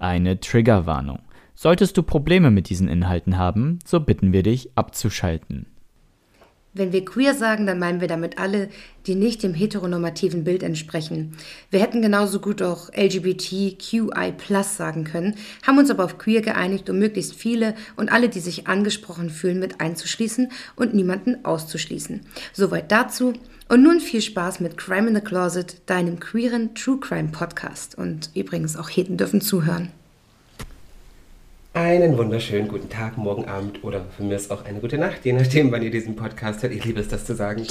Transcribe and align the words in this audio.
eine 0.00 0.40
Triggerwarnung. 0.40 1.20
Solltest 1.54 1.96
du 1.96 2.02
Probleme 2.02 2.50
mit 2.50 2.68
diesen 2.68 2.88
Inhalten 2.88 3.36
haben, 3.36 3.78
so 3.84 4.00
bitten 4.00 4.32
wir 4.32 4.42
dich 4.42 4.70
abzuschalten. 4.76 5.66
Wenn 6.72 6.92
wir 6.92 7.04
queer 7.04 7.34
sagen, 7.34 7.66
dann 7.66 7.80
meinen 7.80 8.00
wir 8.00 8.06
damit 8.06 8.38
alle, 8.38 8.68
die 9.06 9.16
nicht 9.16 9.42
dem 9.42 9.54
heteronormativen 9.54 10.44
Bild 10.44 10.62
entsprechen. 10.62 11.36
Wir 11.70 11.80
hätten 11.80 12.00
genauso 12.00 12.38
gut 12.38 12.62
auch 12.62 12.90
LGBTQI 12.94 14.34
sagen 14.62 15.02
können, 15.02 15.34
haben 15.66 15.78
uns 15.78 15.90
aber 15.90 16.04
auf 16.04 16.16
queer 16.16 16.42
geeinigt, 16.42 16.88
um 16.88 16.98
möglichst 16.98 17.34
viele 17.34 17.74
und 17.96 18.12
alle, 18.12 18.28
die 18.28 18.38
sich 18.38 18.68
angesprochen 18.68 19.30
fühlen, 19.30 19.58
mit 19.58 19.80
einzuschließen 19.80 20.52
und 20.76 20.94
niemanden 20.94 21.44
auszuschließen. 21.44 22.20
Soweit 22.52 22.92
dazu. 22.92 23.32
Und 23.70 23.84
nun 23.84 24.00
viel 24.00 24.20
Spaß 24.20 24.58
mit 24.58 24.76
Crime 24.76 25.06
in 25.06 25.14
the 25.14 25.20
Closet, 25.20 25.76
deinem 25.86 26.18
queeren 26.18 26.74
True 26.74 26.98
Crime 26.98 27.28
Podcast. 27.28 27.96
Und 27.96 28.30
übrigens 28.34 28.76
auch 28.76 28.88
Heten 28.88 29.16
dürfen 29.16 29.40
zuhören. 29.40 29.92
Einen 31.72 32.18
wunderschönen 32.18 32.66
guten 32.66 32.90
Tag, 32.90 33.16
morgen 33.16 33.44
Abend 33.44 33.84
oder 33.84 34.06
für 34.16 34.24
mich 34.24 34.32
ist 34.32 34.50
auch 34.50 34.64
eine 34.64 34.80
gute 34.80 34.98
Nacht, 34.98 35.24
je 35.24 35.32
nachdem, 35.34 35.70
wann 35.70 35.82
ihr 35.82 35.92
diesen 35.92 36.16
Podcast 36.16 36.64
hört. 36.64 36.72
Ich 36.72 36.84
liebe 36.84 36.98
es, 36.98 37.06
das 37.06 37.24
zu 37.24 37.36
sagen. 37.36 37.64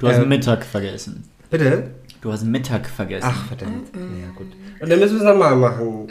Du 0.00 0.08
hast 0.08 0.18
Ähm, 0.18 0.28
Mittag 0.28 0.64
vergessen. 0.64 1.22
Bitte? 1.48 1.90
Du 2.22 2.32
hast 2.32 2.42
Mittag 2.42 2.88
vergessen. 2.88 3.28
Ach, 3.30 3.46
verdammt. 3.46 3.86
Ja, 3.94 4.32
gut. 4.34 4.48
Und 4.80 4.90
dann 4.90 4.98
müssen 4.98 5.14
wir 5.14 5.22
es 5.22 5.28
nochmal 5.32 5.54
machen. 5.54 6.08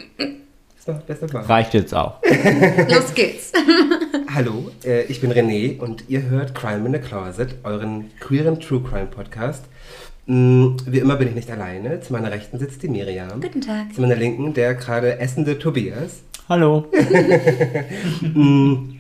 Das 0.86 1.19
noch, 1.19 1.31
das. 1.31 1.50
Reicht 1.50 1.73
jetzt 1.73 1.95
auch. 1.95 2.22
Los 2.89 3.16
geht's. 3.16 3.52
Hallo, 4.36 4.69
äh, 4.83 5.05
ich 5.05 5.19
bin 5.19 5.31
René 5.31 5.80
und 5.80 6.03
ihr 6.09 6.22
hört 6.22 6.53
Crime 6.53 6.86
in 6.86 6.94
the 6.94 7.00
Closet, 7.00 7.55
euren 7.64 8.11
queeren 8.19 8.59
True 8.59 8.83
Crime 8.88 9.08
Podcast. 9.08 9.66
Mm, 10.27 10.75
Wie 10.86 11.00
immer 11.00 11.16
bin 11.16 11.30
ich 11.30 11.33
nicht 11.33 11.50
alleine. 11.50 12.02
Zu 12.02 12.14
meiner 12.14 12.30
Rechten 12.30 12.59
sitzt 12.59 12.83
die 12.83 12.88
Miriam. 12.88 13.42
Guten 13.42 13.61
Tag. 13.61 13.95
Zu 13.95 14.02
meiner 14.02 14.16
Linken 14.16 14.53
der 14.53 14.75
gerade 14.75 15.17
essende 15.17 15.58
Tobias. 15.58 16.22
Hallo. 16.47 16.86
Und 18.22 18.99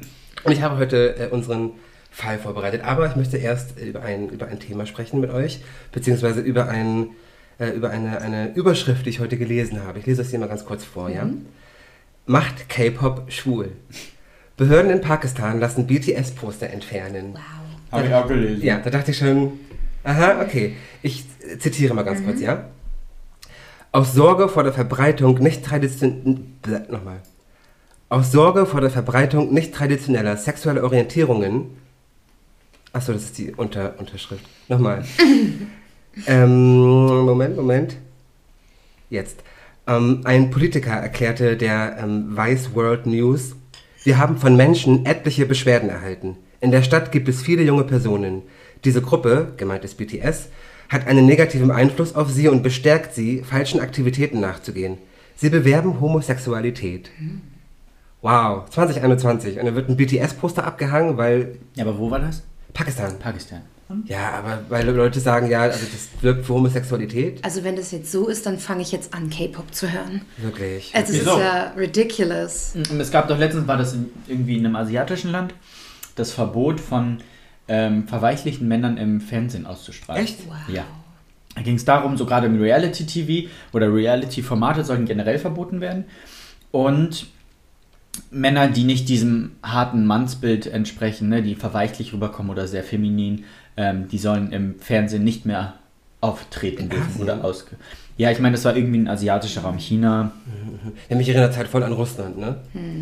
ich 0.49 0.63
habe 0.63 0.77
heute 0.77 1.15
äh, 1.19 1.27
unseren 1.27 1.69
Fall 2.09 2.39
vorbereitet. 2.39 2.83
Aber 2.83 3.05
ich 3.05 3.15
möchte 3.15 3.37
erst 3.37 3.79
über 3.79 4.01
ein, 4.01 4.29
über 4.29 4.47
ein 4.47 4.59
Thema 4.59 4.87
sprechen 4.87 5.19
mit 5.19 5.29
euch, 5.29 5.59
beziehungsweise 5.91 6.41
über, 6.41 6.67
ein, 6.67 7.09
äh, 7.59 7.69
über 7.69 7.91
eine, 7.91 8.21
eine 8.21 8.55
Überschrift, 8.55 9.05
die 9.05 9.11
ich 9.11 9.19
heute 9.19 9.37
gelesen 9.37 9.83
habe. 9.83 9.99
Ich 9.99 10.07
lese 10.07 10.23
das 10.23 10.31
hier 10.31 10.39
mal 10.39 10.49
ganz 10.49 10.65
kurz 10.65 10.83
vor, 10.83 11.11
ja? 11.11 11.29
Macht 12.25 12.69
K-Pop 12.69 13.31
schwul. 13.31 13.71
Behörden 14.57 14.91
in 14.91 15.01
Pakistan 15.01 15.59
lassen 15.59 15.85
BTS-Poster 15.85 16.69
entfernen. 16.69 17.33
Wow. 17.33 17.41
Habe 17.91 18.07
ich 18.07 18.13
auch 18.13 18.27
gelesen. 18.27 18.63
Ja, 18.63 18.79
da 18.79 18.89
dachte 18.89 19.11
ich 19.11 19.17
schon, 19.17 19.59
aha, 20.03 20.41
okay. 20.41 20.75
Ich 21.01 21.25
zitiere 21.59 21.93
mal 21.93 22.03
ganz 22.03 22.23
kurz, 22.23 22.41
ja? 22.41 22.69
Aus 23.91 24.13
Sorge 24.13 24.49
vor 24.49 24.63
der 24.63 24.73
Verbreitung 24.73 25.39
nicht 25.39 25.63
traditioneller, 25.63 26.85
nochmal. 26.89 27.21
Aus 28.09 28.31
Sorge 28.31 28.65
vor 28.65 28.81
der 28.81 28.89
Verbreitung 28.89 29.53
nicht 29.53 29.73
traditioneller 29.73 30.35
sexueller 30.35 30.83
Orientierungen, 30.83 31.77
achso, 32.91 33.13
das 33.13 33.23
ist 33.23 33.37
die 33.37 33.53
Unter 33.53 33.95
Unterschrift, 33.97 34.45
nochmal. 34.67 35.05
ähm, 36.27 36.85
Moment, 37.25 37.55
Moment. 37.55 37.97
Jetzt. 39.09 39.43
Ähm, 39.87 40.21
ein 40.23 40.49
Politiker 40.49 40.93
erklärte 40.93 41.57
der 41.57 41.97
ähm, 41.99 42.35
Vice 42.35 42.73
World 42.73 43.05
News, 43.05 43.55
wir 44.03 44.17
haben 44.17 44.37
von 44.37 44.55
Menschen 44.55 45.05
etliche 45.05 45.45
Beschwerden 45.45 45.89
erhalten. 45.89 46.37
In 46.61 46.71
der 46.71 46.83
Stadt 46.83 47.11
gibt 47.11 47.27
es 47.27 47.41
viele 47.41 47.63
junge 47.63 47.83
Personen. 47.83 48.43
Diese 48.83 49.01
Gruppe, 49.01 49.53
gemeint 49.57 49.83
ist 49.83 49.97
BTS, 49.97 50.49
hat 50.89 51.07
einen 51.07 51.25
negativen 51.25 51.71
Einfluss 51.71 52.15
auf 52.15 52.29
sie 52.29 52.47
und 52.47 52.63
bestärkt 52.63 53.13
sie, 53.13 53.41
falschen 53.43 53.79
Aktivitäten 53.79 54.39
nachzugehen. 54.39 54.97
Sie 55.35 55.49
bewerben 55.49 55.99
Homosexualität. 55.99 57.09
Wow, 58.21 58.69
2021. 58.69 59.59
Und 59.59 59.65
dann 59.65 59.75
wird 59.75 59.89
ein 59.89 59.97
BTS-Poster 59.97 60.65
abgehangen, 60.65 61.17
weil 61.17 61.57
Ja, 61.75 61.83
aber 61.83 61.97
wo 61.97 62.09
war 62.09 62.19
das? 62.19 62.43
Pakistan. 62.73 63.19
Pakistan. 63.19 63.61
Ja, 64.05 64.31
aber 64.31 64.61
weil 64.69 64.89
Leute 64.89 65.19
sagen, 65.19 65.49
ja, 65.49 65.61
also 65.61 65.85
das 65.91 66.23
wirkt 66.23 66.45
für 66.45 66.55
Homosexualität. 66.55 67.43
Also 67.43 67.63
wenn 67.63 67.75
das 67.75 67.91
jetzt 67.91 68.11
so 68.11 68.27
ist, 68.27 68.45
dann 68.45 68.57
fange 68.57 68.81
ich 68.81 68.91
jetzt 68.91 69.13
an, 69.13 69.29
K-Pop 69.29 69.73
zu 69.73 69.91
hören. 69.91 70.21
Wirklich. 70.37 70.91
Also 70.95 71.13
es 71.13 71.19
ist 71.19 71.27
ja 71.27 71.71
ridiculous. 71.77 72.73
Und 72.75 72.99
Es 72.99 73.11
gab 73.11 73.27
doch 73.27 73.37
letztens, 73.37 73.67
war 73.67 73.77
das 73.77 73.93
in, 73.93 74.09
irgendwie 74.27 74.57
in 74.57 74.65
einem 74.65 74.75
asiatischen 74.75 75.31
Land, 75.31 75.53
das 76.15 76.31
Verbot 76.31 76.79
von 76.79 77.19
ähm, 77.67 78.07
verweichlichten 78.07 78.67
Männern 78.67 78.97
im 78.97 79.21
Fernsehen 79.21 79.67
auszustrahlen. 79.67 80.23
Echt? 80.23 80.47
Wow. 80.47 80.55
Ja. 80.67 80.85
Da 81.55 81.61
ging 81.61 81.75
es 81.75 81.85
darum, 81.85 82.17
so 82.17 82.25
gerade 82.25 82.47
im 82.47 82.59
Reality-TV 82.59 83.49
oder 83.71 83.93
Reality-Formate 83.93 84.83
sollten 84.83 85.05
generell 85.05 85.37
verboten 85.37 85.79
werden. 85.79 86.05
Und 86.71 87.27
Männer, 88.31 88.67
die 88.67 88.83
nicht 88.83 89.09
diesem 89.09 89.51
harten 89.63 90.05
Mannsbild 90.05 90.67
entsprechen, 90.67 91.29
ne, 91.29 91.41
die 91.41 91.55
verweichlich 91.55 92.13
rüberkommen 92.13 92.51
oder 92.51 92.67
sehr 92.67 92.83
feminin, 92.83 93.45
ähm, 93.77 94.07
die 94.09 94.17
sollen 94.17 94.51
im 94.51 94.75
Fernsehen 94.79 95.23
nicht 95.23 95.45
mehr 95.45 95.73
auftreten 96.21 96.89
dürfen 96.89 97.21
oder 97.21 97.43
ausge. 97.43 97.75
Ja, 98.17 98.31
ich 98.31 98.39
meine, 98.39 98.55
das 98.55 98.63
war 98.63 98.75
irgendwie 98.77 98.99
ein 98.99 99.09
asiatischer 99.09 99.61
Raum. 99.61 99.77
China. 99.77 100.31
Ja, 101.09 101.17
mich 101.17 101.27
erinnert 101.27 101.57
halt 101.57 101.67
voll 101.67 101.83
an 101.83 101.91
Russland, 101.91 102.37
ne? 102.37 102.55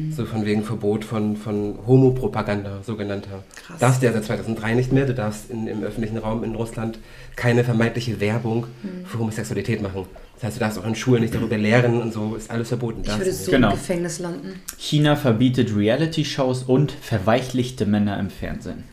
So 0.10 0.26
von 0.26 0.44
wegen 0.44 0.64
Verbot 0.64 1.06
von, 1.06 1.38
von 1.38 1.78
Homopropaganda, 1.86 2.82
sogenannter. 2.84 3.44
Krass. 3.56 3.78
Darfst 3.80 4.02
du 4.02 4.08
ja 4.08 4.12
seit 4.14 4.26
2003 4.26 4.74
nicht 4.74 4.92
mehr. 4.92 5.06
Du 5.06 5.14
darfst 5.14 5.52
in, 5.52 5.68
im 5.68 5.84
öffentlichen 5.84 6.18
Raum 6.18 6.44
in 6.44 6.56
Russland 6.56 6.98
keine 7.36 7.64
vermeintliche 7.64 8.20
Werbung 8.20 8.66
für 9.06 9.20
Homosexualität 9.20 9.84
machen. 9.84 10.06
Das 10.36 10.46
heißt, 10.46 10.56
du 10.56 10.60
darfst 10.62 10.80
auch 10.80 10.88
in 10.88 10.96
Schulen 10.96 11.22
nicht 11.22 11.36
darüber 11.36 11.58
lehren 11.60 12.02
und 12.02 12.12
so, 12.12 12.36
ist 12.36 12.50
alles 12.50 12.70
verboten. 12.70 13.02
Ich 13.02 13.08
Darfst 13.08 13.22
würde 13.22 13.34
so 13.34 13.52
Genau. 13.52 13.70
im 13.70 13.76
Gefängnis 13.76 14.18
landen. 14.18 14.60
China 14.80 15.16
verbietet 15.16 15.76
Reality-Shows 15.76 16.64
und 16.64 16.92
verweichlichte 16.92 17.86
Männer 17.86 18.20
im 18.20 18.32
Fernsehen. 18.32 18.84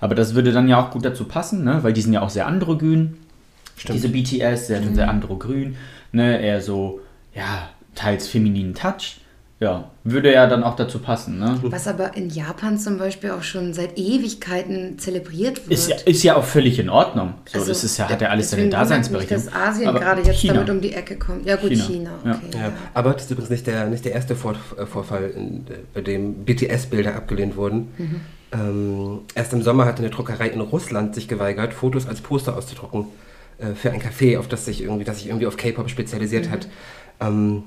Aber 0.00 0.14
das 0.14 0.34
würde 0.34 0.52
dann 0.52 0.68
ja 0.68 0.80
auch 0.80 0.90
gut 0.90 1.04
dazu 1.04 1.24
passen, 1.24 1.64
ne? 1.64 1.82
weil 1.82 1.92
die 1.92 2.00
sind 2.00 2.12
ja 2.12 2.22
auch 2.22 2.30
sehr 2.30 2.46
androgyn. 2.46 3.18
Stimmt. 3.76 3.96
Diese 3.96 4.08
BTS, 4.08 4.66
sehr, 4.66 4.82
sehr 4.82 5.08
androgyn, 5.08 5.76
ne? 6.12 6.40
eher 6.40 6.60
so, 6.60 7.00
ja, 7.34 7.68
teils 7.94 8.28
femininen 8.28 8.74
Touch. 8.74 9.19
Ja, 9.60 9.90
würde 10.04 10.32
ja 10.32 10.46
dann 10.46 10.64
auch 10.64 10.74
dazu 10.74 11.00
passen. 11.00 11.38
Ne? 11.38 11.58
Was 11.64 11.86
aber 11.86 12.16
in 12.16 12.30
Japan 12.30 12.78
zum 12.78 12.96
Beispiel 12.96 13.30
auch 13.32 13.42
schon 13.42 13.74
seit 13.74 13.98
Ewigkeiten 13.98 14.98
zelebriert 14.98 15.68
wird. 15.68 15.78
Ist 15.78 15.90
ja, 15.90 15.96
ist 15.96 16.22
ja 16.22 16.36
auch 16.36 16.44
völlig 16.44 16.78
in 16.78 16.88
Ordnung. 16.88 17.34
So, 17.44 17.58
Also, 17.58 17.68
das 17.68 17.84
ist 17.84 17.98
ja, 17.98 18.08
hat 18.08 18.22
ja 18.22 18.28
alles 18.28 18.50
seine 18.50 18.70
Daseinsberechtigung. 18.70 19.44
Mich, 19.44 19.52
dass 19.52 19.62
Asien 19.62 19.88
Aber 19.90 20.00
gerade 20.00 20.22
jetzt 20.22 20.40
China. 20.40 20.54
damit 20.54 20.70
um 20.70 20.80
die 20.80 20.94
Ecke 20.94 21.16
kommt. 21.16 21.44
Ja 21.44 21.56
gut, 21.56 21.72
China. 21.72 21.84
China. 21.86 22.10
Ja. 22.24 22.30
okay. 22.36 22.58
Ja, 22.58 22.72
aber 22.94 23.12
das 23.12 23.24
ist 23.24 23.30
übrigens 23.32 23.50
nicht 23.50 23.66
der, 23.66 23.86
nicht 23.88 24.02
der 24.06 24.12
erste 24.12 24.34
Vor 24.34 24.54
äh, 24.78 24.86
Vorfall, 24.86 25.30
in, 25.36 25.66
bei 25.92 26.00
dem 26.00 26.46
BTS-Bilder 26.46 27.14
abgelehnt 27.14 27.56
wurden. 27.58 27.88
Ähm, 28.52 29.18
erst 29.34 29.52
im 29.52 29.60
Sommer 29.60 29.84
hatte 29.84 29.98
eine 30.02 30.10
Druckerei 30.10 30.48
in 30.48 30.60
Russland 30.62 31.14
sich 31.14 31.28
geweigert, 31.28 31.74
Fotos 31.74 32.08
als 32.08 32.22
Poster 32.22 32.56
auszudrucken 32.56 33.08
äh, 33.58 33.74
für 33.74 33.92
ein 33.92 34.00
Café, 34.00 34.38
auf 34.38 34.48
das 34.48 34.64
sich 34.64 34.82
irgendwie, 34.82 35.04
das 35.04 35.18
sich 35.18 35.26
irgendwie 35.26 35.46
auf 35.46 35.58
K-Pop 35.58 35.90
spezialisiert 35.90 36.48
hat. 36.48 36.66
Ähm, 37.20 37.64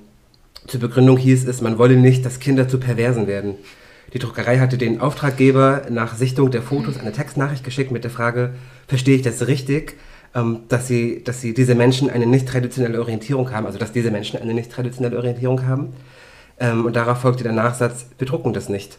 zur 0.68 0.80
Begründung 0.80 1.18
hieß 1.18 1.48
es, 1.48 1.62
man 1.62 1.78
wolle 1.78 1.96
nicht, 1.96 2.26
dass 2.26 2.40
Kinder 2.40 2.68
zu 2.68 2.80
Perversen 2.80 3.28
werden. 3.28 3.56
Die 4.14 4.20
Druckerei 4.20 4.60
hatte 4.60 4.78
den 4.78 5.02
Auftraggeber 5.02 5.84
nach 5.90 6.16
Sichtung 6.16 6.52
der 6.52 6.62
Fotos 6.62 7.00
eine 7.00 7.12
Textnachricht 7.12 7.64
geschickt 7.64 7.92
mit 7.92 8.04
der 8.04 8.12
Frage, 8.12 8.52
verstehe 8.88 9.16
ich 9.16 9.24
das 9.24 9.48
richtig, 9.48 9.96
ähm, 10.36 10.62
dass, 10.70 10.88
sie, 10.88 11.24
dass 11.24 11.42
sie 11.42 11.54
diese 11.54 11.76
Menschen 11.76 12.10
eine 12.10 12.26
nicht 12.26 12.48
traditionelle 12.48 13.00
Orientierung 13.00 13.52
haben, 13.52 13.66
also 13.66 13.80
dass 13.80 13.92
diese 13.92 14.12
Menschen 14.12 14.40
eine 14.40 14.54
nicht 14.54 14.72
traditionelle 14.72 15.18
Orientierung 15.18 15.66
haben. 15.66 15.94
Ähm, 16.60 16.86
und 16.86 16.96
darauf 16.96 17.20
folgte 17.20 17.44
der 17.44 17.54
Nachsatz, 17.54 18.06
wir 18.18 18.28
drucken 18.28 18.54
das 18.54 18.70
nicht. 18.70 18.98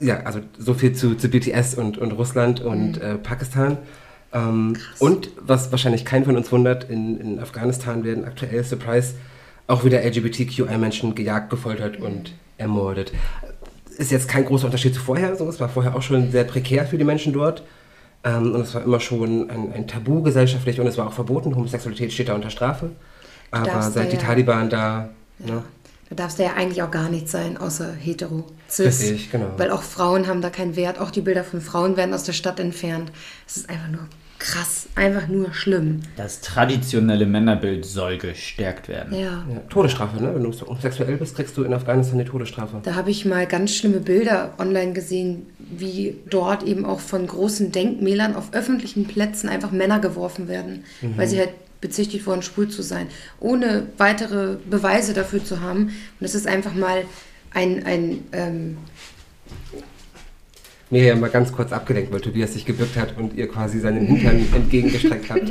Ja, 0.00 0.20
also 0.24 0.40
so 0.58 0.74
viel 0.74 0.92
zu, 0.92 1.14
zu 1.14 1.28
BTS 1.28 1.74
und, 1.74 1.96
und 1.96 2.12
Russland 2.12 2.60
und 2.60 3.00
äh, 3.00 3.16
Pakistan. 3.16 3.78
Ähm, 4.32 4.74
und 4.98 5.30
was 5.40 5.70
wahrscheinlich 5.72 6.04
keinen 6.04 6.24
von 6.24 6.36
uns 6.36 6.52
wundert, 6.52 6.90
in, 6.90 7.18
in 7.18 7.38
Afghanistan 7.38 8.04
werden 8.04 8.24
aktuell, 8.24 8.64
Surprise, 8.64 9.14
auch 9.72 9.84
wieder 9.84 10.04
LGBTQI-Menschen 10.04 11.14
gejagt, 11.14 11.50
gefoltert 11.50 11.98
und 11.98 12.32
ermordet. 12.58 13.12
Ist 13.96 14.10
jetzt 14.10 14.28
kein 14.28 14.44
großer 14.44 14.66
Unterschied 14.66 14.94
zu 14.94 15.00
vorher, 15.00 15.34
so. 15.36 15.48
es 15.48 15.60
war 15.60 15.68
vorher 15.68 15.96
auch 15.96 16.02
schon 16.02 16.30
sehr 16.30 16.44
prekär 16.44 16.86
für 16.86 16.98
die 16.98 17.04
Menschen 17.04 17.32
dort. 17.32 17.62
Ähm, 18.24 18.54
und 18.54 18.60
es 18.60 18.74
war 18.74 18.82
immer 18.84 19.00
schon 19.00 19.50
ein, 19.50 19.72
ein 19.72 19.88
Tabu 19.88 20.22
gesellschaftlich 20.22 20.78
und 20.80 20.86
es 20.86 20.96
war 20.96 21.08
auch 21.08 21.12
verboten. 21.12 21.56
Homosexualität 21.56 22.12
steht 22.12 22.28
da 22.28 22.34
unter 22.34 22.50
Strafe. 22.50 22.90
Aber 23.50 23.82
seit 23.82 24.06
da 24.06 24.10
die 24.10 24.16
ja- 24.16 24.22
Taliban 24.22 24.70
da. 24.70 25.08
Ne, 25.38 25.62
Da 26.08 26.14
darfst 26.14 26.38
du 26.38 26.44
ja 26.44 26.54
eigentlich 26.54 26.82
auch 26.82 26.90
gar 26.90 27.08
nicht 27.08 27.28
sein, 27.28 27.56
außer 27.56 27.92
hetero, 27.92 28.44
cis. 28.68 29.00
Richtig, 29.00 29.30
genau. 29.32 29.48
Weil 29.56 29.70
auch 29.70 29.82
Frauen 29.82 30.26
haben 30.26 30.40
da 30.40 30.50
keinen 30.50 30.76
Wert. 30.76 31.00
Auch 31.00 31.10
die 31.10 31.20
Bilder 31.20 31.42
von 31.44 31.60
Frauen 31.60 31.96
werden 31.96 32.14
aus 32.14 32.24
der 32.24 32.32
Stadt 32.32 32.60
entfernt. 32.60 33.10
Es 33.46 33.56
ist 33.56 33.68
einfach 33.68 33.88
nur 33.88 34.06
krass, 34.42 34.88
einfach 34.96 35.28
nur 35.28 35.54
schlimm. 35.54 36.00
Das 36.16 36.40
traditionelle 36.40 37.26
Männerbild 37.26 37.84
soll 37.84 38.18
gestärkt 38.18 38.88
werden. 38.88 39.14
Ja. 39.14 39.44
Ja, 39.48 39.60
Todesstrafe, 39.70 40.20
ne? 40.20 40.34
Wenn 40.34 40.42
du 40.42 40.52
homosexuell 40.66 41.16
bist, 41.16 41.36
kriegst 41.36 41.56
du 41.56 41.62
in 41.62 41.72
Afghanistan 41.72 42.18
die 42.18 42.24
Todesstrafe. 42.24 42.80
Da 42.82 42.96
habe 42.96 43.10
ich 43.10 43.24
mal 43.24 43.46
ganz 43.46 43.74
schlimme 43.74 44.00
Bilder 44.00 44.54
online 44.58 44.94
gesehen, 44.94 45.46
wie 45.58 46.16
dort 46.28 46.64
eben 46.64 46.84
auch 46.84 46.98
von 46.98 47.24
großen 47.24 47.70
Denkmälern 47.70 48.34
auf 48.34 48.52
öffentlichen 48.52 49.06
Plätzen 49.06 49.48
einfach 49.48 49.70
Männer 49.70 50.00
geworfen 50.00 50.48
werden, 50.48 50.84
weil 51.16 51.28
sie 51.28 51.38
halt 51.38 51.50
bezichtigt 51.80 52.26
wurden, 52.26 52.42
schwul 52.42 52.68
zu 52.68 52.82
sein, 52.82 53.06
ohne 53.38 53.86
weitere 53.96 54.56
Beweise 54.68 55.14
dafür 55.14 55.44
zu 55.44 55.60
haben. 55.60 55.92
Und 56.18 56.26
es 56.26 56.34
ist 56.34 56.48
einfach 56.48 56.74
mal 56.74 57.04
ein, 57.54 57.86
ein 57.86 58.24
ähm, 58.32 58.78
Mir 60.92 61.04
ja 61.04 61.16
mal 61.16 61.30
ganz 61.30 61.50
kurz 61.50 61.72
abgelenkt, 61.72 62.12
weil 62.12 62.20
Tobias 62.20 62.52
sich 62.52 62.66
gebückt 62.66 62.98
hat 62.98 63.16
und 63.16 63.32
ihr 63.34 63.48
quasi 63.48 63.80
seinen 63.80 64.06
Hintern 64.06 64.46
entgegengestreckt 64.54 65.30
habt. 65.30 65.50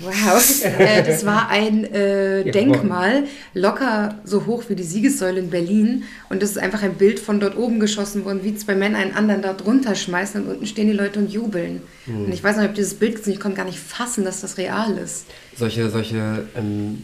Wow, 0.00 0.64
äh, 0.64 1.02
das 1.02 1.24
war 1.24 1.48
ein 1.48 1.84
äh, 1.92 2.42
Ja, 2.46 2.52
Denkmal, 2.52 3.24
locker 3.54 4.16
so 4.24 4.46
hoch 4.46 4.64
wie 4.68 4.74
die 4.74 4.82
Siegessäule 4.82 5.40
in 5.40 5.48
Berlin. 5.50 6.04
Und 6.28 6.42
das 6.42 6.50
ist 6.50 6.58
einfach 6.58 6.82
ein 6.82 6.94
Bild 6.94 7.18
von 7.18 7.40
dort 7.40 7.56
oben 7.56 7.80
geschossen 7.80 8.24
worden, 8.26 8.40
wie 8.42 8.54
zwei 8.56 8.74
Männer 8.74 8.98
einen 8.98 9.12
anderen 9.14 9.40
da 9.40 9.54
drunter 9.54 9.94
schmeißen 9.94 10.42
und 10.42 10.50
unten 10.50 10.66
stehen 10.66 10.86
die 10.86 10.92
Leute 10.92 11.18
und 11.18 11.30
jubeln. 11.32 11.80
Und 12.06 12.32
ich 12.32 12.44
weiß 12.44 12.56
noch, 12.56 12.62
ich 12.62 12.68
habe 12.68 12.76
dieses 12.76 12.94
Bild 12.94 13.16
gesehen, 13.16 13.32
ich 13.34 13.40
konnte 13.40 13.56
gar 13.56 13.64
nicht 13.66 13.78
fassen, 13.78 14.24
dass 14.24 14.42
das 14.42 14.58
real 14.58 14.98
ist. 14.98 15.26
solche 15.56 15.88
solche 15.88 16.46
ähm, 16.56 17.02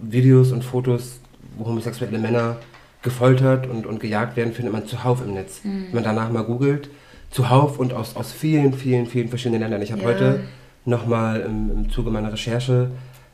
Videos 0.00 0.52
und 0.52 0.62
Fotos, 0.62 1.20
wo 1.56 1.64
homosexuelle 1.66 2.18
Männer 2.18 2.58
gefoltert 3.06 3.66
und, 3.66 3.86
und 3.86 4.00
gejagt 4.00 4.36
werden, 4.36 4.52
findet 4.52 4.72
man 4.74 4.86
zuhauf 4.86 5.22
im 5.24 5.32
Netz. 5.32 5.60
Wenn 5.64 5.94
man 5.94 6.04
danach 6.04 6.30
mal 6.30 6.42
googelt, 6.44 6.90
zuhauf 7.30 7.78
und 7.78 7.94
aus, 7.94 8.14
aus 8.16 8.32
vielen, 8.32 8.74
vielen, 8.74 9.06
vielen 9.06 9.28
verschiedenen 9.28 9.62
Ländern. 9.62 9.80
Ich 9.80 9.92
habe 9.92 10.02
Ja. 10.02 10.08
heute 10.08 10.40
nochmal 10.84 11.40
im, 11.40 11.70
im 11.70 11.90
Zuge 11.90 12.10
meiner 12.10 12.32
Recherche 12.32 12.90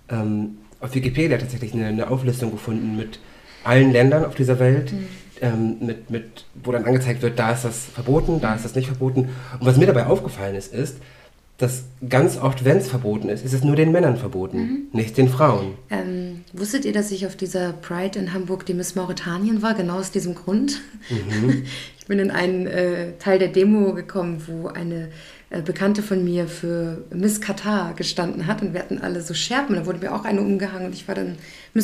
ähm, 0.09 0.59
auf 0.81 0.95
Wikipedia 0.95 1.37
tatsächlich 1.39 1.73
eine, 1.75 1.87
eine 1.87 2.11
Auflistung 2.11 2.51
gefunden 2.53 2.97
mit 2.97 3.19
allen 3.65 3.93
Ländern 3.93 4.25
auf 4.25 4.35
dieser 4.35 4.59
Welt, 4.59 4.93
ähm, 5.41 5.77
mit, 5.81 6.11
mit, 6.11 6.47
wo 6.63 6.73
dann 6.73 6.85
angezeigt 6.85 7.23
wird, 7.23 7.39
da 7.39 7.53
ist 7.53 7.65
das 7.65 7.85
verboten, 7.87 8.41
da 8.41 8.55
ist 8.55 8.65
das 8.65 8.75
nicht 8.75 8.87
verboten. 8.87 9.29
Und 9.59 9.67
was 9.67 9.77
mir 9.77 9.87
dabei 9.87 10.07
aufgefallen 10.07 10.55
ist, 10.55 10.73
ist, 10.73 10.99
dass 11.63 11.85
ganz 12.09 12.39
oft, 12.39 12.65
wenn 12.65 12.79
es 12.79 12.89
verboten 12.89 13.29
ist, 13.29 13.45
ist 13.45 13.53
es 13.53 13.63
nur 13.63 13.77
den 13.77 13.93
Männern 13.93 14.17
verboten, 14.17 14.89
nicht 14.93 15.17
den 15.17 15.29
Frauen. 15.29 15.75
Ähm, 15.91 16.43
wusstet 16.53 16.85
ihr, 16.85 16.93
dass 16.93 17.13
ich 17.13 17.25
auf 17.25 17.37
dieser 17.37 17.73
Pride 17.73 18.19
in 18.19 18.33
Hamburg 18.33 18.67
die 18.67 18.75
Miss 18.75 18.97
Mauretanien 18.97 19.63
war? 19.63 19.75
Genau 19.75 19.99
aus 19.99 20.11
diesem 20.11 20.35
Grund. 20.35 20.81
Ich 22.03 22.09
bin 22.09 22.19
in 22.19 22.33
einen 22.33 22.67
äh, 22.67 23.13
Teil 23.21 23.39
der 23.39 23.47
Demo 23.47 23.95
gekommen, 23.95 24.43
wo 24.49 24.67
eine 24.67 25.11
äh, 25.51 25.63
Bekannte 25.63 26.03
von 26.03 26.25
mir 26.25 26.49
für 26.49 27.05
Miss 27.15 27.41
Katar 27.41 27.95
gestanden 27.95 28.49
hat 28.49 28.61
und 28.61 28.73
wir 28.73 28.81
hatten 28.81 28.99
alle 28.99 29.23
so 29.23 29.35
Scherben. 29.35 29.77
Da 29.77 29.87
wurde 29.87 30.01
mir 30.01 30.13
auch 30.13 30.25
eine 30.25 30.41
umgehangen 30.41 30.87
und 30.87 30.95
ich 30.95 31.07
war 31.07 31.15
dann 31.15 31.37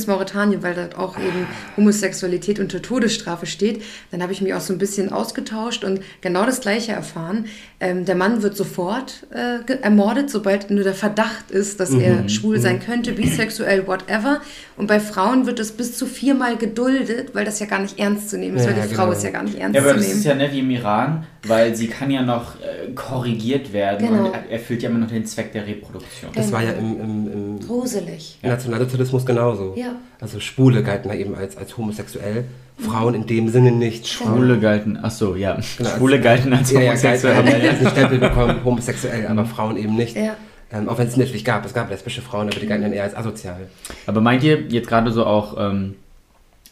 Mauretanien, 0.07 0.63
weil 0.63 0.75
dort 0.75 0.97
auch 0.99 1.17
eben 1.19 1.47
Homosexualität 1.77 2.61
unter 2.61 2.83
Todesstrafe 2.83 3.47
steht. 3.47 3.83
Dann 4.11 4.23
habe 4.23 4.33
ich 4.33 4.41
mich 4.43 4.53
auch 4.55 4.61
so 4.61 4.73
ein 4.75 4.79
bisschen 4.79 5.11
ausgetauscht 5.13 5.83
und 5.85 6.01
genau 6.21 6.45
das 6.45 6.61
Gleiche 6.61 6.93
erfahren. 6.93 7.47
Ähm, 7.81 8.05
der 8.05 8.15
Mann 8.17 8.43
wird 8.43 8.57
sofort 8.57 9.27
äh, 9.31 9.73
ermordet, 9.83 10.29
sobald 10.31 10.71
nur 10.71 10.85
der 10.85 10.95
Verdacht 10.95 11.51
ist, 11.51 11.81
dass 11.81 11.95
er 11.95 12.29
schwul 12.29 12.59
sein 12.61 12.81
könnte, 12.81 13.13
bisexuell, 13.13 13.87
whatever. 13.87 14.41
Und 14.77 14.89
bei 14.89 15.01
Frauen 15.01 15.47
wird 15.47 15.59
es 15.61 15.73
bis 15.73 15.97
zu 15.97 16.07
viermal 16.07 16.57
geduldet, 16.57 17.31
weil 17.35 17.45
das 17.45 17.59
ja 17.61 17.67
gar 17.67 17.79
nicht 17.81 17.99
ernst 17.99 18.31
zu 18.31 18.37
nehmen 18.39 18.57
ist, 18.57 18.67
Ja, 18.67 18.77
weil 18.77 18.89
die 18.89 18.95
Frau 18.95 19.05
genau. 19.05 19.17
ist 19.17 19.25
ja 19.25 19.31
gar 19.31 19.43
nicht 19.45 19.57
ernst 19.59 19.75
Ja, 19.77 19.81
aber 19.83 19.91
zu 19.93 19.97
das 19.97 20.07
nehmen. 20.07 20.19
ist 20.19 20.25
ja 20.25 20.35
nicht 20.35 20.53
wie 20.53 20.59
im 20.59 20.71
Iran, 20.71 21.27
weil 21.45 21.75
sie 21.75 21.87
kann 21.87 22.11
ja 22.11 22.23
noch 22.23 22.57
äh, 22.61 22.93
korrigiert 22.95 23.73
werden 23.73 24.09
Genau. 24.09 24.27
und 24.27 24.35
er- 24.35 24.51
erfüllt 24.51 24.83
ja 24.83 24.91
immer 24.91 24.99
noch 24.99 25.09
den 25.09 25.25
Zweck 25.25 25.53
der 25.53 25.67
Reproduktion. 25.67 26.31
Das 26.35 26.51
war 26.53 26.63
ja 26.63 26.73
im, 26.73 27.01
im, 27.01 27.33
im 27.33 27.61
Gruselig. 27.61 28.39
Nationalsozialismus 28.43 29.25
genauso. 29.25 29.75
Ja. 29.79 29.97
Also 30.21 30.41
Schwule 30.41 30.83
galten 30.83 31.09
da 31.09 31.15
eben 31.15 31.35
als, 31.35 31.57
als 31.57 31.77
homosexuell, 31.77 32.45
Frauen 32.79 33.15
in 33.15 33.27
dem 33.27 33.49
Sinne 33.49 33.73
nicht. 33.73 34.09
Schwule 34.09 34.59
galten, 34.59 34.99
ach 35.03 35.11
so, 35.11 35.35
ja. 35.37 35.59
Genau, 35.77 35.91
Schwule 35.91 36.21
galten 36.21 36.53
als 36.53 36.71
Ja, 36.71 36.81
ja, 36.81 36.95
galten, 36.95 37.03
homosexuell. 37.09 37.35
haben 37.37 37.47
ja 37.49 37.71
diesen 37.73 37.89
Stempel 37.89 38.19
bekommen, 38.19 38.65
homosexuell, 38.65 39.27
aber 39.27 39.45
Frauen 39.45 39.77
eben 39.77 39.95
nicht. 39.97 40.17
Ja. 40.17 40.37
Ähm, 40.73 40.89
auch 40.89 40.99
wenn 40.99 41.07
es 41.09 41.17
natürlich 41.17 41.45
gab, 41.45 41.65
es 41.65 41.73
gab 41.75 41.89
lesbische 41.91 42.21
Frauen, 42.23 42.49
aber 42.49 42.61
die 42.61 42.67
galten 42.67 42.83
dann 42.85 42.93
eher 42.93 43.05
als 43.05 43.17
asozial. 43.17 43.69
Aber 44.07 44.21
meint 44.21 44.43
ihr 44.45 44.61
jetzt 44.69 44.89
gerade 44.89 45.11
so 45.13 45.25
auch, 45.25 45.57
ähm, 45.59 45.95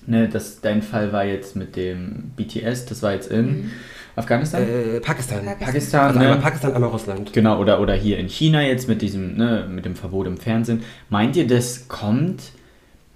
ne, 0.06 0.28
dass 0.28 0.60
dein 0.60 0.82
Fall 0.82 1.12
war 1.12 1.24
jetzt 1.24 1.56
mit 1.56 1.76
dem 1.76 2.32
BTS, 2.36 2.86
das 2.86 3.02
war 3.02 3.12
jetzt 3.12 3.30
in 3.30 3.70
Afghanistan? 4.14 4.62
Äh, 4.62 5.00
Pakistan. 5.00 5.44
Pakistan. 5.44 5.58
Pakistan, 5.66 6.06
Also 6.08 6.18
ne? 6.18 6.24
einmal 6.26 6.40
Pakistan, 6.40 6.74
einmal 6.74 6.90
Russland. 6.90 7.32
Genau, 7.32 7.58
oder, 7.60 7.80
oder 7.80 7.94
hier 7.94 8.18
in 8.18 8.28
China 8.28 8.62
jetzt 8.62 8.88
mit 8.88 9.00
diesem, 9.02 9.36
ne, 9.36 9.66
mit 9.70 9.84
dem 9.84 9.96
Verbot 9.96 10.26
im 10.26 10.36
Fernsehen. 10.38 10.82
Meint 11.10 11.36
ihr, 11.36 11.46
das 11.46 11.88
kommt, 11.88 12.52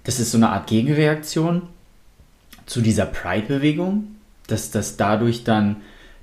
das 0.03 0.19
ist 0.19 0.31
so 0.31 0.37
eine 0.37 0.49
Art 0.49 0.67
Gegenreaktion 0.67 1.63
zu 2.65 2.81
dieser 2.81 3.05
Pride-Bewegung? 3.05 4.15
Dass 4.47 4.71
das 4.71 4.97
dadurch 4.97 5.43
dann 5.43 5.77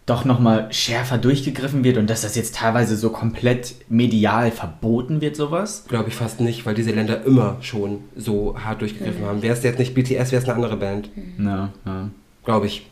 doch 0.09 0.25
nochmal 0.25 0.73
schärfer 0.73 1.19
durchgegriffen 1.19 1.85
wird 1.85 1.99
und 1.99 2.09
dass 2.09 2.23
das 2.23 2.35
jetzt 2.35 2.55
teilweise 2.55 2.97
so 2.97 3.11
komplett 3.11 3.75
medial 3.91 4.51
verboten 4.51 5.21
wird, 5.21 5.37
sowas? 5.37 5.85
Glaube 5.87 6.09
ich 6.09 6.15
fast 6.15 6.41
nicht, 6.41 6.65
weil 6.65 6.75
diese 6.75 6.93
Länder 6.93 7.25
immer 7.25 7.59
schon 7.61 8.01
so 8.17 8.59
hart 8.59 8.81
durchgegriffen 8.81 9.25
haben. 9.27 9.43
Wäre 9.43 9.55
es 9.55 9.63
jetzt 9.63 9.79
nicht 9.79 9.95
BTS, 9.95 10.33
wäre 10.33 10.43
es 10.43 10.45
eine 10.45 10.55
andere 10.55 10.79
Band. 10.79 11.11
Ja, 11.39 11.73
ja. 11.85 12.11
Glaube 12.45 12.67
ich. 12.67 12.87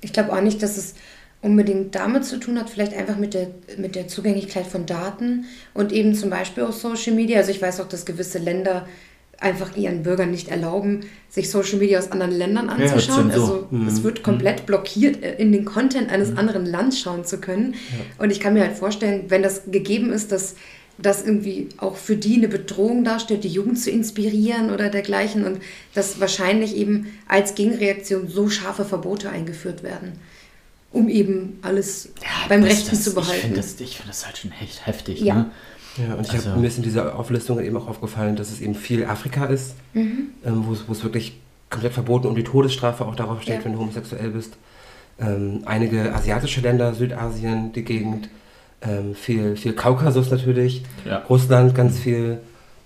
Ich 0.00 0.12
glaube 0.12 0.32
auch 0.32 0.40
nicht, 0.40 0.62
dass 0.64 0.76
es 0.76 0.94
unbedingt 1.42 1.94
damit 1.94 2.24
zu 2.24 2.38
tun 2.38 2.58
hat, 2.58 2.70
vielleicht 2.70 2.94
einfach 2.94 3.16
mit 3.16 3.34
der, 3.34 3.48
mit 3.76 3.94
der 3.94 4.08
Zugänglichkeit 4.08 4.66
von 4.66 4.86
Daten 4.86 5.44
und 5.74 5.92
eben 5.92 6.14
zum 6.14 6.30
Beispiel 6.30 6.64
auch 6.64 6.72
Social 6.72 7.14
Media. 7.14 7.38
Also 7.38 7.52
ich 7.52 7.62
weiß 7.62 7.80
auch, 7.80 7.88
dass 7.88 8.04
gewisse 8.04 8.38
Länder 8.38 8.86
einfach 9.42 9.76
ihren 9.76 10.02
Bürgern 10.02 10.30
nicht 10.30 10.48
erlauben, 10.48 11.00
sich 11.28 11.50
Social 11.50 11.78
Media 11.78 11.98
aus 11.98 12.10
anderen 12.12 12.32
Ländern 12.32 12.68
anzuschauen. 12.68 13.30
Zensur. 13.30 13.68
also 13.72 13.86
es 13.88 14.02
wird 14.02 14.22
komplett 14.22 14.66
blockiert, 14.66 15.22
äh, 15.22 15.34
in 15.36 15.52
den 15.52 15.64
Content 15.64 16.10
eines 16.10 16.36
anderen 16.36 16.66
Landes 16.66 17.00
schauen 17.00 17.24
zu 17.24 17.38
können. 17.38 17.74
Und 18.18 18.30
ich 18.30 18.40
kann 18.40 18.54
mir 18.54 18.62
halt 18.62 18.76
vorstellen, 18.76 19.24
wenn 19.28 19.42
das 19.42 19.62
gegeben 19.70 20.12
ist, 20.12 20.30
dass 20.32 20.54
das 20.98 21.24
irgendwie 21.24 21.68
auch 21.78 21.96
für 21.96 22.16
die 22.16 22.36
eine 22.36 22.48
Bedrohung 22.48 23.02
darstellt, 23.02 23.44
die 23.44 23.48
Jugend 23.48 23.78
zu 23.80 23.90
inspirieren 23.90 24.70
oder 24.70 24.88
dergleichen 24.90 25.44
und 25.44 25.58
dass 25.94 26.20
wahrscheinlich 26.20 26.76
eben 26.76 27.06
als 27.26 27.54
Gegenreaktion 27.54 28.28
so 28.28 28.48
scharfe 28.50 28.84
Verbote 28.84 29.30
eingeführt 29.30 29.82
werden, 29.82 30.12
um 30.92 31.08
eben 31.08 31.58
alles 31.62 32.10
beim 32.48 32.60
Das- 32.60 32.70
Rechten 32.70 32.90
das, 32.90 33.02
zu 33.04 33.10
Ich 33.10 33.14
behalten. 33.16 33.40
finde 33.40 33.56
das, 33.56 33.80
ich 33.80 33.96
find 33.96 34.08
das 34.08 34.26
halt 34.26 34.36
schon 34.38 34.52
echt 34.62 34.86
heftig. 34.86 35.20
Ja. 35.22 35.34
Ne? 35.34 35.50
Ja, 35.98 36.14
und 36.14 36.26
ich 36.26 36.32
Also- 36.32 36.50
habe 36.50 36.60
mir 36.60 36.66
ist 36.68 36.76
in 36.78 36.82
dieser 36.82 37.18
Auflistung 37.18 37.60
eben 37.60 37.76
auch 37.76 37.88
aufgefallen, 37.88 38.36
dass 38.36 38.50
es 38.50 38.60
eben 38.60 38.74
viel 38.74 39.04
Afrika 39.04 39.44
ist, 39.46 39.74
ähm, 39.94 40.28
wo 40.44 40.72
es- 40.72 40.84
wo 40.88 40.92
es 40.92 41.02
wirklich 41.02 41.38
komplett 41.70 41.92
verboten 41.92 42.26
und 42.28 42.34
die 42.36 42.44
Todesstrafe 42.44 43.04
auch 43.04 43.14
darauf 43.14 43.42
steht, 43.42 43.58
Ja. 43.60 43.64
wenn 43.64 43.72
du 43.74 43.78
homosexuell 43.78 44.30
bist. 44.30 44.54
Ähm, 45.18 45.62
einige 45.66 46.14
asiatische 46.14 46.60
Länder, 46.62 46.94
Südasien, 46.94 47.72
die 47.72 47.82
Gegend, 47.84 48.28
ähm, 48.80 49.14
viel, 49.14 49.56
viel 49.56 49.74
Kaukasus 49.74 50.30
natürlich, 50.30 50.82
Ja. 51.04 51.18
Russland 51.28 51.74
ganz 51.74 51.98
viel. 51.98 52.38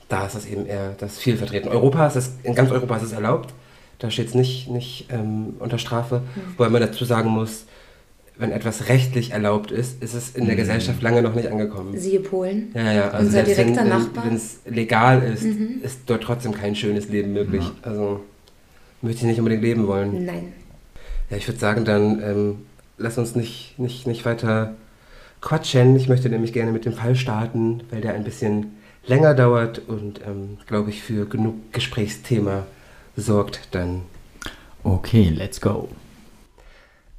Da 0.08 0.26
ist 0.26 0.34
es 0.34 0.46
eben 0.46 0.66
eher 0.66 0.94
das 0.98 1.18
viel 1.18 1.36
vertreten. 1.36 1.68
Europa 1.68 2.06
ist 2.06 2.16
es, 2.16 2.32
in 2.42 2.54
ganz 2.54 2.70
Europa 2.70 2.96
ist 2.96 3.02
es 3.04 3.12
erlaubt. 3.12 3.54
Da 3.98 4.10
steht 4.10 4.28
es 4.28 4.34
nicht, 4.34 4.68
nicht 4.68 5.06
ähm, 5.10 5.54
unter 5.58 5.78
Strafe. 5.78 6.22
Wobei 6.56 6.68
man 6.70 6.82
dazu 6.82 7.04
sagen 7.04 7.30
muss, 7.30 7.64
wenn 8.38 8.52
etwas 8.52 8.88
rechtlich 8.88 9.30
erlaubt 9.30 9.70
ist, 9.70 10.02
ist 10.02 10.14
es 10.14 10.34
in 10.34 10.46
der 10.46 10.56
Gesellschaft 10.56 11.00
lange 11.00 11.22
noch 11.22 11.34
nicht 11.34 11.48
angekommen. 11.48 11.98
Siehe 11.98 12.20
Polen. 12.20 12.70
Ja, 12.74 12.92
ja, 12.92 13.08
also 13.08 13.26
Unser 13.26 13.30
selbst 13.30 13.56
wenn, 13.56 13.66
direkter 13.68 13.82
wenn, 13.82 13.88
Nachbar. 13.88 14.26
wenn 14.26 14.36
es 14.36 14.60
legal 14.66 15.22
ist, 15.22 15.44
ist 15.44 16.00
dort 16.06 16.22
trotzdem 16.22 16.52
kein 16.52 16.76
schönes 16.76 17.08
Leben 17.08 17.32
möglich. 17.32 17.64
Also 17.82 18.20
möchte 19.00 19.22
ich 19.22 19.26
nicht 19.26 19.38
unbedingt 19.38 19.62
leben 19.62 19.86
wollen. 19.86 20.26
Nein. 20.26 20.52
Ja, 21.30 21.38
ich 21.38 21.48
würde 21.48 21.58
sagen, 21.58 21.84
dann 21.84 22.22
ähm, 22.22 22.56
lass 22.98 23.16
uns 23.18 23.34
nicht, 23.34 23.78
nicht, 23.78 24.06
nicht 24.06 24.24
weiter 24.24 24.74
quatschen. 25.40 25.96
Ich 25.96 26.08
möchte 26.08 26.28
nämlich 26.28 26.52
gerne 26.52 26.72
mit 26.72 26.84
dem 26.84 26.92
Fall 26.92 27.16
starten, 27.16 27.82
weil 27.90 28.00
der 28.00 28.14
ein 28.14 28.24
bisschen 28.24 28.76
länger 29.06 29.34
dauert 29.34 29.80
und, 29.88 30.20
ähm, 30.26 30.58
glaube 30.66 30.90
ich, 30.90 31.02
für 31.02 31.26
genug 31.26 31.54
Gesprächsthema 31.72 32.66
sorgt 33.16 33.68
dann. 33.70 34.02
Okay, 34.82 35.32
let's 35.34 35.60
go. 35.60 35.88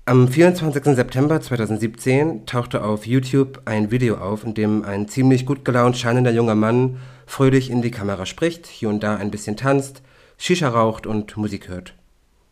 Am 0.07 0.29
24. 0.29 0.95
September 0.95 1.41
2017 1.41 2.45
tauchte 2.45 2.81
auf 2.81 3.05
YouTube 3.05 3.61
ein 3.65 3.91
Video 3.91 4.15
auf, 4.15 4.45
in 4.45 4.53
dem 4.53 4.85
ein 4.85 5.09
ziemlich 5.09 5.45
gut 5.45 5.65
gelaunt 5.65 5.97
scheinender 5.97 6.31
junger 6.31 6.55
Mann 6.55 7.01
fröhlich 7.25 7.69
in 7.69 7.81
die 7.81 7.91
Kamera 7.91 8.25
spricht, 8.25 8.67
hier 8.67 8.87
und 8.87 9.03
da 9.03 9.17
ein 9.17 9.31
bisschen 9.31 9.57
tanzt, 9.57 10.01
Shisha 10.37 10.69
raucht 10.69 11.07
und 11.07 11.35
Musik 11.35 11.67
hört. 11.67 11.93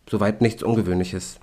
Soweit 0.10 0.42
nichts 0.42 0.64
Ungewöhnliches. 0.64 1.40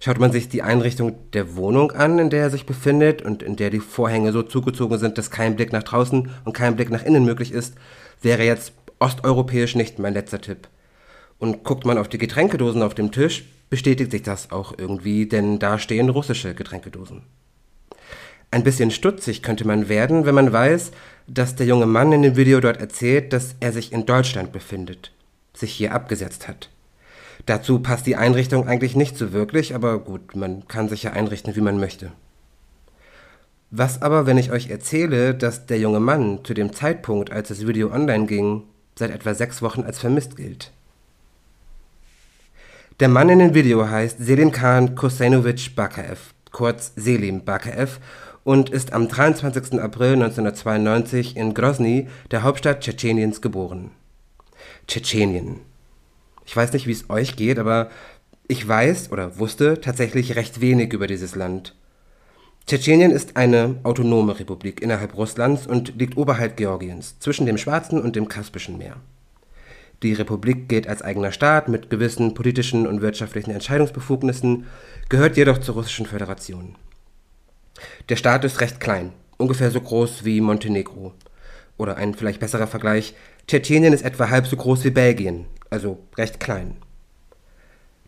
Schaut 0.00 0.18
man 0.18 0.32
sich 0.32 0.50
die 0.50 0.60
Einrichtung 0.60 1.16
der 1.32 1.56
Wohnung 1.56 1.92
an, 1.92 2.18
in 2.18 2.28
der 2.28 2.42
er 2.42 2.50
sich 2.50 2.66
befindet 2.66 3.22
und 3.22 3.42
in 3.42 3.56
der 3.56 3.70
die 3.70 3.80
Vorhänge 3.80 4.32
so 4.32 4.42
zugezogen 4.42 4.98
sind, 4.98 5.16
dass 5.16 5.30
kein 5.30 5.56
Blick 5.56 5.72
nach 5.72 5.84
draußen 5.84 6.30
und 6.44 6.52
kein 6.52 6.76
Blick 6.76 6.90
nach 6.90 7.04
innen 7.04 7.24
möglich 7.24 7.52
ist, 7.52 7.76
wäre 8.20 8.44
jetzt 8.44 8.74
osteuropäisch 8.98 9.76
nicht 9.76 9.98
mein 9.98 10.12
letzter 10.12 10.42
Tipp. 10.42 10.68
Und 11.38 11.64
guckt 11.64 11.84
man 11.84 11.98
auf 11.98 12.08
die 12.08 12.18
Getränkedosen 12.18 12.82
auf 12.82 12.94
dem 12.94 13.12
Tisch, 13.12 13.44
bestätigt 13.68 14.10
sich 14.10 14.22
das 14.22 14.50
auch 14.50 14.74
irgendwie, 14.76 15.26
denn 15.26 15.58
da 15.58 15.78
stehen 15.78 16.08
russische 16.08 16.54
Getränkedosen. 16.54 17.22
Ein 18.50 18.62
bisschen 18.62 18.90
stutzig 18.90 19.42
könnte 19.42 19.66
man 19.66 19.88
werden, 19.88 20.24
wenn 20.24 20.34
man 20.34 20.52
weiß, 20.52 20.92
dass 21.26 21.56
der 21.56 21.66
junge 21.66 21.86
Mann 21.86 22.12
in 22.12 22.22
dem 22.22 22.36
Video 22.36 22.60
dort 22.60 22.78
erzählt, 22.78 23.32
dass 23.32 23.56
er 23.60 23.72
sich 23.72 23.92
in 23.92 24.06
Deutschland 24.06 24.52
befindet, 24.52 25.12
sich 25.52 25.72
hier 25.72 25.92
abgesetzt 25.92 26.46
hat. 26.46 26.70
Dazu 27.44 27.80
passt 27.80 28.06
die 28.06 28.16
Einrichtung 28.16 28.66
eigentlich 28.66 28.96
nicht 28.96 29.18
so 29.18 29.32
wirklich, 29.32 29.74
aber 29.74 29.98
gut, 29.98 30.36
man 30.36 30.66
kann 30.68 30.88
sich 30.88 31.02
ja 31.02 31.12
einrichten, 31.12 31.54
wie 31.54 31.60
man 31.60 31.78
möchte. 31.78 32.12
Was 33.70 34.00
aber, 34.00 34.26
wenn 34.26 34.38
ich 34.38 34.52
euch 34.52 34.70
erzähle, 34.70 35.34
dass 35.34 35.66
der 35.66 35.78
junge 35.78 36.00
Mann 36.00 36.40
zu 36.44 36.54
dem 36.54 36.72
Zeitpunkt, 36.72 37.32
als 37.32 37.48
das 37.48 37.66
Video 37.66 37.92
online 37.92 38.26
ging, 38.26 38.62
seit 38.96 39.10
etwa 39.10 39.34
sechs 39.34 39.60
Wochen 39.60 39.82
als 39.82 39.98
vermisst 39.98 40.36
gilt? 40.36 40.72
Der 42.98 43.08
Mann 43.08 43.28
in 43.28 43.40
dem 43.40 43.52
Video 43.52 43.86
heißt 43.90 44.16
Selim 44.20 44.52
Khan 44.52 44.94
Kosenovic 44.94 45.76
Bakaev, 45.76 46.32
kurz 46.50 46.92
Selim 46.96 47.44
Bakaev, 47.44 48.00
und 48.42 48.70
ist 48.70 48.94
am 48.94 49.06
23. 49.06 49.78
April 49.78 50.14
1992 50.14 51.36
in 51.36 51.52
Grozny, 51.52 52.08
der 52.30 52.42
Hauptstadt 52.42 52.80
Tschetscheniens, 52.80 53.42
geboren. 53.42 53.90
Tschetschenien. 54.88 55.60
Ich 56.46 56.56
weiß 56.56 56.72
nicht, 56.72 56.86
wie 56.86 56.92
es 56.92 57.10
euch 57.10 57.36
geht, 57.36 57.58
aber 57.58 57.90
ich 58.48 58.66
weiß 58.66 59.12
oder 59.12 59.38
wusste 59.38 59.78
tatsächlich 59.82 60.34
recht 60.34 60.62
wenig 60.62 60.94
über 60.94 61.06
dieses 61.06 61.34
Land. 61.34 61.74
Tschetschenien 62.66 63.10
ist 63.10 63.36
eine 63.36 63.76
autonome 63.82 64.40
Republik 64.40 64.80
innerhalb 64.80 65.18
Russlands 65.18 65.66
und 65.66 65.98
liegt 65.98 66.16
oberhalb 66.16 66.56
Georgiens, 66.56 67.18
zwischen 67.18 67.44
dem 67.44 67.58
Schwarzen 67.58 68.00
und 68.00 68.16
dem 68.16 68.28
Kaspischen 68.28 68.78
Meer. 68.78 68.96
Die 70.02 70.12
Republik 70.12 70.68
gilt 70.68 70.88
als 70.88 71.02
eigener 71.02 71.32
Staat 71.32 71.68
mit 71.68 71.88
gewissen 71.88 72.34
politischen 72.34 72.86
und 72.86 73.00
wirtschaftlichen 73.00 73.50
Entscheidungsbefugnissen, 73.50 74.66
gehört 75.08 75.36
jedoch 75.36 75.58
zur 75.58 75.76
Russischen 75.76 76.06
Föderation. 76.06 76.76
Der 78.08 78.16
Staat 78.16 78.44
ist 78.44 78.60
recht 78.60 78.80
klein, 78.80 79.12
ungefähr 79.38 79.70
so 79.70 79.80
groß 79.80 80.24
wie 80.24 80.40
Montenegro. 80.40 81.12
Oder 81.78 81.96
ein 81.96 82.14
vielleicht 82.14 82.40
besserer 82.40 82.66
Vergleich, 82.66 83.14
Tschetschenien 83.46 83.92
ist 83.92 84.04
etwa 84.04 84.30
halb 84.30 84.46
so 84.46 84.56
groß 84.56 84.84
wie 84.84 84.90
Belgien, 84.90 85.46
also 85.70 85.98
recht 86.16 86.40
klein. 86.40 86.76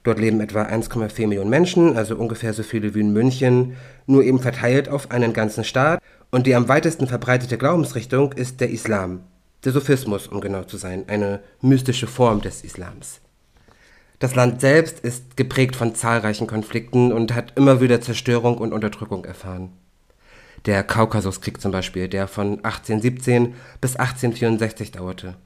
Dort 0.02 0.18
leben 0.18 0.40
etwa 0.40 0.62
1,4 0.62 1.26
Millionen 1.26 1.50
Menschen, 1.50 1.96
also 1.96 2.16
ungefähr 2.16 2.54
so 2.54 2.62
viele 2.62 2.94
wie 2.94 3.00
in 3.00 3.12
München, 3.12 3.76
nur 4.06 4.22
eben 4.22 4.40
verteilt 4.40 4.88
auf 4.88 5.10
einen 5.10 5.32
ganzen 5.32 5.64
Staat. 5.64 6.00
Und 6.30 6.46
die 6.46 6.54
am 6.54 6.68
weitesten 6.68 7.06
verbreitete 7.06 7.58
Glaubensrichtung 7.58 8.32
ist 8.32 8.60
der 8.60 8.70
Islam. 8.70 9.20
Der 9.64 9.72
Sophismus, 9.72 10.28
um 10.28 10.40
genau 10.40 10.62
zu 10.64 10.76
sein, 10.76 11.04
eine 11.08 11.40
mystische 11.60 12.06
Form 12.06 12.40
des 12.40 12.62
Islams. 12.62 13.20
Das 14.20 14.34
Land 14.34 14.60
selbst 14.60 15.00
ist 15.00 15.36
geprägt 15.36 15.76
von 15.76 15.94
zahlreichen 15.94 16.46
Konflikten 16.46 17.12
und 17.12 17.34
hat 17.34 17.56
immer 17.56 17.80
wieder 17.80 18.00
Zerstörung 18.00 18.58
und 18.58 18.72
Unterdrückung 18.72 19.24
erfahren. 19.24 19.72
Der 20.66 20.82
Kaukasuskrieg 20.82 21.60
zum 21.60 21.72
Beispiel, 21.72 22.08
der 22.08 22.26
von 22.26 22.64
1817 22.64 23.54
bis 23.80 23.96
1864 23.96 24.92
dauerte. 24.92 25.36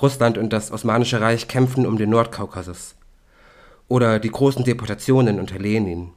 Russland 0.00 0.38
und 0.38 0.52
das 0.52 0.70
Osmanische 0.70 1.20
Reich 1.20 1.48
kämpfen 1.48 1.86
um 1.86 1.96
den 1.96 2.10
Nordkaukasus 2.10 2.94
oder 3.88 4.18
die 4.18 4.30
großen 4.30 4.64
Deportationen 4.64 5.40
unter 5.40 5.58
Lenin. 5.58 6.10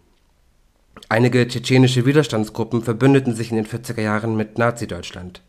Einige 1.09 1.47
tschetschenische 1.47 2.05
Widerstandsgruppen 2.05 2.83
verbündeten 2.83 3.33
sich 3.33 3.49
in 3.49 3.55
den 3.55 3.65
40er 3.65 4.01
Jahren 4.01 4.35
mit 4.35 4.57
Nazi-Deutschland, 4.57 5.41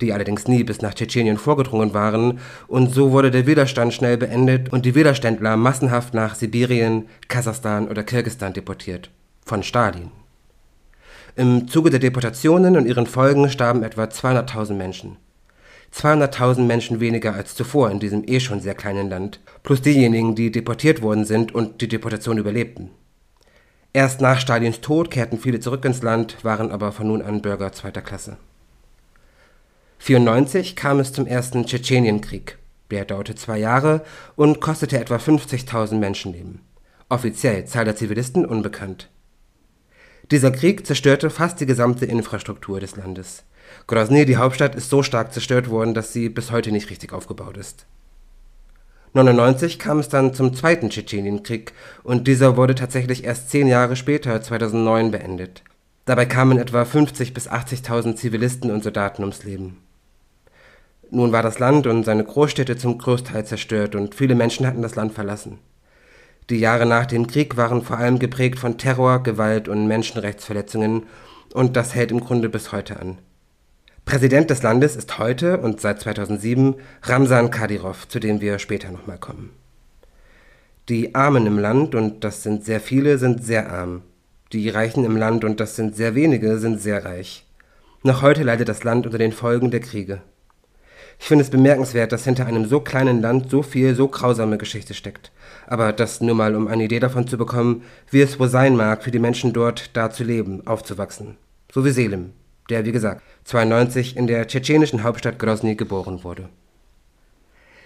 die 0.00 0.12
allerdings 0.12 0.48
nie 0.48 0.64
bis 0.64 0.82
nach 0.82 0.94
Tschetschenien 0.94 1.38
vorgedrungen 1.38 1.94
waren, 1.94 2.38
und 2.68 2.92
so 2.94 3.12
wurde 3.12 3.30
der 3.30 3.46
Widerstand 3.46 3.94
schnell 3.94 4.16
beendet 4.16 4.72
und 4.72 4.84
die 4.84 4.94
Widerständler 4.94 5.56
massenhaft 5.56 6.14
nach 6.14 6.34
Sibirien, 6.34 7.06
Kasachstan 7.28 7.88
oder 7.88 8.02
Kirgisistan 8.02 8.52
deportiert. 8.52 9.10
Von 9.44 9.62
Stalin. 9.62 10.10
Im 11.36 11.68
Zuge 11.68 11.90
der 11.90 12.00
Deportationen 12.00 12.76
und 12.76 12.86
ihren 12.86 13.06
Folgen 13.06 13.50
starben 13.50 13.82
etwa 13.82 14.04
200.000 14.04 14.74
Menschen. 14.74 15.16
200.000 15.94 16.62
Menschen 16.62 17.00
weniger 17.00 17.34
als 17.34 17.54
zuvor 17.54 17.90
in 17.90 18.00
diesem 18.00 18.24
eh 18.26 18.40
schon 18.40 18.60
sehr 18.60 18.74
kleinen 18.74 19.08
Land, 19.08 19.40
plus 19.62 19.82
diejenigen, 19.82 20.34
die 20.34 20.50
deportiert 20.50 21.02
worden 21.02 21.24
sind 21.24 21.54
und 21.54 21.80
die 21.80 21.88
Deportation 21.88 22.38
überlebten. 22.38 22.90
Erst 23.92 24.20
nach 24.20 24.40
Stalins 24.40 24.80
Tod 24.82 25.10
kehrten 25.10 25.38
viele 25.38 25.60
zurück 25.60 25.84
ins 25.84 26.02
Land, 26.02 26.44
waren 26.44 26.70
aber 26.70 26.92
von 26.92 27.06
nun 27.06 27.22
an 27.22 27.40
Bürger 27.40 27.72
zweiter 27.72 28.02
Klasse. 28.02 28.36
1994 30.14 30.76
kam 30.76 31.00
es 31.00 31.12
zum 31.12 31.26
ersten 31.26 31.66
Tschetschenienkrieg. 31.66 32.58
Der 32.92 33.04
dauerte 33.04 33.34
zwei 33.34 33.58
Jahre 33.58 34.04
und 34.36 34.60
kostete 34.60 35.00
etwa 35.00 35.16
50.000 35.16 35.96
Menschenleben. 35.96 36.60
Offiziell 37.08 37.64
Zahl 37.64 37.84
der 37.84 37.96
Zivilisten 37.96 38.46
unbekannt. 38.46 39.10
Dieser 40.30 40.52
Krieg 40.52 40.86
zerstörte 40.86 41.28
fast 41.28 41.60
die 41.60 41.66
gesamte 41.66 42.06
Infrastruktur 42.06 42.78
des 42.78 42.94
Landes. 42.94 43.42
Grozny, 43.88 44.24
die 44.26 44.36
Hauptstadt, 44.36 44.76
ist 44.76 44.90
so 44.90 45.02
stark 45.02 45.32
zerstört 45.32 45.70
worden, 45.70 45.94
dass 45.94 46.12
sie 46.12 46.28
bis 46.28 46.52
heute 46.52 46.70
nicht 46.70 46.90
richtig 46.90 47.12
aufgebaut 47.12 47.56
ist. 47.56 47.86
1999 49.14 49.80
kam 49.80 49.98
es 49.98 50.08
dann 50.08 50.34
zum 50.34 50.54
zweiten 50.54 50.90
Tschetschenienkrieg 50.90 51.72
und 52.04 52.28
dieser 52.28 52.56
wurde 52.56 52.76
tatsächlich 52.76 53.24
erst 53.24 53.50
zehn 53.50 53.66
Jahre 53.66 53.96
später, 53.96 54.40
2009, 54.40 55.10
beendet. 55.10 55.64
Dabei 56.04 56.26
kamen 56.26 56.58
etwa 56.58 56.82
50.000 56.82 57.34
bis 57.34 57.50
80.000 57.50 58.14
Zivilisten 58.14 58.70
und 58.70 58.84
Soldaten 58.84 59.22
ums 59.22 59.42
Leben. 59.42 59.78
Nun 61.10 61.32
war 61.32 61.42
das 61.42 61.58
Land 61.58 61.86
und 61.86 62.04
seine 62.04 62.24
Großstädte 62.24 62.76
zum 62.76 62.98
Großteil 62.98 63.44
zerstört 63.44 63.94
und 63.94 64.14
viele 64.14 64.34
Menschen 64.34 64.66
hatten 64.66 64.82
das 64.82 64.96
Land 64.96 65.12
verlassen. 65.12 65.58
Die 66.50 66.58
Jahre 66.58 66.86
nach 66.86 67.06
dem 67.06 67.26
Krieg 67.26 67.56
waren 67.56 67.82
vor 67.82 67.98
allem 67.98 68.18
geprägt 68.18 68.58
von 68.58 68.78
Terror, 68.78 69.22
Gewalt 69.22 69.68
und 69.68 69.86
Menschenrechtsverletzungen 69.86 71.04
und 71.52 71.76
das 71.76 71.94
hält 71.94 72.10
im 72.10 72.20
Grunde 72.20 72.48
bis 72.48 72.72
heute 72.72 73.00
an. 73.00 73.18
Präsident 74.04 74.50
des 74.50 74.62
Landes 74.62 74.94
ist 74.94 75.18
heute 75.18 75.58
und 75.58 75.80
seit 75.80 76.00
2007 76.00 76.76
Ramsan 77.02 77.50
Kadyrov, 77.50 78.06
zu 78.06 78.20
dem 78.20 78.40
wir 78.40 78.60
später 78.60 78.92
nochmal 78.92 79.18
kommen. 79.18 79.50
Die 80.88 81.16
Armen 81.16 81.46
im 81.46 81.58
Land, 81.58 81.96
und 81.96 82.22
das 82.22 82.44
sind 82.44 82.64
sehr 82.64 82.78
viele, 82.78 83.18
sind 83.18 83.44
sehr 83.44 83.72
arm. 83.72 84.02
Die 84.52 84.68
Reichen 84.68 85.04
im 85.04 85.16
Land, 85.16 85.42
und 85.44 85.58
das 85.58 85.74
sind 85.74 85.96
sehr 85.96 86.14
wenige, 86.14 86.58
sind 86.58 86.80
sehr 86.80 87.04
reich. 87.04 87.44
Noch 88.04 88.22
heute 88.22 88.44
leidet 88.44 88.68
das 88.68 88.84
Land 88.84 89.06
unter 89.06 89.18
den 89.18 89.32
Folgen 89.32 89.72
der 89.72 89.80
Kriege. 89.80 90.22
Ich 91.18 91.26
finde 91.26 91.42
es 91.44 91.50
bemerkenswert, 91.50 92.12
dass 92.12 92.24
hinter 92.24 92.46
einem 92.46 92.66
so 92.66 92.80
kleinen 92.80 93.20
Land 93.20 93.50
so 93.50 93.62
viel, 93.62 93.94
so 93.94 94.08
grausame 94.08 94.58
Geschichte 94.58 94.94
steckt. 94.94 95.32
Aber 95.66 95.92
das 95.92 96.20
nur 96.20 96.34
mal, 96.34 96.54
um 96.54 96.68
eine 96.68 96.84
Idee 96.84 97.00
davon 97.00 97.26
zu 97.26 97.36
bekommen, 97.36 97.82
wie 98.10 98.20
es 98.20 98.38
wohl 98.38 98.48
sein 98.48 98.76
mag, 98.76 99.02
für 99.02 99.10
die 99.10 99.18
Menschen 99.18 99.52
dort 99.52 99.96
da 99.96 100.10
zu 100.10 100.24
leben, 100.24 100.66
aufzuwachsen. 100.66 101.36
So 101.72 101.84
wie 101.84 101.90
Selim, 101.90 102.32
der, 102.70 102.84
wie 102.84 102.92
gesagt, 102.92 103.22
92 103.44 104.16
in 104.16 104.26
der 104.26 104.46
tschetschenischen 104.46 105.02
Hauptstadt 105.02 105.38
Grozny 105.38 105.74
geboren 105.74 106.22
wurde. 106.22 106.48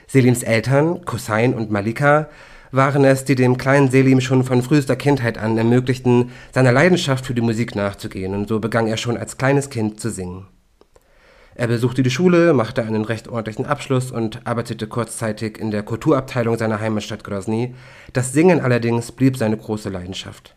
Selims 0.07 0.43
Eltern, 0.43 1.05
Kusain 1.05 1.55
und 1.55 1.71
Malika, 1.71 2.29
waren 2.73 3.05
es, 3.05 3.25
die 3.25 3.35
dem 3.35 3.57
kleinen 3.57 3.91
Selim 3.91 4.21
schon 4.21 4.45
von 4.45 4.63
frühester 4.63 4.97
Kindheit 4.97 5.39
an 5.39 5.57
ermöglichten, 5.57 6.31
seiner 6.53 6.73
Leidenschaft 6.73 7.27
für 7.27 7.35
die 7.35 7.41
Musik 7.41 7.75
nachzugehen, 7.75 8.35
und 8.35 8.49
so 8.49 8.61
begann 8.61 8.87
er 8.87 8.97
schon 8.97 9.17
als 9.17 9.39
kleines 9.39 9.71
Kind 9.71 10.01
zu 10.01 10.11
singen. 10.11 10.47
Er 11.61 11.67
besuchte 11.67 12.03
die 12.03 12.11
Schule, 12.11 12.55
machte 12.55 12.83
einen 12.83 13.05
recht 13.05 13.29
ordentlichen 13.29 13.67
Abschluss 13.67 14.11
und 14.11 14.47
arbeitete 14.47 14.87
kurzzeitig 14.87 15.59
in 15.59 15.71
der 15.71 15.83
Kulturabteilung 15.83 16.57
seiner 16.57 16.81
Heimatstadt 16.81 17.23
Grozny. 17.23 17.75
Das 18.15 18.33
Singen 18.33 18.63
allerdings 18.63 19.13
blieb 19.13 19.37
seine 19.37 19.59
große 19.59 19.91
Leidenschaft. 19.91 20.57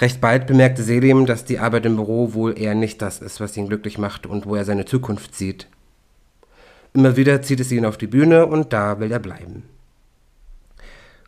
Recht 0.00 0.22
bald 0.22 0.46
bemerkte 0.46 0.82
Selim, 0.82 1.26
dass 1.26 1.44
die 1.44 1.58
Arbeit 1.58 1.84
im 1.84 1.96
Büro 1.96 2.32
wohl 2.32 2.58
eher 2.58 2.74
nicht 2.74 3.02
das 3.02 3.20
ist, 3.20 3.42
was 3.42 3.54
ihn 3.58 3.68
glücklich 3.68 3.98
macht 3.98 4.24
und 4.24 4.46
wo 4.46 4.56
er 4.56 4.64
seine 4.64 4.86
Zukunft 4.86 5.34
sieht. 5.34 5.66
Immer 6.94 7.18
wieder 7.18 7.42
zieht 7.42 7.60
es 7.60 7.72
ihn 7.72 7.84
auf 7.84 7.98
die 7.98 8.06
Bühne 8.06 8.46
und 8.46 8.72
da 8.72 9.00
will 9.00 9.12
er 9.12 9.20
bleiben. 9.20 9.64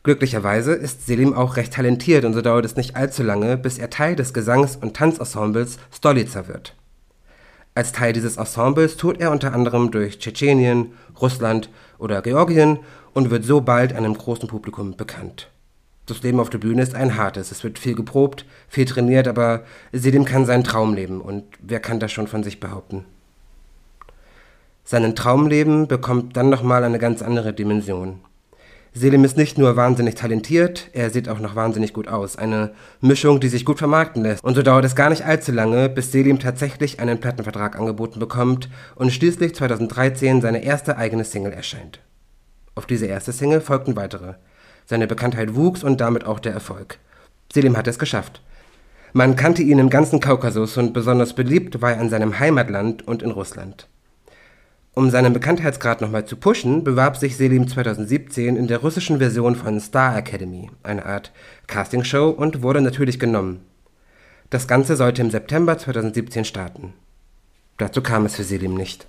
Glücklicherweise 0.02 0.72
ist 0.72 1.04
Selim 1.04 1.34
auch 1.34 1.56
recht 1.58 1.74
talentiert 1.74 2.24
und 2.24 2.32
so 2.32 2.40
dauert 2.40 2.64
es 2.64 2.76
nicht 2.76 2.96
allzu 2.96 3.22
lange, 3.22 3.58
bis 3.58 3.76
er 3.76 3.90
Teil 3.90 4.16
des 4.16 4.32
Gesangs- 4.32 4.76
und 4.76 4.96
Tanzensembles 4.96 5.78
Stolica 5.92 6.48
wird. 6.48 6.74
Als 7.76 7.90
Teil 7.90 8.12
dieses 8.12 8.36
Ensembles 8.36 8.96
tourt 8.96 9.20
er 9.20 9.32
unter 9.32 9.52
anderem 9.52 9.90
durch 9.90 10.20
Tschetschenien, 10.20 10.92
Russland 11.20 11.70
oder 11.98 12.22
Georgien 12.22 12.78
und 13.14 13.30
wird 13.30 13.44
so 13.44 13.60
bald 13.60 13.92
einem 13.92 14.16
großen 14.16 14.48
Publikum 14.48 14.96
bekannt. 14.96 15.50
Das 16.06 16.22
Leben 16.22 16.38
auf 16.38 16.50
der 16.50 16.58
Bühne 16.58 16.82
ist 16.82 16.94
ein 16.94 17.16
hartes. 17.16 17.50
Es 17.50 17.64
wird 17.64 17.80
viel 17.80 17.94
geprobt, 17.94 18.44
viel 18.68 18.84
trainiert, 18.84 19.26
aber 19.26 19.64
Selim 19.92 20.24
kann 20.24 20.46
seinen 20.46 20.62
Traum 20.62 20.94
leben. 20.94 21.20
Und 21.20 21.44
wer 21.60 21.80
kann 21.80 21.98
das 21.98 22.12
schon 22.12 22.28
von 22.28 22.44
sich 22.44 22.60
behaupten? 22.60 23.06
Seinen 24.84 25.16
Traumleben 25.16 25.88
bekommt 25.88 26.36
dann 26.36 26.50
nochmal 26.50 26.84
eine 26.84 26.98
ganz 26.98 27.22
andere 27.22 27.54
Dimension. 27.54 28.20
Selim 28.96 29.24
ist 29.24 29.36
nicht 29.36 29.58
nur 29.58 29.74
wahnsinnig 29.74 30.14
talentiert, 30.14 30.88
er 30.92 31.10
sieht 31.10 31.28
auch 31.28 31.40
noch 31.40 31.56
wahnsinnig 31.56 31.92
gut 31.92 32.06
aus. 32.06 32.36
Eine 32.36 32.70
Mischung, 33.00 33.40
die 33.40 33.48
sich 33.48 33.64
gut 33.64 33.78
vermarkten 33.78 34.22
lässt. 34.22 34.44
Und 34.44 34.54
so 34.54 34.62
dauert 34.62 34.84
es 34.84 34.94
gar 34.94 35.10
nicht 35.10 35.24
allzu 35.24 35.50
lange, 35.50 35.88
bis 35.88 36.12
Selim 36.12 36.38
tatsächlich 36.38 37.00
einen 37.00 37.18
Plattenvertrag 37.18 37.76
angeboten 37.76 38.20
bekommt 38.20 38.68
und 38.94 39.12
schließlich 39.12 39.56
2013 39.56 40.40
seine 40.40 40.62
erste 40.62 40.96
eigene 40.96 41.24
Single 41.24 41.52
erscheint. 41.52 41.98
Auf 42.76 42.86
diese 42.86 43.06
erste 43.06 43.32
Single 43.32 43.60
folgten 43.60 43.96
weitere. 43.96 44.34
Seine 44.86 45.08
Bekanntheit 45.08 45.56
wuchs 45.56 45.82
und 45.82 46.00
damit 46.00 46.24
auch 46.24 46.38
der 46.38 46.52
Erfolg. 46.52 46.98
Selim 47.52 47.76
hat 47.76 47.88
es 47.88 47.98
geschafft. 47.98 48.42
Man 49.12 49.34
kannte 49.34 49.62
ihn 49.62 49.80
im 49.80 49.90
ganzen 49.90 50.20
Kaukasus 50.20 50.76
und 50.76 50.92
besonders 50.92 51.34
beliebt 51.34 51.82
war 51.82 51.94
er 51.94 52.00
in 52.00 52.10
seinem 52.10 52.38
Heimatland 52.38 53.06
und 53.06 53.24
in 53.24 53.32
Russland. 53.32 53.88
Um 54.94 55.10
seinen 55.10 55.32
Bekanntheitsgrad 55.32 56.00
nochmal 56.00 56.24
zu 56.24 56.36
pushen, 56.36 56.84
bewarb 56.84 57.16
sich 57.16 57.36
Selim 57.36 57.66
2017 57.66 58.56
in 58.56 58.68
der 58.68 58.78
russischen 58.78 59.18
Version 59.18 59.56
von 59.56 59.80
Star 59.80 60.16
Academy, 60.16 60.70
eine 60.84 61.04
Art 61.04 61.32
Castingshow, 61.66 62.30
und 62.30 62.62
wurde 62.62 62.80
natürlich 62.80 63.18
genommen. 63.18 63.64
Das 64.50 64.68
Ganze 64.68 64.94
sollte 64.94 65.20
im 65.20 65.32
September 65.32 65.76
2017 65.76 66.44
starten. 66.44 66.94
Dazu 67.76 68.02
kam 68.02 68.24
es 68.24 68.36
für 68.36 68.44
Selim 68.44 68.74
nicht. 68.74 69.08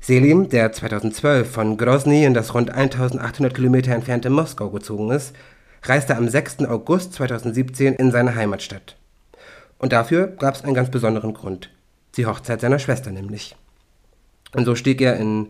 Selim, 0.00 0.48
der 0.48 0.72
2012 0.72 1.48
von 1.48 1.76
Grozny 1.76 2.24
in 2.24 2.34
das 2.34 2.52
rund 2.52 2.70
1800 2.70 3.54
Kilometer 3.54 3.94
entfernte 3.94 4.28
Moskau 4.28 4.70
gezogen 4.70 5.12
ist, 5.12 5.36
reiste 5.84 6.16
am 6.16 6.28
6. 6.28 6.64
August 6.64 7.12
2017 7.12 7.94
in 7.94 8.10
seine 8.10 8.34
Heimatstadt. 8.34 8.96
Und 9.78 9.92
dafür 9.92 10.26
gab 10.26 10.56
es 10.56 10.64
einen 10.64 10.74
ganz 10.74 10.90
besonderen 10.90 11.32
Grund. 11.32 11.70
Die 12.16 12.26
Hochzeit 12.26 12.60
seiner 12.60 12.80
Schwester 12.80 13.12
nämlich. 13.12 13.54
Und 14.54 14.64
so 14.64 14.74
stieg 14.74 15.00
er 15.00 15.16
in 15.16 15.48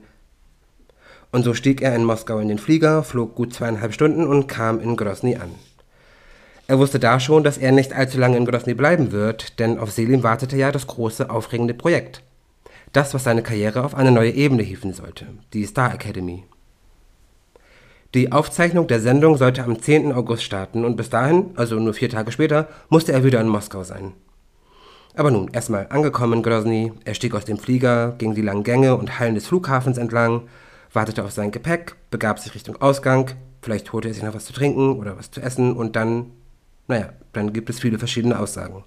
und 1.35 1.43
so 1.43 1.53
stieg 1.53 1.83
er 1.83 1.97
in 1.97 2.05
Moskau 2.05 2.39
in 2.39 2.47
den 2.47 2.59
Flieger, 2.59 3.03
flog 3.03 3.35
gut 3.35 3.53
zweieinhalb 3.53 3.93
Stunden 3.93 4.25
und 4.25 4.47
kam 4.47 4.79
in 4.79 4.97
Grozny 4.97 5.35
an. 5.35 5.51
Er 6.69 6.79
wusste 6.79 7.01
da 7.01 7.19
schon, 7.19 7.43
dass 7.43 7.59
er 7.59 7.73
nicht 7.73 7.93
allzu 7.93 8.19
lange 8.19 8.37
in 8.37 8.47
Grozny 8.47 8.75
bleiben 8.75 9.11
wird, 9.11 9.59
denn 9.59 9.79
auf 9.81 9.91
Selim 9.91 10.23
wartete 10.23 10.57
ja 10.57 10.71
das 10.71 10.87
große, 10.87 11.29
aufregende 11.31 11.75
Projekt. 11.75 12.23
Das, 12.93 13.13
was 13.15 13.25
seine 13.25 13.43
Karriere 13.43 13.85
auf 13.85 13.97
eine 13.97 14.13
neue 14.13 14.31
Ebene 14.31 14.63
hieven 14.63 14.95
sollte, 14.95 15.27
die 15.53 15.67
Star 15.67 15.93
Academy. 15.93 16.45
Die 18.15 18.31
Aufzeichnung 18.31 18.87
der 18.87 19.01
Sendung 19.01 19.37
sollte 19.37 19.65
am 19.65 19.83
10. 19.83 20.13
August 20.13 20.45
starten 20.45 20.85
und 20.85 20.95
bis 20.95 21.11
dahin, 21.11 21.51
also 21.57 21.81
nur 21.81 21.95
vier 21.95 22.09
Tage 22.09 22.31
später, 22.31 22.69
musste 22.89 23.13
er 23.13 23.25
wieder 23.25 23.41
in 23.41 23.49
Moskau 23.49 23.83
sein. 23.83 24.13
Aber 25.17 25.31
nun, 25.31 25.49
erstmal 25.53 25.87
angekommen 25.91 26.35
in 26.35 26.43
Grozny, 26.43 26.93
er 27.05 27.15
stieg 27.15 27.35
aus 27.35 27.45
dem 27.45 27.59
Flieger, 27.59 28.17
ging 28.19 28.35
die 28.35 28.43
langen 28.43 28.65
Gänge 28.65 28.97
und 28.97 29.21
Hallen 29.21 29.37
des 29.37 29.47
Flughafens 29.47 29.97
entlang, 29.97 30.43
wartete 30.93 31.25
auf 31.25 31.31
sein 31.31 31.53
Gepäck, 31.53 31.95
begab 32.11 32.41
sich 32.41 32.55
Richtung 32.55 32.81
Ausgang, 32.83 33.31
vielleicht 33.63 33.93
holte 33.93 34.09
er 34.09 34.15
sich 34.15 34.25
noch 34.25 34.35
was 34.35 34.45
zu 34.45 34.53
trinken 34.53 34.99
oder 34.99 35.17
was 35.17 35.31
zu 35.31 35.41
essen 35.41 35.75
und 35.75 35.95
dann, 35.95 36.33
naja, 36.89 37.11
dann 37.33 37.53
gibt 37.53 37.71
es 37.71 37.79
viele 37.79 37.99
verschiedene 37.99 38.39
Aussagen. 38.39 38.83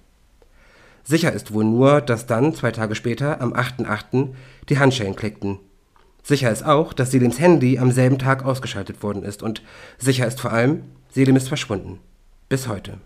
Sicher 1.02 1.32
ist 1.32 1.54
wohl 1.54 1.64
nur, 1.64 2.02
dass 2.02 2.26
dann, 2.26 2.54
zwei 2.54 2.72
Tage 2.72 2.94
später, 2.94 3.40
am 3.40 3.54
8.8., 3.54 4.34
die 4.68 4.78
Handschellen 4.78 5.16
klickten. 5.16 5.58
Sicher 6.22 6.50
ist 6.50 6.66
auch, 6.66 6.92
dass 6.92 7.10
Selims 7.10 7.40
Handy 7.40 7.78
am 7.78 7.90
selben 7.90 8.18
Tag 8.18 8.44
ausgeschaltet 8.44 9.02
worden 9.02 9.22
ist 9.22 9.42
und 9.42 9.62
sicher 9.96 10.26
ist 10.26 10.42
vor 10.42 10.52
allem, 10.52 10.82
Selim 11.10 11.36
ist 11.36 11.48
verschwunden. 11.48 12.00
Bis 12.50 12.68
heute. 12.68 12.98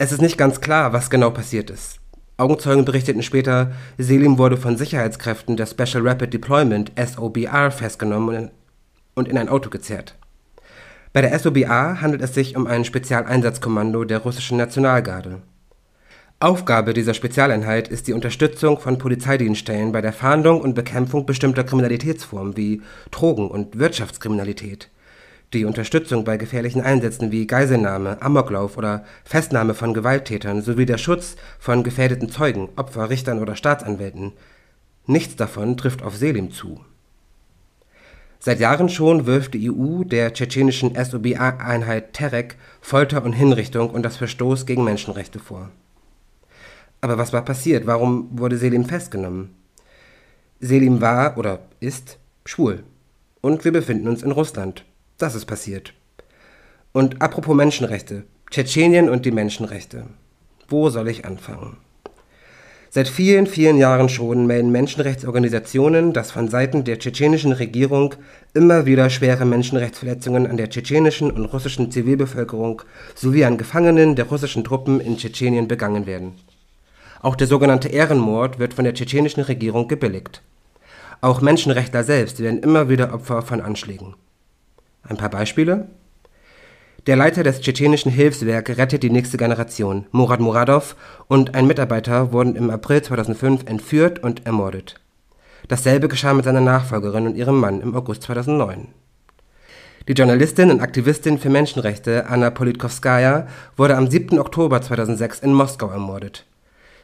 Es 0.00 0.12
ist 0.12 0.22
nicht 0.22 0.38
ganz 0.38 0.60
klar, 0.60 0.92
was 0.92 1.10
genau 1.10 1.30
passiert 1.30 1.70
ist. 1.70 1.98
Augenzeugen 2.36 2.84
berichteten 2.84 3.24
später, 3.24 3.72
Selim 3.98 4.38
wurde 4.38 4.56
von 4.56 4.76
Sicherheitskräften 4.76 5.56
der 5.56 5.66
Special 5.66 6.06
Rapid 6.06 6.32
Deployment 6.32 6.92
SOBR 6.96 7.72
festgenommen 7.72 8.52
und 9.16 9.26
in 9.26 9.36
ein 9.36 9.48
Auto 9.48 9.70
gezerrt. 9.70 10.14
Bei 11.12 11.20
der 11.20 11.36
SOBR 11.36 12.00
handelt 12.00 12.22
es 12.22 12.32
sich 12.32 12.54
um 12.54 12.68
ein 12.68 12.84
Spezialeinsatzkommando 12.84 14.04
der 14.04 14.18
russischen 14.18 14.56
Nationalgarde. 14.56 15.42
Aufgabe 16.38 16.94
dieser 16.94 17.14
Spezialeinheit 17.14 17.88
ist 17.88 18.06
die 18.06 18.12
Unterstützung 18.12 18.78
von 18.78 18.98
Polizeidienststellen 18.98 19.90
bei 19.90 20.00
der 20.00 20.12
Fahndung 20.12 20.60
und 20.60 20.74
Bekämpfung 20.74 21.26
bestimmter 21.26 21.64
Kriminalitätsformen 21.64 22.56
wie 22.56 22.82
Drogen- 23.10 23.50
und 23.50 23.76
Wirtschaftskriminalität 23.80 24.90
die 25.52 25.64
Unterstützung 25.64 26.24
bei 26.24 26.36
gefährlichen 26.36 26.82
Einsätzen 26.82 27.32
wie 27.32 27.46
Geiselnahme, 27.46 28.20
Amoklauf 28.20 28.76
oder 28.76 29.04
Festnahme 29.24 29.74
von 29.74 29.94
Gewalttätern 29.94 30.60
sowie 30.60 30.84
der 30.84 30.98
Schutz 30.98 31.36
von 31.58 31.82
gefährdeten 31.82 32.28
Zeugen, 32.28 32.68
Opfer, 32.76 33.08
Richtern 33.08 33.40
oder 33.40 33.56
Staatsanwälten. 33.56 34.32
Nichts 35.06 35.36
davon 35.36 35.76
trifft 35.76 36.02
auf 36.02 36.16
Selim 36.16 36.50
zu. 36.50 36.80
Seit 38.40 38.60
Jahren 38.60 38.88
schon 38.88 39.26
wirft 39.26 39.54
die 39.54 39.70
EU 39.70 40.04
der 40.04 40.32
tschetschenischen 40.32 40.94
SOBA-Einheit 40.94 42.12
Terek 42.12 42.56
Folter 42.80 43.24
und 43.24 43.32
Hinrichtung 43.32 43.90
und 43.90 44.02
das 44.02 44.16
Verstoß 44.16 44.66
gegen 44.66 44.84
Menschenrechte 44.84 45.38
vor. 45.38 45.70
Aber 47.00 47.18
was 47.18 47.32
war 47.32 47.44
passiert? 47.44 47.86
Warum 47.86 48.28
wurde 48.38 48.58
Selim 48.58 48.84
festgenommen? 48.84 49.54
Selim 50.60 51.00
war 51.00 51.38
oder 51.38 51.60
ist 51.80 52.18
schwul. 52.44 52.82
Und 53.40 53.64
wir 53.64 53.72
befinden 53.72 54.08
uns 54.08 54.22
in 54.22 54.32
Russland. 54.32 54.84
Das 55.18 55.34
ist 55.34 55.46
passiert. 55.46 55.94
Und 56.92 57.20
apropos 57.20 57.56
Menschenrechte. 57.56 58.22
Tschetschenien 58.50 59.10
und 59.10 59.26
die 59.26 59.32
Menschenrechte. 59.32 60.04
Wo 60.68 60.90
soll 60.90 61.08
ich 61.08 61.24
anfangen? 61.24 61.76
Seit 62.90 63.08
vielen, 63.08 63.46
vielen 63.46 63.76
Jahren 63.76 64.08
schon 64.08 64.46
melden 64.46 64.70
Menschenrechtsorganisationen, 64.70 66.12
dass 66.12 66.30
von 66.30 66.48
Seiten 66.48 66.84
der 66.84 66.98
tschetschenischen 66.98 67.52
Regierung 67.52 68.14
immer 68.54 68.86
wieder 68.86 69.10
schwere 69.10 69.44
Menschenrechtsverletzungen 69.44 70.46
an 70.46 70.56
der 70.56 70.70
tschetschenischen 70.70 71.30
und 71.30 71.46
russischen 71.46 71.90
Zivilbevölkerung 71.90 72.82
sowie 73.14 73.44
an 73.44 73.58
Gefangenen 73.58 74.14
der 74.14 74.26
russischen 74.26 74.64
Truppen 74.64 75.00
in 75.00 75.18
Tschetschenien 75.18 75.68
begangen 75.68 76.06
werden. 76.06 76.36
Auch 77.20 77.34
der 77.34 77.48
sogenannte 77.48 77.88
Ehrenmord 77.88 78.58
wird 78.58 78.72
von 78.72 78.84
der 78.84 78.94
tschetschenischen 78.94 79.42
Regierung 79.42 79.88
gebilligt. 79.88 80.42
Auch 81.20 81.40
Menschenrechtler 81.40 82.04
selbst 82.04 82.40
werden 82.40 82.60
immer 82.60 82.88
wieder 82.88 83.12
Opfer 83.12 83.42
von 83.42 83.60
Anschlägen. 83.60 84.14
Ein 85.02 85.16
paar 85.16 85.30
Beispiele. 85.30 85.88
Der 87.06 87.16
Leiter 87.16 87.42
des 87.42 87.60
tschetschenischen 87.60 88.12
Hilfswerks 88.12 88.76
Rettet 88.76 89.02
die 89.02 89.10
nächste 89.10 89.38
Generation, 89.38 90.06
Murat 90.10 90.40
Muradov, 90.40 90.94
und 91.26 91.54
ein 91.54 91.66
Mitarbeiter 91.66 92.32
wurden 92.32 92.54
im 92.54 92.68
April 92.70 93.00
2005 93.02 93.64
entführt 93.64 94.22
und 94.22 94.44
ermordet. 94.44 94.96
Dasselbe 95.68 96.08
geschah 96.08 96.34
mit 96.34 96.44
seiner 96.44 96.60
Nachfolgerin 96.60 97.26
und 97.26 97.36
ihrem 97.36 97.58
Mann 97.58 97.80
im 97.80 97.94
August 97.94 98.24
2009. 98.24 98.88
Die 100.08 100.12
Journalistin 100.12 100.70
und 100.70 100.80
Aktivistin 100.80 101.38
für 101.38 101.50
Menschenrechte 101.50 102.26
Anna 102.28 102.50
Politkovskaya 102.50 103.46
wurde 103.76 103.96
am 103.96 104.10
7. 104.10 104.38
Oktober 104.38 104.80
2006 104.80 105.40
in 105.40 105.52
Moskau 105.52 105.90
ermordet. 105.90 106.46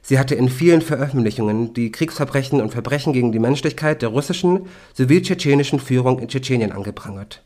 Sie 0.01 0.19
hatte 0.19 0.35
in 0.35 0.51
vielen 0.51 0.83
Veröffentlichungen 0.83 1.73
die 1.73 1.91
Kriegsverbrechen 1.91 2.61
und 2.61 2.73
Verbrechen 2.73 3.13
gegen 3.13 3.33
die 3.33 3.39
Menschlichkeit 3.39 4.03
der 4.03 4.11
russischen 4.11 4.67
sowie 4.93 5.23
tschetschenischen 5.23 5.81
Führung 5.81 6.19
in 6.19 6.29
Tschetschenien 6.29 6.73
angeprangert. 6.73 7.43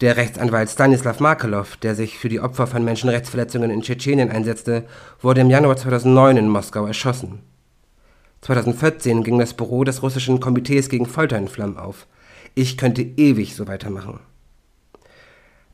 Der 0.00 0.16
Rechtsanwalt 0.16 0.70
Stanislav 0.70 1.20
Markelov, 1.20 1.76
der 1.76 1.94
sich 1.94 2.16
für 2.16 2.30
die 2.30 2.40
Opfer 2.40 2.66
von 2.66 2.82
Menschenrechtsverletzungen 2.82 3.70
in 3.70 3.82
Tschetschenien 3.82 4.30
einsetzte, 4.30 4.84
wurde 5.20 5.42
im 5.42 5.50
Januar 5.50 5.76
2009 5.76 6.38
in 6.38 6.48
Moskau 6.48 6.86
erschossen. 6.86 7.40
2014 8.40 9.22
ging 9.22 9.38
das 9.38 9.52
Büro 9.52 9.84
des 9.84 10.02
russischen 10.02 10.40
Komitees 10.40 10.88
gegen 10.88 11.04
Folter 11.04 11.36
in 11.36 11.48
Flammen 11.48 11.76
auf. 11.76 12.06
Ich 12.54 12.78
könnte 12.78 13.02
ewig 13.02 13.54
so 13.54 13.68
weitermachen. 13.68 14.20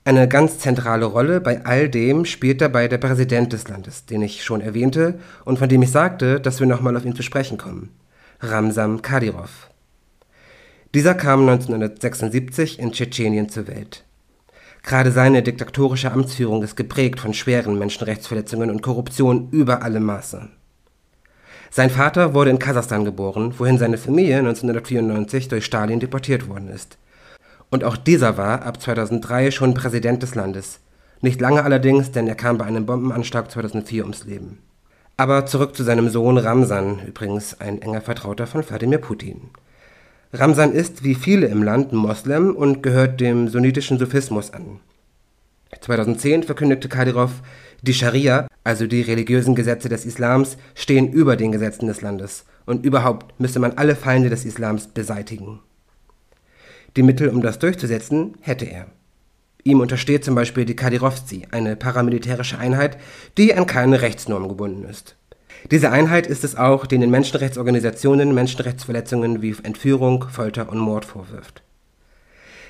Eine 0.04 0.26
ganz 0.26 0.58
zentrale 0.58 1.04
Rolle 1.04 1.40
bei 1.40 1.64
all 1.64 1.88
dem 1.88 2.24
spielt 2.24 2.60
dabei 2.60 2.88
der 2.88 2.98
Präsident 2.98 3.52
des 3.52 3.68
Landes, 3.68 4.06
den 4.06 4.22
ich 4.22 4.42
schon 4.42 4.60
erwähnte 4.60 5.20
und 5.44 5.60
von 5.60 5.68
dem 5.68 5.82
ich 5.82 5.92
sagte, 5.92 6.40
dass 6.40 6.58
wir 6.58 6.66
nochmal 6.66 6.96
auf 6.96 7.04
ihn 7.04 7.14
zu 7.14 7.22
sprechen 7.22 7.58
kommen. 7.58 7.90
Ramsam 8.40 9.02
Kadyrov. 9.02 9.70
Dieser 10.94 11.14
kam 11.14 11.42
1976 11.48 12.80
in 12.80 12.90
Tschetschenien 12.90 13.48
zur 13.48 13.68
Welt. 13.68 14.02
Gerade 14.86 15.10
seine 15.10 15.42
diktatorische 15.42 16.12
Amtsführung 16.12 16.62
ist 16.62 16.76
geprägt 16.76 17.18
von 17.18 17.34
schweren 17.34 17.76
Menschenrechtsverletzungen 17.76 18.70
und 18.70 18.82
Korruption 18.82 19.48
über 19.50 19.82
alle 19.82 19.98
Maße. 19.98 20.48
Sein 21.72 21.90
Vater 21.90 22.34
wurde 22.34 22.50
in 22.50 22.60
Kasachstan 22.60 23.04
geboren, 23.04 23.52
wohin 23.58 23.78
seine 23.78 23.98
Familie 23.98 24.38
1994 24.38 25.48
durch 25.48 25.64
Stalin 25.64 25.98
deportiert 25.98 26.48
worden 26.48 26.68
ist. 26.68 26.98
Und 27.68 27.82
auch 27.82 27.96
dieser 27.96 28.38
war 28.38 28.62
ab 28.62 28.80
2003 28.80 29.50
schon 29.50 29.74
Präsident 29.74 30.22
des 30.22 30.36
Landes. 30.36 30.78
Nicht 31.20 31.40
lange 31.40 31.64
allerdings, 31.64 32.12
denn 32.12 32.28
er 32.28 32.36
kam 32.36 32.56
bei 32.56 32.64
einem 32.64 32.86
Bombenanschlag 32.86 33.50
2004 33.50 34.04
ums 34.04 34.24
Leben. 34.24 34.58
Aber 35.16 35.46
zurück 35.46 35.74
zu 35.74 35.82
seinem 35.82 36.10
Sohn 36.10 36.38
Ramsan, 36.38 37.00
übrigens 37.08 37.60
ein 37.60 37.82
enger 37.82 38.02
Vertrauter 38.02 38.46
von 38.46 38.62
Wladimir 38.62 38.98
Putin. 38.98 39.50
Ramsan 40.38 40.72
ist, 40.72 41.02
wie 41.02 41.14
viele 41.14 41.46
im 41.46 41.62
Land, 41.62 41.92
Moslem 41.92 42.54
und 42.54 42.82
gehört 42.82 43.20
dem 43.20 43.48
sunnitischen 43.48 43.98
Sufismus 43.98 44.52
an. 44.52 44.80
2010 45.80 46.42
verkündigte 46.42 46.88
Kadyrov, 46.88 47.30
die 47.82 47.94
Scharia, 47.94 48.46
also 48.64 48.86
die 48.86 49.02
religiösen 49.02 49.54
Gesetze 49.54 49.88
des 49.88 50.04
Islams, 50.04 50.56
stehen 50.74 51.12
über 51.12 51.36
den 51.36 51.52
Gesetzen 51.52 51.86
des 51.86 52.02
Landes 52.02 52.44
und 52.66 52.84
überhaupt 52.84 53.38
müsse 53.40 53.58
man 53.58 53.72
alle 53.72 53.96
Feinde 53.96 54.28
des 54.28 54.44
Islams 54.44 54.88
beseitigen. 54.88 55.60
Die 56.96 57.02
Mittel, 57.02 57.28
um 57.28 57.42
das 57.42 57.58
durchzusetzen, 57.58 58.34
hätte 58.40 58.66
er. 58.66 58.86
Ihm 59.64 59.80
untersteht 59.80 60.24
zum 60.24 60.34
Beispiel 60.34 60.64
die 60.64 60.76
Kadyrovzi, 60.76 61.46
eine 61.50 61.76
paramilitärische 61.76 62.58
Einheit, 62.58 62.98
die 63.36 63.54
an 63.54 63.66
keine 63.66 64.00
Rechtsnorm 64.00 64.48
gebunden 64.48 64.84
ist. 64.84 65.16
Diese 65.70 65.90
Einheit 65.90 66.28
ist 66.28 66.44
es 66.44 66.56
auch, 66.56 66.86
die 66.86 66.98
den 66.98 67.10
Menschenrechtsorganisationen 67.10 68.32
Menschenrechtsverletzungen 68.32 69.42
wie 69.42 69.56
Entführung, 69.64 70.26
Folter 70.30 70.68
und 70.68 70.78
Mord 70.78 71.04
vorwirft. 71.04 71.62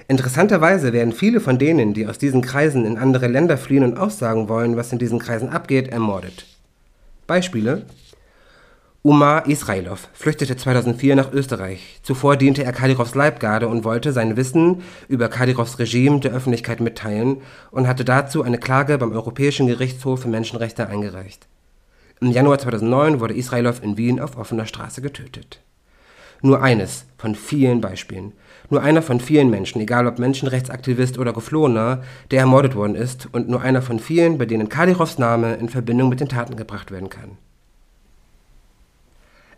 Interessanterweise 0.08 0.92
werden 0.92 1.12
viele 1.12 1.40
von 1.40 1.58
denen, 1.58 1.92
die 1.92 2.06
aus 2.06 2.16
diesen 2.16 2.40
Kreisen 2.40 2.86
in 2.86 2.96
andere 2.96 3.26
Länder 3.26 3.58
fliehen 3.58 3.84
und 3.84 3.98
aussagen 3.98 4.48
wollen, 4.48 4.76
was 4.76 4.92
in 4.92 4.98
diesen 4.98 5.18
Kreisen 5.18 5.50
abgeht, 5.50 5.88
ermordet. 5.88 6.46
Beispiele 7.26 7.84
Umar 9.02 9.46
Israilov 9.46 10.08
flüchtete 10.14 10.56
2004 10.56 11.16
nach 11.16 11.32
Österreich. 11.32 12.00
Zuvor 12.02 12.36
diente 12.36 12.64
er 12.64 12.72
Kadyrovs 12.72 13.14
Leibgarde 13.14 13.68
und 13.68 13.84
wollte 13.84 14.12
sein 14.12 14.36
Wissen 14.36 14.82
über 15.08 15.28
Kadyrovs 15.28 15.78
Regime 15.78 16.20
der 16.20 16.32
Öffentlichkeit 16.32 16.80
mitteilen 16.80 17.42
und 17.70 17.86
hatte 17.86 18.04
dazu 18.04 18.42
eine 18.42 18.58
Klage 18.58 18.96
beim 18.98 19.12
Europäischen 19.12 19.66
Gerichtshof 19.66 20.22
für 20.22 20.28
Menschenrechte 20.28 20.88
eingereicht. 20.88 21.46
Im 22.20 22.30
Januar 22.30 22.58
2009 22.58 23.20
wurde 23.20 23.34
Israilov 23.34 23.82
in 23.82 23.96
Wien 23.98 24.20
auf 24.20 24.38
offener 24.38 24.66
Straße 24.66 25.02
getötet. 25.02 25.60
Nur 26.42 26.62
eines 26.62 27.04
von 27.18 27.34
vielen 27.34 27.80
Beispielen. 27.80 28.32
Nur 28.70 28.82
einer 28.82 29.02
von 29.02 29.20
vielen 29.20 29.50
Menschen, 29.50 29.80
egal 29.80 30.06
ob 30.06 30.18
Menschenrechtsaktivist 30.18 31.18
oder 31.18 31.32
Geflohener, 31.32 32.02
der 32.30 32.40
ermordet 32.40 32.74
worden 32.74 32.94
ist 32.94 33.28
und 33.32 33.48
nur 33.48 33.60
einer 33.60 33.82
von 33.82 34.00
vielen, 34.00 34.38
bei 34.38 34.46
denen 34.46 34.68
Kadyrovs 34.68 35.18
Name 35.18 35.54
in 35.54 35.68
Verbindung 35.68 36.08
mit 36.08 36.20
den 36.20 36.28
Taten 36.28 36.56
gebracht 36.56 36.90
werden 36.90 37.10
kann. 37.10 37.38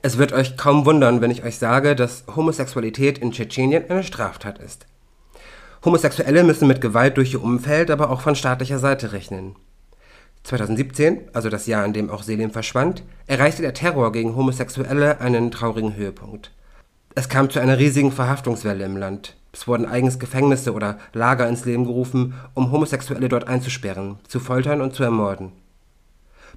Es 0.03 0.19
wird 0.19 0.33
euch 0.33 0.57
kaum 0.57 0.85
wundern, 0.85 1.21
wenn 1.21 1.31
ich 1.31 1.45
euch 1.45 1.59
sage, 1.59 1.97
dass 1.97 2.25
Homosexualität 2.35 3.19
in 3.19 3.33
Tschetschenien 3.33 3.89
eine 3.89 4.05
Straftat 4.05 4.59
ist. 4.59 4.87
Homosexuelle 5.85 6.45
müssen 6.45 6.69
mit 6.69 6.81
Gewalt 6.81 7.17
durch 7.17 7.33
ihr 7.33 7.43
Umfeld, 7.43 7.91
aber 7.91 8.11
auch 8.11 8.21
von 8.21 8.35
staatlicher 8.35 8.79
Seite 8.79 9.13
rechnen. 9.13 9.57
2017, 10.49 11.29
also 11.35 11.51
das 11.51 11.67
Jahr, 11.67 11.85
in 11.85 11.93
dem 11.93 12.11
auch 12.11 12.23
Selim 12.23 12.51
verschwand, 12.51 13.03
erreichte 13.27 13.61
der 13.61 13.75
Terror 13.75 14.13
gegen 14.13 14.35
Homosexuelle 14.35 15.21
einen 15.21 15.51
traurigen 15.51 15.95
Höhepunkt. 15.95 16.53
Es 17.15 17.29
kam 17.29 17.51
zu 17.51 17.61
einer 17.61 17.79
riesigen 17.79 18.13
Verhaftungswelle 18.13 18.85
im 18.85 18.97
Land. 18.97 19.37
Es 19.53 19.69
wurden 19.69 19.85
eigens 19.85 20.19
Gefängnisse 20.19 20.73
oder 20.73 20.99
Lager 21.13 21.49
ins 21.49 21.67
Leben 21.67 21.85
gerufen, 21.85 22.35
um 22.55 22.73
Homosexuelle 22.73 23.29
dort 23.29 23.47
einzusperren, 23.47 24.19
zu 24.27 24.41
foltern 24.41 24.81
und 24.81 24.95
zu 24.95 25.03
ermorden. 25.03 25.53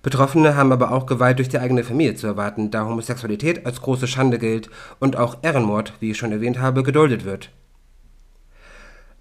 Betroffene 0.01 0.55
haben 0.55 0.71
aber 0.71 0.91
auch 0.91 1.05
Gewalt 1.05 1.39
durch 1.39 1.49
die 1.49 1.59
eigene 1.59 1.83
Familie 1.83 2.15
zu 2.15 2.27
erwarten, 2.27 2.71
da 2.71 2.85
Homosexualität 2.85 3.65
als 3.65 3.81
große 3.81 4.07
Schande 4.07 4.39
gilt 4.39 4.69
und 4.99 5.17
auch 5.17 5.37
Ehrenmord, 5.41 5.93
wie 5.99 6.11
ich 6.11 6.17
schon 6.17 6.31
erwähnt 6.31 6.59
habe, 6.59 6.83
geduldet 6.83 7.25
wird. 7.25 7.49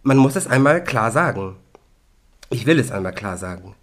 Man 0.02 0.16
muss 0.16 0.36
es 0.36 0.46
einmal 0.46 0.82
klar 0.84 1.10
sagen. 1.10 1.56
Ich 2.50 2.66
will 2.66 2.78
es 2.78 2.92
einmal 2.92 3.12
klar 3.12 3.36
sagen. 3.36 3.74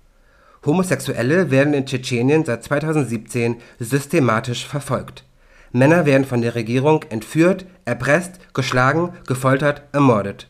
Homosexuelle 0.68 1.50
werden 1.50 1.74
in 1.74 1.86
Tschetschenien 1.86 2.44
seit 2.44 2.62
2017 2.62 3.56
systematisch 3.80 4.68
verfolgt. 4.68 5.24
Männer 5.72 6.06
werden 6.06 6.26
von 6.26 6.42
der 6.42 6.56
Regierung 6.56 7.04
entführt, 7.04 7.66
erpresst, 7.86 8.54
geschlagen, 8.54 9.14
gefoltert, 9.26 9.84
ermordet. 9.94 10.50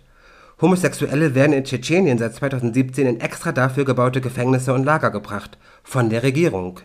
Homosexuelle 0.60 1.36
werden 1.36 1.54
in 1.54 1.64
Tschetschenien 1.64 2.18
seit 2.18 2.34
2017 2.34 3.06
in 3.06 3.22
extra 3.22 3.52
dafür 3.52 3.86
gebaute 3.86 4.20
Gefängnisse 4.20 4.74
und 4.74 4.86
Lager 4.86 5.12
gebracht, 5.12 5.60
von 5.84 6.10
der 6.10 6.24
Regierung. 6.24 6.80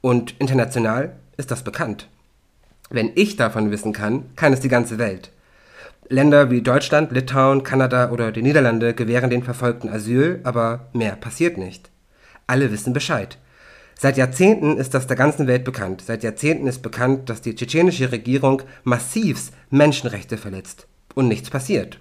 Und 0.00 0.34
international 0.38 1.14
ist 1.36 1.50
das 1.50 1.62
bekannt. 1.62 2.08
Wenn 2.88 3.12
ich 3.16 3.36
davon 3.36 3.70
wissen 3.70 3.92
kann, 3.92 4.34
kann 4.34 4.54
es 4.54 4.60
die 4.60 4.70
ganze 4.70 4.96
Welt. 4.96 5.30
Länder 6.08 6.50
wie 6.50 6.62
Deutschland, 6.62 7.12
Litauen, 7.12 7.62
Kanada 7.62 8.10
oder 8.10 8.32
die 8.32 8.42
Niederlande 8.42 8.94
gewähren 8.94 9.30
den 9.30 9.42
Verfolgten 9.42 9.88
Asyl, 9.88 10.40
aber 10.44 10.88
mehr 10.92 11.16
passiert 11.16 11.56
nicht. 11.56 11.90
Alle 12.46 12.70
wissen 12.72 12.92
Bescheid. 12.92 13.38
Seit 13.98 14.16
Jahrzehnten 14.16 14.78
ist 14.78 14.94
das 14.94 15.06
der 15.06 15.16
ganzen 15.16 15.46
Welt 15.46 15.64
bekannt. 15.64 16.02
Seit 16.04 16.24
Jahrzehnten 16.24 16.66
ist 16.66 16.82
bekannt, 16.82 17.30
dass 17.30 17.40
die 17.40 17.54
tschetschenische 17.54 18.10
Regierung 18.10 18.62
massivst 18.82 19.52
Menschenrechte 19.70 20.36
verletzt. 20.36 20.88
Und 21.14 21.28
nichts 21.28 21.50
passiert. 21.50 22.00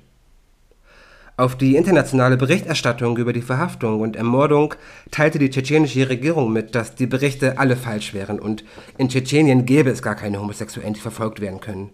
Auf 1.38 1.56
die 1.56 1.76
internationale 1.76 2.38
Berichterstattung 2.38 3.18
über 3.18 3.34
die 3.34 3.42
Verhaftung 3.42 4.02
und 4.02 4.16
Ermordung 4.16 4.76
teilte 5.12 5.40
die 5.40 5.50
tschetschenische 5.50 6.10
Regierung 6.10 6.52
mit, 6.52 6.76
dass 6.76 6.96
die 6.96 7.08
Berichte 7.08 7.58
alle 7.58 7.76
falsch 7.76 8.14
wären 8.14 8.40
und 8.40 8.64
in 8.98 9.10
Tschetschenien 9.10 9.66
gäbe 9.66 9.90
es 9.90 10.02
gar 10.02 10.16
keine 10.16 10.40
Homosexuellen, 10.40 10.94
die 10.94 11.00
verfolgt 11.00 11.40
werden 11.40 11.60
können. 11.60 11.92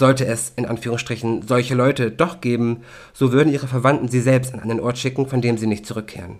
Sollte 0.00 0.24
es, 0.24 0.54
in 0.56 0.64
Anführungsstrichen, 0.64 1.42
solche 1.42 1.74
Leute 1.74 2.10
doch 2.10 2.40
geben, 2.40 2.84
so 3.12 3.32
würden 3.32 3.52
ihre 3.52 3.66
Verwandten 3.66 4.08
sie 4.08 4.22
selbst 4.22 4.54
an 4.54 4.60
einen 4.60 4.80
Ort 4.80 4.96
schicken, 4.96 5.26
von 5.26 5.42
dem 5.42 5.58
sie 5.58 5.66
nicht 5.66 5.84
zurückkehren. 5.84 6.38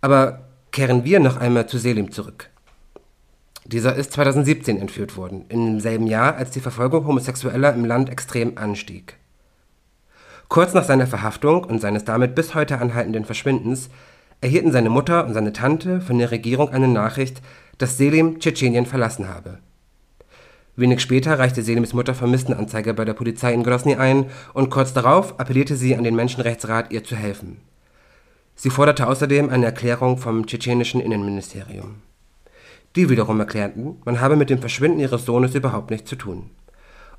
Aber 0.00 0.40
kehren 0.72 1.04
wir 1.04 1.20
noch 1.20 1.36
einmal 1.36 1.68
zu 1.68 1.78
Selim 1.78 2.10
zurück. 2.10 2.50
Dieser 3.66 3.94
ist 3.94 4.10
2017 4.14 4.80
entführt 4.80 5.16
worden, 5.16 5.44
in 5.48 5.64
demselben 5.64 6.08
Jahr, 6.08 6.34
als 6.34 6.50
die 6.50 6.58
Verfolgung 6.58 7.06
Homosexueller 7.06 7.72
im 7.72 7.84
Land 7.84 8.10
extrem 8.10 8.58
anstieg. 8.58 9.16
Kurz 10.48 10.74
nach 10.74 10.82
seiner 10.84 11.06
Verhaftung 11.06 11.62
und 11.62 11.80
seines 11.80 12.02
damit 12.02 12.34
bis 12.34 12.56
heute 12.56 12.80
anhaltenden 12.80 13.24
Verschwindens 13.24 13.90
erhielten 14.40 14.72
seine 14.72 14.90
Mutter 14.90 15.24
und 15.24 15.34
seine 15.34 15.52
Tante 15.52 16.00
von 16.00 16.18
der 16.18 16.32
Regierung 16.32 16.70
eine 16.70 16.88
Nachricht, 16.88 17.42
dass 17.78 17.96
Selim 17.96 18.40
Tschetschenien 18.40 18.86
verlassen 18.86 19.28
habe. 19.28 19.60
Wenig 20.76 21.00
später 21.00 21.38
reichte 21.38 21.62
Selims 21.62 21.94
Mutter 21.94 22.14
Vermisstenanzeige 22.14 22.92
bei 22.92 23.06
der 23.06 23.14
Polizei 23.14 23.54
in 23.54 23.64
Grosny 23.64 23.96
ein 23.96 24.26
und 24.52 24.68
kurz 24.68 24.92
darauf 24.92 25.40
appellierte 25.40 25.74
sie 25.74 25.96
an 25.96 26.04
den 26.04 26.14
Menschenrechtsrat, 26.14 26.92
ihr 26.92 27.02
zu 27.02 27.16
helfen. 27.16 27.56
Sie 28.54 28.68
forderte 28.68 29.06
außerdem 29.06 29.48
eine 29.48 29.64
Erklärung 29.64 30.18
vom 30.18 30.46
tschetschenischen 30.46 31.00
Innenministerium. 31.00 31.96
Die 32.94 33.08
wiederum 33.08 33.40
erklärten, 33.40 33.96
man 34.04 34.20
habe 34.20 34.36
mit 34.36 34.50
dem 34.50 34.60
Verschwinden 34.60 35.00
ihres 35.00 35.24
Sohnes 35.24 35.54
überhaupt 35.54 35.90
nichts 35.90 36.10
zu 36.10 36.16
tun. 36.16 36.50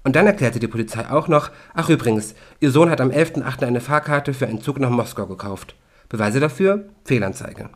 Und 0.04 0.16
dann 0.16 0.28
erklärte 0.28 0.60
die 0.60 0.68
Polizei 0.68 1.10
auch 1.10 1.28
noch, 1.28 1.50
ach 1.74 1.90
übrigens, 1.90 2.36
ihr 2.60 2.72
Sohn 2.72 2.92
hat 2.92 3.02
am 3.02 3.10
11.8. 3.10 3.66
eine 3.66 3.82
Fahrkarte 3.82 4.34
für 4.34 4.48
einen 4.48 4.62
Zug 4.62 4.80
nach 4.80 4.90
Moskau 4.90 5.26
gekauft. 5.26 5.76
Beweise 6.10 6.40
dafür? 6.40 6.86
Fehlanzeige. 7.06 7.70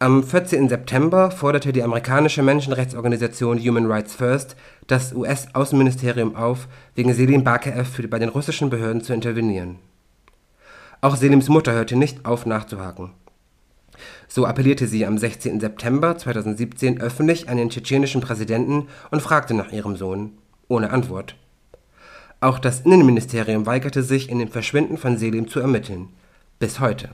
Am 0.00 0.22
14. 0.22 0.68
September 0.68 1.32
forderte 1.32 1.72
die 1.72 1.82
amerikanische 1.82 2.44
Menschenrechtsorganisation 2.44 3.58
Human 3.58 3.90
Rights 3.90 4.14
First 4.14 4.54
das 4.86 5.12
US-Außenministerium 5.12 6.36
auf, 6.36 6.68
wegen 6.94 7.12
Selim 7.12 7.42
Bakeev 7.42 8.06
bei 8.08 8.20
den 8.20 8.28
russischen 8.28 8.70
Behörden 8.70 9.02
zu 9.02 9.12
intervenieren. 9.12 9.80
Auch 11.00 11.16
Selims 11.16 11.48
Mutter 11.48 11.72
hörte 11.72 11.96
nicht 11.96 12.24
auf 12.26 12.46
nachzuhaken. 12.46 13.10
So 14.28 14.46
appellierte 14.46 14.86
sie 14.86 15.04
am 15.04 15.18
16. 15.18 15.58
September 15.58 16.16
2017 16.16 17.00
öffentlich 17.00 17.48
an 17.48 17.56
den 17.56 17.68
tschetschenischen 17.68 18.20
Präsidenten 18.20 18.86
und 19.10 19.20
fragte 19.20 19.52
nach 19.52 19.72
ihrem 19.72 19.96
Sohn 19.96 20.30
ohne 20.68 20.90
Antwort. 20.90 21.34
Auch 22.40 22.60
das 22.60 22.82
Innenministerium 22.82 23.66
weigerte 23.66 24.04
sich, 24.04 24.28
in 24.28 24.38
dem 24.38 24.48
Verschwinden 24.48 24.96
von 24.96 25.18
Selim 25.18 25.48
zu 25.48 25.58
ermitteln. 25.58 26.10
Bis 26.60 26.78
heute. 26.78 27.08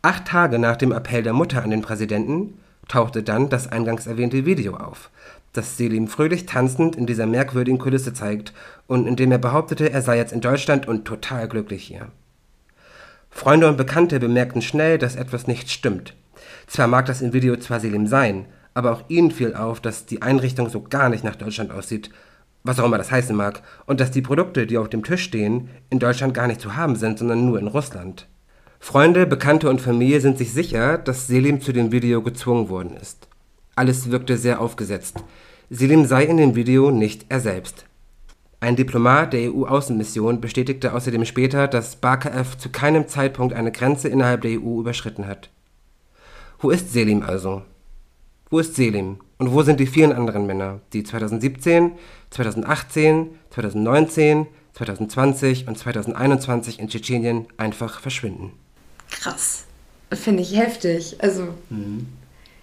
Acht 0.00 0.26
Tage 0.26 0.60
nach 0.60 0.76
dem 0.76 0.92
Appell 0.92 1.24
der 1.24 1.32
Mutter 1.32 1.64
an 1.64 1.70
den 1.70 1.82
Präsidenten 1.82 2.54
tauchte 2.86 3.24
dann 3.24 3.48
das 3.48 3.66
eingangs 3.66 4.06
erwähnte 4.06 4.46
Video 4.46 4.76
auf, 4.76 5.10
das 5.52 5.76
Selim 5.76 6.06
fröhlich 6.06 6.46
tanzend 6.46 6.94
in 6.94 7.04
dieser 7.04 7.26
merkwürdigen 7.26 7.80
Kulisse 7.80 8.14
zeigt 8.14 8.52
und 8.86 9.08
in 9.08 9.16
dem 9.16 9.32
er 9.32 9.38
behauptete, 9.38 9.90
er 9.90 10.00
sei 10.00 10.16
jetzt 10.16 10.32
in 10.32 10.40
Deutschland 10.40 10.86
und 10.86 11.04
total 11.04 11.48
glücklich 11.48 11.82
hier. 11.82 12.06
Freunde 13.28 13.68
und 13.68 13.76
Bekannte 13.76 14.20
bemerkten 14.20 14.62
schnell, 14.62 14.98
dass 14.98 15.16
etwas 15.16 15.48
nicht 15.48 15.68
stimmt. 15.68 16.14
Zwar 16.68 16.86
mag 16.86 17.06
das 17.06 17.20
im 17.20 17.32
Video 17.32 17.56
zwar 17.56 17.80
Selim 17.80 18.06
sein, 18.06 18.46
aber 18.74 18.92
auch 18.92 19.02
ihnen 19.08 19.32
fiel 19.32 19.54
auf, 19.54 19.80
dass 19.80 20.06
die 20.06 20.22
Einrichtung 20.22 20.70
so 20.70 20.80
gar 20.80 21.08
nicht 21.08 21.24
nach 21.24 21.34
Deutschland 21.34 21.72
aussieht, 21.72 22.10
was 22.62 22.78
auch 22.78 22.84
immer 22.84 22.98
das 22.98 23.10
heißen 23.10 23.34
mag, 23.34 23.62
und 23.86 23.98
dass 23.98 24.12
die 24.12 24.22
Produkte, 24.22 24.68
die 24.68 24.78
auf 24.78 24.88
dem 24.88 25.02
Tisch 25.02 25.24
stehen, 25.24 25.70
in 25.90 25.98
Deutschland 25.98 26.34
gar 26.34 26.46
nicht 26.46 26.60
zu 26.60 26.76
haben 26.76 26.94
sind, 26.94 27.18
sondern 27.18 27.44
nur 27.44 27.58
in 27.58 27.66
Russland. 27.66 28.28
Freunde, 28.80 29.26
Bekannte 29.26 29.68
und 29.68 29.80
Familie 29.80 30.20
sind 30.20 30.38
sich 30.38 30.52
sicher, 30.52 30.98
dass 30.98 31.26
Selim 31.26 31.60
zu 31.60 31.72
dem 31.72 31.92
Video 31.92 32.22
gezwungen 32.22 32.68
worden 32.68 32.96
ist. 32.96 33.28
Alles 33.74 34.10
wirkte 34.10 34.36
sehr 34.38 34.60
aufgesetzt. 34.60 35.22
Selim 35.68 36.06
sei 36.06 36.24
in 36.24 36.38
dem 36.38 36.54
Video 36.54 36.90
nicht 36.90 37.26
er 37.28 37.40
selbst. 37.40 37.84
Ein 38.60 38.76
Diplomat 38.76 39.34
der 39.34 39.52
EU-Außenmission 39.52 40.40
bestätigte 40.40 40.94
außerdem 40.94 41.24
später, 41.24 41.68
dass 41.68 41.96
Bakaev 41.96 42.56
zu 42.56 42.70
keinem 42.70 43.06
Zeitpunkt 43.06 43.54
eine 43.54 43.70
Grenze 43.70 44.08
innerhalb 44.08 44.42
der 44.42 44.60
EU 44.60 44.80
überschritten 44.80 45.26
hat. 45.26 45.50
Wo 46.58 46.70
ist 46.70 46.92
Selim 46.92 47.22
also? 47.22 47.62
Wo 48.50 48.58
ist 48.58 48.74
Selim? 48.74 49.18
Und 49.36 49.52
wo 49.52 49.62
sind 49.62 49.78
die 49.78 49.86
vielen 49.86 50.12
anderen 50.12 50.46
Männer, 50.46 50.80
die 50.92 51.04
2017, 51.04 51.92
2018, 52.30 53.28
2019, 53.50 54.46
2020 54.72 55.68
und 55.68 55.78
2021 55.78 56.80
in 56.80 56.88
Tschetschenien 56.88 57.46
einfach 57.58 58.00
verschwinden? 58.00 58.52
Krass. 59.10 59.64
Finde 60.12 60.42
ich 60.42 60.56
heftig. 60.56 61.16
Also. 61.20 61.48
Mhm. 61.70 62.06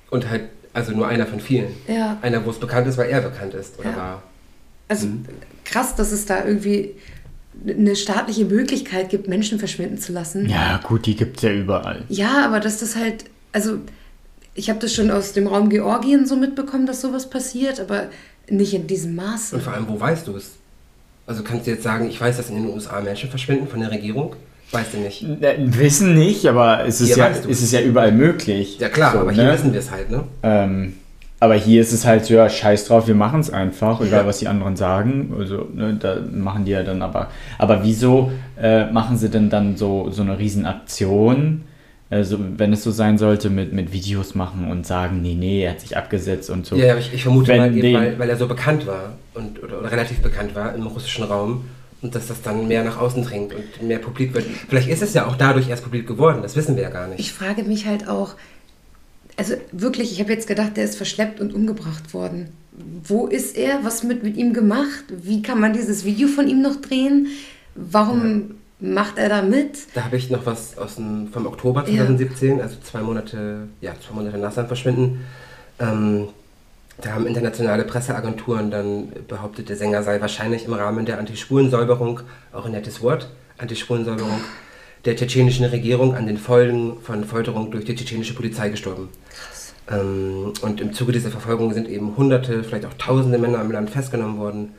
Und 0.10 0.30
halt, 0.30 0.44
also 0.74 0.92
nur 0.94 1.08
einer 1.08 1.26
von 1.28 1.40
vielen. 1.40 1.68
Ja. 1.88 2.18
Einer, 2.22 2.46
wo 2.46 2.50
es 2.50 2.60
bekannt 2.60 2.88
ist, 2.88 2.98
weil 2.98 3.10
er 3.10 3.22
bekannt 3.22 3.54
ist 3.54 3.78
oder 3.80 3.92
Ja. 3.92 3.98
war. 3.98 4.24
Also 4.88 5.08
Mhm. 5.08 5.26
krass, 5.64 5.96
dass 5.96 6.12
es 6.12 6.26
da 6.26 6.46
irgendwie 6.46 6.96
eine 7.68 7.96
staatliche 7.96 8.46
Möglichkeit 8.46 9.10
gibt, 9.10 9.28
Menschen 9.28 9.60
verschwinden 9.60 9.98
zu 9.98 10.12
lassen. 10.12 10.48
Ja, 10.50 10.80
gut, 10.84 11.06
die 11.06 11.16
gibt's 11.16 11.42
ja 11.42 11.52
überall. 11.52 12.04
Ja, 12.10 12.46
aber 12.46 12.60
dass 12.60 12.80
das 12.80 12.96
halt, 12.96 13.26
also 13.54 13.78
ich 14.54 14.70
habe 14.70 14.80
das 14.80 14.94
schon 14.94 15.10
aus 15.10 15.34
dem 15.34 15.48
Raum 15.48 15.70
Georgien 15.70 16.26
so 16.28 16.36
mitbekommen, 16.36 16.86
dass 16.86 17.02
sowas 17.02 17.30
passiert, 17.30 17.80
aber 17.80 18.10
nicht 18.50 18.74
in 18.74 18.88
diesem 18.88 19.16
Maße. 19.16 19.56
Und 19.56 19.62
vor 19.64 19.74
allem, 19.74 19.88
wo 19.88 20.00
weißt 20.00 20.28
du 20.28 20.36
es? 20.36 20.52
Also 21.26 21.44
kannst 21.44 21.66
du 21.66 21.72
jetzt 21.72 21.84
sagen, 21.84 22.08
ich 22.10 22.20
weiß, 22.22 22.38
dass 22.38 22.50
in 22.50 22.56
den 22.56 22.68
USA 22.68 23.00
Menschen 23.02 23.30
verschwinden 23.30 23.68
von 23.68 23.80
der 23.80 23.90
Regierung? 23.92 24.36
Weißt 24.72 24.94
du 24.94 24.98
nicht. 24.98 25.24
Äh, 25.42 25.56
Wissen 25.60 26.16
nicht, 26.16 26.46
aber 26.48 26.86
es 26.86 27.00
ist, 27.02 27.08
Hier 27.10 27.18
ja, 27.18 27.30
weißt 27.30 27.46
du 27.46 27.50
es 27.50 27.58
es. 27.60 27.64
ist 27.66 27.72
ja 27.72 27.82
überall 27.82 28.12
möglich. 28.12 28.78
Ja 28.80 28.90
klar, 28.90 29.14
So, 29.14 29.20
aber 29.20 29.32
hier 29.32 29.44
ne? 29.46 29.54
wissen 29.54 29.72
wir 29.74 29.80
es 29.80 29.92
halt, 29.92 30.10
ne? 30.12 30.24
Ähm, 30.44 30.94
aber 31.40 31.56
hier 31.56 31.82
ist 31.82 31.92
es 31.94 32.06
halt 32.06 32.26
so, 32.26 32.34
ja, 32.34 32.50
scheiß 32.50 32.86
drauf, 32.86 33.08
wir 33.08 33.14
machen 33.16 33.40
es 33.42 33.50
einfach, 33.52 34.02
egal 34.02 34.22
Ja. 34.22 34.26
was 34.28 34.40
die 34.40 34.48
anderen 34.48 34.76
sagen. 34.76 35.34
Also, 35.38 35.68
ne, 35.74 35.96
da 36.00 36.18
machen 36.34 36.66
die 36.66 36.72
ja 36.72 36.82
dann 36.84 37.02
aber. 37.02 37.30
Aber 37.60 37.84
wieso 37.84 38.32
äh, 38.60 38.86
machen 38.92 39.18
sie 39.18 39.30
denn 39.30 39.50
dann 39.50 39.78
so, 39.78 40.10
so 40.12 40.22
eine 40.24 40.40
Riesenaktion? 40.40 41.64
Also, 42.10 42.38
wenn 42.58 42.72
es 42.72 42.84
so 42.84 42.92
sein 42.92 43.18
sollte, 43.18 43.50
mit, 43.50 43.74
mit 43.74 43.92
Videos 43.92 44.36
machen 44.36 44.70
und 44.72 44.86
sagen, 44.86 45.22
nee, 45.22 45.36
nee, 45.36 45.64
er 45.64 45.72
hat 45.72 45.82
sich 45.82 45.98
abgesetzt 45.98 46.50
und 46.50 46.66
so. 46.66 46.76
Ja, 46.76 46.92
aber 46.92 47.00
ich, 47.00 47.14
ich 47.14 47.24
vermute 47.24 47.48
Wenn 47.50 47.58
mal 47.58 47.76
eben, 47.78 47.94
weil, 47.98 48.20
weil 48.20 48.30
er 48.30 48.38
so 48.38 48.48
bekannt 48.48 48.86
war 48.88 49.14
und, 49.34 49.62
oder, 49.62 49.80
oder 49.80 49.92
relativ 49.92 50.20
bekannt 50.22 50.56
war 50.56 50.74
im 50.76 50.86
russischen 50.88 51.26
Raum 51.26 51.66
und 52.06 52.14
dass 52.14 52.28
das 52.28 52.44
dann 52.44 52.68
mehr 52.68 52.84
nach 52.84 52.98
außen 52.98 53.24
dringt 53.24 53.54
und 53.56 53.88
mehr 53.88 53.98
publik 53.98 54.36
wird. 54.36 54.46
Vielleicht 54.70 54.88
ist 54.90 55.02
es 55.02 55.16
ja 55.16 55.26
auch 55.26 55.36
dadurch 55.36 55.70
erst 55.70 55.84
publik 55.84 56.06
geworden, 56.06 56.44
das 56.44 56.56
wissen 56.56 56.76
wir 56.76 56.84
ja 56.84 56.92
gar 56.92 57.08
nicht. 57.08 57.20
Ich 57.20 57.34
frage 57.34 57.64
mich 57.64 57.88
halt 57.88 58.08
auch, 58.08 58.36
also 59.38 59.56
wirklich, 59.72 60.12
ich 60.12 60.20
habe 60.20 60.32
jetzt 60.32 60.48
gedacht, 60.48 60.78
der 60.78 60.84
ist 60.86 60.98
verschleppt 60.98 61.40
und 61.42 61.54
umgebracht 61.54 62.14
worden. 62.14 62.50
Wo 63.04 63.26
ist 63.26 63.58
er? 63.58 63.84
Was 63.84 64.08
wird 64.08 64.22
mit 64.22 64.38
ihm 64.38 64.54
gemacht? 64.54 65.06
Wie 65.10 65.42
kann 65.42 65.60
man 65.60 65.74
dieses 65.74 66.06
Video 66.06 66.28
von 66.28 66.48
ihm 66.48 66.62
noch 66.62 66.76
drehen? 66.76 67.28
Warum 67.74 68.52
macht 68.80 69.18
er 69.18 69.30
da 69.30 69.42
mit? 69.42 69.80
Da 69.96 70.04
habe 70.06 70.18
ich 70.18 70.30
noch 70.30 70.46
was 70.46 70.78
aus 70.78 70.96
dem, 70.96 71.30
vom 71.32 71.48
Oktober 71.48 71.82
Ja. 71.90 72.06
2017, 72.06 72.62
also 72.62 72.76
zwei 72.84 73.02
Monate, 73.02 73.68
ja, 73.82 73.94
zwei 74.06 74.14
Monate 74.14 74.38
nach 74.38 74.52
seinem 74.52 74.68
Verschwinden. 74.68 75.22
Ähm, 75.80 76.28
da 77.02 77.14
haben 77.14 77.28
internationale 77.28 77.84
Presseagenturen 77.84 78.72
dann 78.72 79.10
behauptet, 79.28 79.70
der 79.70 79.76
Sänger 79.76 80.04
sei 80.04 80.22
wahrscheinlich 80.22 80.66
im 80.66 80.74
Rahmen 80.74 81.06
der 81.06 81.20
Antispurensäuberung, 81.20 82.22
auch 82.54 82.66
ein 82.66 82.72
nettes 82.72 83.02
Wort, 83.02 83.30
Antispurensäuberung, 83.58 84.42
der 85.04 85.16
tschetschenischen 85.16 85.66
Regierung 85.66 86.16
an 86.16 86.26
den 86.26 86.38
Folgen 86.38 86.98
von 87.02 87.26
Folterung 87.26 87.70
durch 87.72 87.86
die 87.86 87.96
tschetschenische 87.96 88.34
Polizei 88.34 88.70
gestorben. 88.70 89.10
Ähm, 89.90 90.54
und 90.62 90.82
im 90.82 90.94
Zuge 90.94 91.12
dieser 91.12 91.32
Verfolgung 91.32 91.74
sind 91.74 91.88
eben 91.88 92.16
hunderte, 92.18 92.64
vielleicht 92.64 92.86
auch 92.86 92.94
tausende 92.98 93.38
Männer 93.38 93.62
im 93.62 93.72
Land 93.72 93.90
festgenommen 93.90 94.38
worden. 94.38 94.74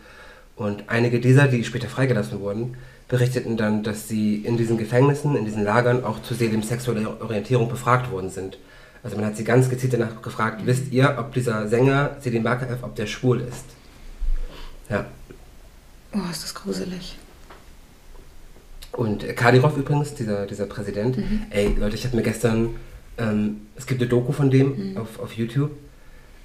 Und 0.57 0.85
einige 0.88 1.20
dieser, 1.20 1.48
die 1.48 1.64
später 1.64 1.88
freigelassen 1.88 2.40
wurden, 2.40 2.76
berichteten 3.09 3.57
dann, 3.57 3.83
dass 3.83 4.09
sie 4.09 4.37
in 4.37 4.57
diesen 4.57 4.79
Gefängnissen, 4.79 5.37
in 5.37 5.44
diesen 5.44 5.62
Lagern 5.62 6.02
auch 6.02 6.22
zu 6.22 6.35
Selim 6.35 6.62
sexueller 6.62 7.20
Orientierung 7.20 7.68
befragt 7.68 8.11
worden 8.11 8.31
sind. 8.31 8.59
Also 9.07 9.19
man 9.19 9.27
hat 9.27 9.37
sie 9.37 9.45
ganz 9.45 9.71
gezielt 9.71 9.92
danach 9.92 10.21
gefragt, 10.21 10.62
wisst 10.64 10.90
ihr, 10.90 11.14
ob 11.16 11.33
dieser 11.33 11.69
Sänger 11.69 12.16
Selim 12.21 12.42
Bakaev, 12.42 12.83
ob 12.83 12.97
der 12.97 13.07
schwul 13.07 13.40
ist? 13.40 13.64
Ja. 14.90 15.07
Oh, 16.12 16.29
ist 16.29 16.42
das 16.42 16.53
gruselig. 16.53 17.16
Und 18.90 19.25
Kadyrov 19.37 19.77
übrigens, 19.77 20.14
dieser, 20.14 20.45
dieser 20.47 20.66
Präsident, 20.66 21.19
ey 21.51 21.73
Leute, 21.79 21.95
ich 21.95 22.05
habe 22.05 22.16
mir 22.16 22.25
gestern, 22.25 22.71
ähm, 23.16 23.69
es 23.77 23.87
gibt 23.87 24.01
eine 24.01 24.11
Doku 24.11 24.33
von 24.33 24.51
dem 24.51 24.97
auf, 24.97 25.21
auf 25.21 25.35
YouTube, 25.35 25.71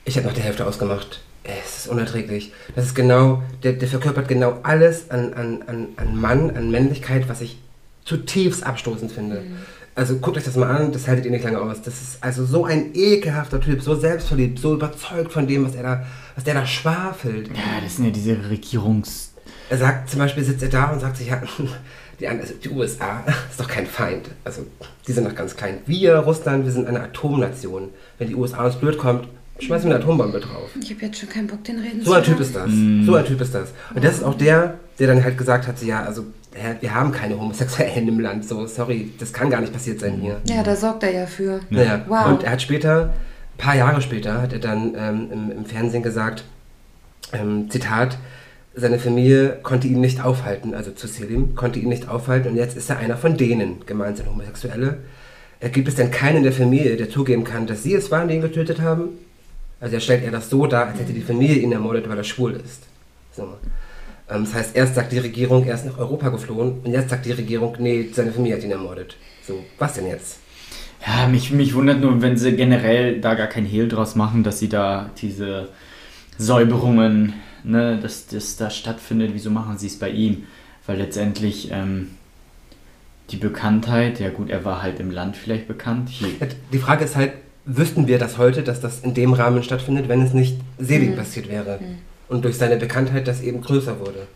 ich 0.05 0.15
habe 0.17 0.27
nach 0.27 0.35
der 0.35 0.43
Hälfte 0.43 0.67
ausgemacht. 0.67 1.21
Ey, 1.41 1.57
es 1.65 1.77
ist 1.77 1.87
unerträglich. 1.87 2.53
Das 2.75 2.85
ist 2.85 2.93
genau, 2.93 3.41
der, 3.63 3.73
der 3.73 3.87
verkörpert 3.87 4.27
genau 4.27 4.59
alles 4.61 5.09
an, 5.09 5.33
an, 5.33 5.63
an, 5.63 5.87
an 5.95 6.15
Mann, 6.15 6.55
an 6.55 6.69
Männlichkeit, 6.69 7.27
was 7.27 7.41
ich 7.41 7.57
zutiefst 8.05 8.63
abstoßend 8.63 9.11
finde. 9.11 9.41
Also 9.93 10.17
guckt 10.17 10.37
euch 10.37 10.43
das 10.43 10.55
mal 10.55 10.69
an, 10.69 10.91
das 10.91 11.07
haltet 11.07 11.25
ihr 11.25 11.31
nicht 11.31 11.43
lange 11.43 11.59
aus. 11.59 11.81
Das 11.81 12.01
ist 12.01 12.17
also 12.21 12.45
so 12.45 12.65
ein 12.65 12.91
ekelhafter 12.93 13.59
Typ, 13.59 13.81
so 13.81 13.95
selbstverliebt, 13.95 14.59
so 14.59 14.73
überzeugt 14.73 15.33
von 15.33 15.47
dem, 15.47 15.65
was 15.65 15.75
er 15.75 15.83
da, 15.83 16.05
was 16.35 16.43
der 16.43 16.53
da 16.53 16.65
schwafelt. 16.65 17.49
Ja, 17.49 17.81
das 17.83 17.97
sind 17.97 18.05
ja 18.05 18.11
diese 18.11 18.49
Regierungs... 18.49 19.33
Er 19.69 19.77
sagt 19.77 20.09
zum 20.09 20.19
Beispiel, 20.19 20.43
sitzt 20.43 20.63
er 20.63 20.69
da 20.69 20.91
und 20.91 20.99
sagt 20.99 21.17
sich, 21.17 21.27
ja, 21.27 21.41
die, 22.19 22.27
also 22.27 22.53
die 22.53 22.69
USA 22.69 23.23
ist 23.49 23.59
doch 23.59 23.67
kein 23.67 23.85
Feind. 23.85 24.29
Also 24.43 24.65
die 25.07 25.11
sind 25.11 25.25
doch 25.25 25.35
ganz 25.35 25.55
klein. 25.55 25.79
Wir, 25.85 26.17
Russland, 26.17 26.65
wir 26.65 26.71
sind 26.71 26.87
eine 26.87 27.01
Atomnation. 27.01 27.89
Wenn 28.17 28.29
die 28.29 28.35
USA 28.35 28.65
uns 28.65 28.75
blöd 28.75 28.97
kommt, 28.97 29.27
schmeißen 29.59 29.89
wir 29.89 29.95
eine 29.95 30.03
Atombombe 30.03 30.39
drauf. 30.39 30.69
Ich 30.81 30.91
habe 30.91 31.05
jetzt 31.05 31.19
schon 31.19 31.29
keinen 31.29 31.47
Bock, 31.47 31.63
den 31.63 31.79
reden 31.79 31.99
So 32.03 32.11
zu 32.11 32.17
ein 32.17 32.23
Typ 32.23 32.39
ist 32.39 32.55
das. 32.55 32.69
So 32.69 33.15
ein 33.15 33.25
Typ 33.25 33.41
ist 33.41 33.53
das. 33.53 33.69
Und 33.93 34.03
das 34.03 34.15
ist 34.15 34.23
auch 34.23 34.35
der, 34.35 34.75
der 34.99 35.07
dann 35.07 35.23
halt 35.23 35.37
gesagt 35.37 35.67
hat, 35.67 35.79
so, 35.79 35.85
ja, 35.85 36.03
also 36.03 36.25
wir 36.79 36.93
haben 36.93 37.11
keine 37.11 37.39
Homosexuellen 37.39 38.07
im 38.07 38.19
Land. 38.19 38.45
So, 38.47 38.65
sorry, 38.67 39.11
das 39.19 39.31
kann 39.33 39.49
gar 39.49 39.61
nicht 39.61 39.71
passiert 39.73 39.99
sein 39.99 40.19
hier. 40.21 40.41
Ja, 40.49 40.63
da 40.63 40.75
sorgt 40.75 41.03
er 41.03 41.11
ja 41.11 41.25
für. 41.25 41.61
Naja, 41.69 42.03
Wow. 42.07 42.27
und 42.27 42.43
er 42.43 42.51
hat 42.51 42.61
später, 42.61 43.13
ein 43.53 43.57
paar 43.57 43.75
Jahre 43.75 44.01
später, 44.01 44.41
hat 44.41 44.53
er 44.53 44.59
dann 44.59 44.93
ähm, 44.97 45.29
im, 45.31 45.51
im 45.51 45.65
Fernsehen 45.65 46.03
gesagt, 46.03 46.43
ähm, 47.33 47.69
Zitat, 47.69 48.17
seine 48.73 48.99
Familie 48.99 49.59
konnte 49.63 49.87
ihn 49.87 49.99
nicht 50.01 50.23
aufhalten, 50.23 50.73
also 50.73 50.91
zu 50.91 51.07
Selim, 51.07 51.55
konnte 51.55 51.79
ihn 51.79 51.89
nicht 51.89 52.07
aufhalten 52.07 52.49
und 52.49 52.55
jetzt 52.55 52.77
ist 52.77 52.89
er 52.89 52.97
einer 52.99 53.17
von 53.17 53.35
denen, 53.37 53.85
gemeint 53.85 54.17
sind 54.17 54.29
Homosexuelle. 54.29 54.97
Äh, 55.59 55.69
gibt 55.69 55.87
es 55.87 55.95
denn 55.95 56.09
keinen 56.11 56.37
in 56.37 56.43
der 56.43 56.53
Familie, 56.53 56.95
der 56.97 57.09
zugeben 57.09 57.43
kann, 57.43 57.67
dass 57.67 57.83
sie 57.83 57.93
es 57.93 58.11
waren, 58.11 58.27
die 58.27 58.35
ihn 58.35 58.41
getötet 58.41 58.81
haben? 58.81 59.09
Also 59.79 59.95
er 59.95 59.99
stellt 60.01 60.23
er 60.23 60.31
das 60.31 60.49
so 60.49 60.67
dar, 60.67 60.87
als 60.87 60.99
hätte 60.99 61.13
die 61.13 61.21
Familie 61.21 61.57
ihn 61.57 61.71
ermordet, 61.71 62.07
weil 62.09 62.17
er 62.17 62.23
schwul 62.23 62.53
ist. 62.53 62.83
So. 63.35 63.47
Ähm, 64.31 64.45
das 64.45 64.53
heißt, 64.53 64.75
erst 64.75 64.95
sagt 64.95 65.11
die 65.11 65.19
Regierung, 65.19 65.65
er 65.65 65.75
ist 65.75 65.85
nach 65.85 65.97
Europa 65.97 66.29
geflohen 66.29 66.79
und 66.83 66.91
jetzt 66.91 67.09
sagt 67.09 67.25
die 67.25 67.31
Regierung, 67.31 67.75
nee, 67.79 68.09
seine 68.13 68.31
Familie 68.31 68.57
hat 68.57 68.63
ihn 68.63 68.71
ermordet. 68.71 69.17
So, 69.45 69.63
was 69.77 69.93
denn 69.93 70.07
jetzt? 70.07 70.39
Ja, 71.05 71.27
mich, 71.27 71.51
mich 71.51 71.73
wundert 71.73 71.99
nur, 71.99 72.21
wenn 72.21 72.37
sie 72.37 72.55
generell 72.55 73.19
da 73.19 73.33
gar 73.33 73.47
kein 73.47 73.65
Hehl 73.65 73.87
draus 73.87 74.15
machen, 74.15 74.43
dass 74.43 74.59
sie 74.59 74.69
da 74.69 75.09
diese 75.17 75.69
Säuberungen, 76.37 77.33
ne, 77.63 77.99
dass 77.99 78.27
das 78.27 78.55
da 78.55 78.69
stattfindet. 78.69 79.31
Wieso 79.33 79.49
machen 79.49 79.77
sie 79.77 79.87
es 79.87 79.97
bei 79.97 80.09
ihm? 80.09 80.43
Weil 80.85 80.97
letztendlich 80.97 81.71
ähm, 81.71 82.11
die 83.31 83.37
Bekanntheit, 83.37 84.19
ja 84.19 84.29
gut, 84.29 84.49
er 84.49 84.63
war 84.63 84.83
halt 84.83 84.99
im 84.99 85.09
Land 85.09 85.37
vielleicht 85.37 85.67
bekannt. 85.67 86.09
Hier, 86.09 86.29
Die 86.71 86.77
Frage 86.77 87.05
ist 87.05 87.15
halt, 87.15 87.33
wüssten 87.65 88.07
wir 88.07 88.19
das 88.19 88.37
heute, 88.37 88.61
dass 88.61 88.79
das 88.79 88.99
in 88.99 89.15
dem 89.15 89.33
Rahmen 89.33 89.63
stattfindet, 89.63 90.07
wenn 90.07 90.21
es 90.21 90.33
nicht 90.33 90.57
Selig 90.77 91.15
passiert 91.15 91.49
wäre 91.49 91.79
und 92.31 92.43
durch 92.45 92.57
seine 92.57 92.77
Bekanntheit 92.77 93.27
das 93.27 93.41
eben 93.41 93.61
größer 93.61 93.99
wurde? 93.99 94.27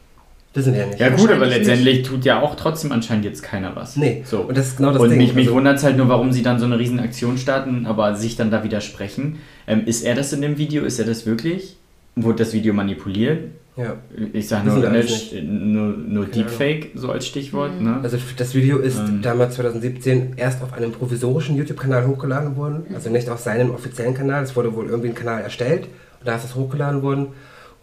Wissen 0.53 0.73
wir 0.73 0.81
ja 0.81 0.85
nicht. 0.87 0.99
Ja 0.99 1.09
gut, 1.09 1.29
aber 1.31 1.47
letztendlich 1.47 2.03
tut 2.03 2.23
ja 2.23 2.41
auch 2.41 2.55
trotzdem 2.55 2.91
anscheinend 2.93 3.25
jetzt 3.25 3.43
keiner 3.43 3.75
was. 3.75 3.97
Nee, 3.97 4.23
So. 4.25 4.39
und 4.41 4.57
das 4.57 4.67
ist 4.67 4.77
genau 4.77 4.91
das 4.93 5.01
und 5.01 5.09
Ding. 5.09 5.17
mich, 5.17 5.33
mich 5.33 5.47
Also- 5.47 5.55
wundert 5.57 5.77
es 5.77 5.83
halt 5.83 5.97
nur, 5.97 6.07
warum 6.07 6.31
sie 6.31 6.43
dann 6.43 6.59
so 6.59 6.65
eine 6.65 6.79
riesen 6.79 6.99
Aktion 6.99 7.37
starten, 7.37 7.85
aber 7.85 8.15
sich 8.15 8.37
dann 8.37 8.51
da 8.51 8.63
widersprechen. 8.63 9.39
Ähm, 9.67 9.81
ist 9.85 10.03
er 10.03 10.15
das 10.15 10.31
in 10.31 10.41
dem 10.41 10.57
Video? 10.57 10.83
Ist 10.85 10.97
er 10.99 11.05
das 11.05 11.25
wirklich? 11.25 11.75
Wurde 12.15 12.37
das 12.37 12.53
Video 12.53 12.73
manipuliert? 12.73 13.49
Ja. 13.75 13.95
Ich 14.31 14.47
sage 14.47 14.69
nur, 14.69 14.77
ne, 14.89 15.03
nur, 15.43 15.87
nur 15.97 16.25
Deepfake, 16.27 16.91
so 16.95 17.11
als 17.11 17.27
Stichwort. 17.27 17.81
Ne? 17.81 17.99
Also 18.01 18.17
das 18.37 18.55
Video 18.55 18.77
ist 18.77 18.97
Ähm. 18.97 19.19
damals 19.21 19.55
2017 19.55 20.35
erst 20.37 20.63
auf 20.63 20.71
einem 20.71 20.93
provisorischen 20.93 21.57
YouTube-Kanal 21.57 22.07
hochgeladen 22.07 22.55
worden, 22.55 22.85
also 22.93 23.09
nicht 23.09 23.27
auf 23.29 23.39
seinem 23.41 23.71
offiziellen 23.71 24.13
Kanal. 24.13 24.43
Es 24.43 24.55
wurde 24.55 24.73
wohl 24.73 24.85
irgendwie 24.85 25.09
ein 25.09 25.15
Kanal 25.15 25.41
erstellt 25.41 25.87
und 26.21 26.27
da 26.27 26.37
ist 26.37 26.45
es 26.45 26.55
hochgeladen 26.55 27.01
worden. 27.01 27.27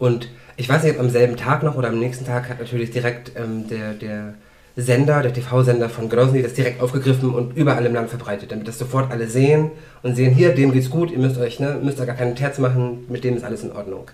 Und 0.03 0.27
ich 0.57 0.67
weiß 0.67 0.83
nicht, 0.83 0.95
ob 0.95 0.99
am 0.99 1.09
selben 1.09 1.37
Tag 1.37 1.63
noch 1.63 1.75
oder 1.77 1.87
am 1.87 1.97
nächsten 1.97 2.25
Tag 2.25 2.49
hat 2.49 2.59
natürlich 2.59 2.91
direkt 2.91 3.31
ähm, 3.37 3.69
der, 3.69 3.93
der 3.93 4.33
Sender, 4.75 5.21
der 5.21 5.33
TV-Sender 5.33 5.87
von 5.87 6.09
Grozny 6.09 6.43
das 6.43 6.55
direkt 6.55 6.81
aufgegriffen 6.81 7.33
und 7.33 7.55
überall 7.55 7.85
im 7.85 7.93
Land 7.93 8.09
verbreitet, 8.09 8.51
damit 8.51 8.67
das 8.67 8.77
sofort 8.77 9.11
alle 9.11 9.27
sehen 9.29 9.71
und 10.01 10.17
sehen, 10.17 10.33
hier, 10.33 10.53
dem 10.53 10.73
geht's 10.73 10.89
gut, 10.89 11.09
ihr 11.09 11.19
müsst 11.19 11.37
euch, 11.37 11.61
ne, 11.61 11.79
müsst 11.81 12.01
da 12.01 12.03
gar 12.05 12.17
keinen 12.17 12.35
Terz 12.35 12.57
machen, 12.57 13.05
mit 13.07 13.23
dem 13.23 13.37
ist 13.37 13.45
alles 13.45 13.63
in 13.63 13.71
Ordnung. 13.71 14.11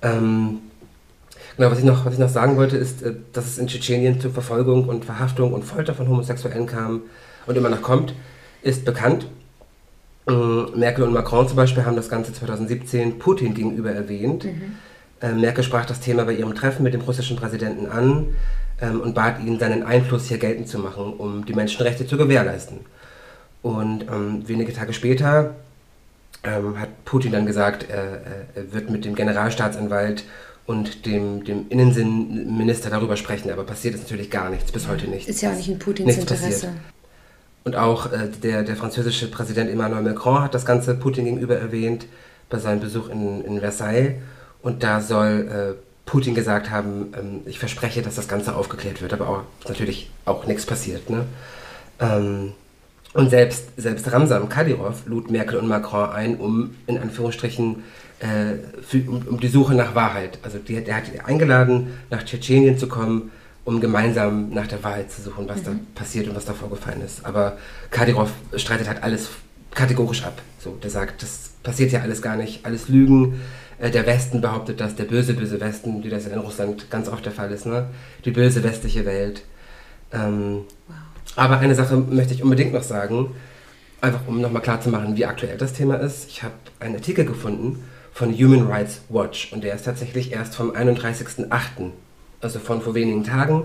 Ähm, 0.00 0.60
Genau, 1.58 1.70
was 1.70 1.80
ich, 1.80 1.84
noch, 1.84 2.06
was 2.06 2.14
ich 2.14 2.18
noch 2.18 2.30
sagen 2.30 2.56
wollte, 2.56 2.78
ist, 2.78 3.02
äh, 3.02 3.12
dass 3.34 3.44
es 3.44 3.58
in 3.58 3.66
Tschetschenien 3.66 4.18
zu 4.18 4.30
Verfolgung 4.30 4.88
und 4.88 5.04
Verhaftung 5.04 5.52
und 5.52 5.62
Folter 5.62 5.92
von 5.92 6.08
Homosexuellen 6.08 6.64
kam 6.66 7.02
und 7.46 7.58
immer 7.58 7.68
noch 7.68 7.82
kommt, 7.82 8.14
ist 8.62 8.86
bekannt. 8.86 9.26
Ähm, 10.26 10.68
Merkel 10.74 11.04
und 11.04 11.12
Macron 11.12 11.46
zum 11.46 11.56
Beispiel 11.56 11.84
haben 11.84 11.96
das 11.96 12.08
Ganze 12.08 12.32
2017 12.32 13.18
Putin 13.18 13.52
gegenüber 13.52 13.90
erwähnt. 13.90 14.46
Äh, 14.46 14.54
Merkel 15.30 15.62
sprach 15.62 15.86
das 15.86 16.00
Thema 16.00 16.24
bei 16.24 16.32
ihrem 16.32 16.54
Treffen 16.54 16.82
mit 16.82 16.94
dem 16.94 17.02
russischen 17.02 17.36
Präsidenten 17.36 17.86
an 17.86 18.28
ähm, 18.80 19.00
und 19.00 19.14
bat 19.14 19.40
ihn, 19.40 19.58
seinen 19.58 19.84
Einfluss 19.84 20.26
hier 20.26 20.38
geltend 20.38 20.68
zu 20.68 20.78
machen, 20.78 21.14
um 21.14 21.46
die 21.46 21.54
Menschenrechte 21.54 22.06
zu 22.06 22.16
gewährleisten. 22.16 22.80
Und 23.62 24.02
ähm, 24.02 24.48
wenige 24.48 24.72
Tage 24.72 24.92
später 24.92 25.54
ähm, 26.42 26.78
hat 26.78 27.04
Putin 27.04 27.32
dann 27.32 27.46
gesagt, 27.46 27.86
er, 27.88 28.20
er 28.54 28.72
wird 28.72 28.90
mit 28.90 29.04
dem 29.04 29.14
Generalstaatsanwalt 29.14 30.24
und 30.66 31.06
dem, 31.06 31.44
dem 31.44 31.66
Innensinnminister 31.68 32.90
darüber 32.90 33.16
sprechen, 33.16 33.50
aber 33.50 33.64
passiert 33.64 33.94
ist 33.94 34.02
natürlich 34.02 34.30
gar 34.30 34.50
nichts, 34.50 34.72
bis 34.72 34.88
heute 34.88 35.08
nicht. 35.08 35.28
Ist 35.28 35.42
ja 35.42 35.50
auch 35.52 35.56
nicht 35.56 35.68
in 35.68 35.78
Putins 35.78 36.06
Nichts 36.06 36.22
Interesse. 36.22 36.46
passiert. 36.46 36.72
Und 37.64 37.76
auch 37.76 38.12
äh, 38.12 38.28
der, 38.42 38.62
der 38.62 38.76
französische 38.76 39.30
Präsident 39.30 39.70
Emmanuel 39.70 40.02
Macron 40.02 40.42
hat 40.42 40.54
das 40.54 40.64
Ganze 40.64 40.94
Putin 40.94 41.24
gegenüber 41.24 41.56
erwähnt 41.56 42.06
bei 42.50 42.58
seinem 42.58 42.80
Besuch 42.80 43.08
in, 43.08 43.44
in 43.44 43.60
Versailles. 43.60 44.14
Und 44.62 44.82
da 44.82 45.00
soll 45.00 45.76
äh, 45.76 45.82
Putin 46.06 46.34
gesagt 46.34 46.70
haben, 46.70 47.12
ähm, 47.18 47.40
ich 47.46 47.58
verspreche, 47.58 48.02
dass 48.02 48.14
das 48.14 48.28
Ganze 48.28 48.54
aufgeklärt 48.54 49.02
wird, 49.02 49.12
aber 49.12 49.28
auch 49.28 49.42
natürlich 49.68 50.10
auch 50.24 50.46
nichts 50.46 50.66
passiert. 50.66 51.10
Ne? 51.10 51.26
Ähm, 52.00 52.52
Und 53.14 53.28
selbst, 53.30 53.68
selbst 53.76 54.10
Ramsam 54.10 54.48
Kadyrov 54.48 55.02
lud 55.06 55.30
Merkel 55.30 55.58
und 55.58 55.68
Macron 55.68 56.10
ein, 56.10 56.36
um 56.36 56.74
in 56.86 56.96
Anführungsstrichen 56.96 57.82
äh, 58.20 58.54
für, 58.82 58.98
um, 59.08 59.22
um, 59.28 59.40
die 59.40 59.48
Suche 59.48 59.74
nach 59.74 59.94
Wahrheit. 59.94 60.38
Also 60.42 60.58
die, 60.58 60.82
der 60.82 60.96
hat 60.96 61.04
eingeladen, 61.26 61.98
nach 62.08 62.22
Tschetschenien 62.22 62.78
zu 62.78 62.88
kommen, 62.88 63.30
um 63.64 63.80
gemeinsam 63.80 64.50
nach 64.50 64.66
der 64.66 64.82
Wahrheit 64.82 65.10
zu 65.10 65.22
suchen, 65.22 65.48
was 65.48 65.58
mhm. 65.58 65.64
da 65.64 65.72
passiert 65.94 66.28
und 66.28 66.34
was 66.34 66.46
da 66.46 66.54
vorgefallen 66.54 67.02
ist. 67.02 67.26
Aber 67.26 67.58
Kadyrov 67.90 68.30
streitet 68.56 68.88
halt 68.88 69.02
alles 69.02 69.28
kategorisch 69.74 70.24
ab. 70.24 70.40
So, 70.58 70.78
der 70.82 70.90
sagt, 70.90 71.22
das 71.22 71.50
passiert 71.62 71.92
ja 71.92 72.00
alles 72.00 72.22
gar 72.22 72.36
nicht, 72.36 72.64
alles 72.64 72.88
Lügen. 72.88 73.40
Äh, 73.82 73.90
der 73.90 74.06
Westen 74.06 74.40
behauptet 74.40 74.80
das, 74.80 74.94
der 74.94 75.04
böse, 75.04 75.34
böse 75.34 75.60
Westen, 75.60 76.04
wie 76.04 76.08
das 76.08 76.26
in 76.26 76.38
Russland 76.38 76.88
ganz 76.88 77.08
oft 77.08 77.24
der 77.26 77.32
Fall 77.32 77.50
ist, 77.50 77.66
ne? 77.66 77.88
Die 78.24 78.30
böse 78.30 78.62
westliche 78.62 79.04
Welt. 79.04 79.42
Ähm, 80.12 80.62
wow. 80.86 80.96
Aber 81.34 81.58
eine 81.58 81.74
Sache 81.74 81.96
möchte 81.96 82.32
ich 82.32 82.44
unbedingt 82.44 82.72
noch 82.72 82.84
sagen, 82.84 83.34
einfach 84.00 84.20
um 84.28 84.40
nochmal 84.40 84.62
klarzumachen, 84.62 85.16
wie 85.16 85.26
aktuell 85.26 85.58
das 85.58 85.72
Thema 85.72 85.96
ist. 85.96 86.28
Ich 86.28 86.44
habe 86.44 86.54
einen 86.78 86.94
Artikel 86.94 87.24
gefunden 87.24 87.82
von 88.12 88.32
Human 88.32 88.68
Rights 88.68 89.00
Watch 89.08 89.52
und 89.52 89.64
der 89.64 89.74
ist 89.74 89.84
tatsächlich 89.84 90.32
erst 90.32 90.54
vom 90.54 90.70
31.08., 90.70 91.90
also 92.40 92.58
von 92.60 92.82
vor 92.82 92.94
wenigen 92.94 93.24
Tagen. 93.24 93.64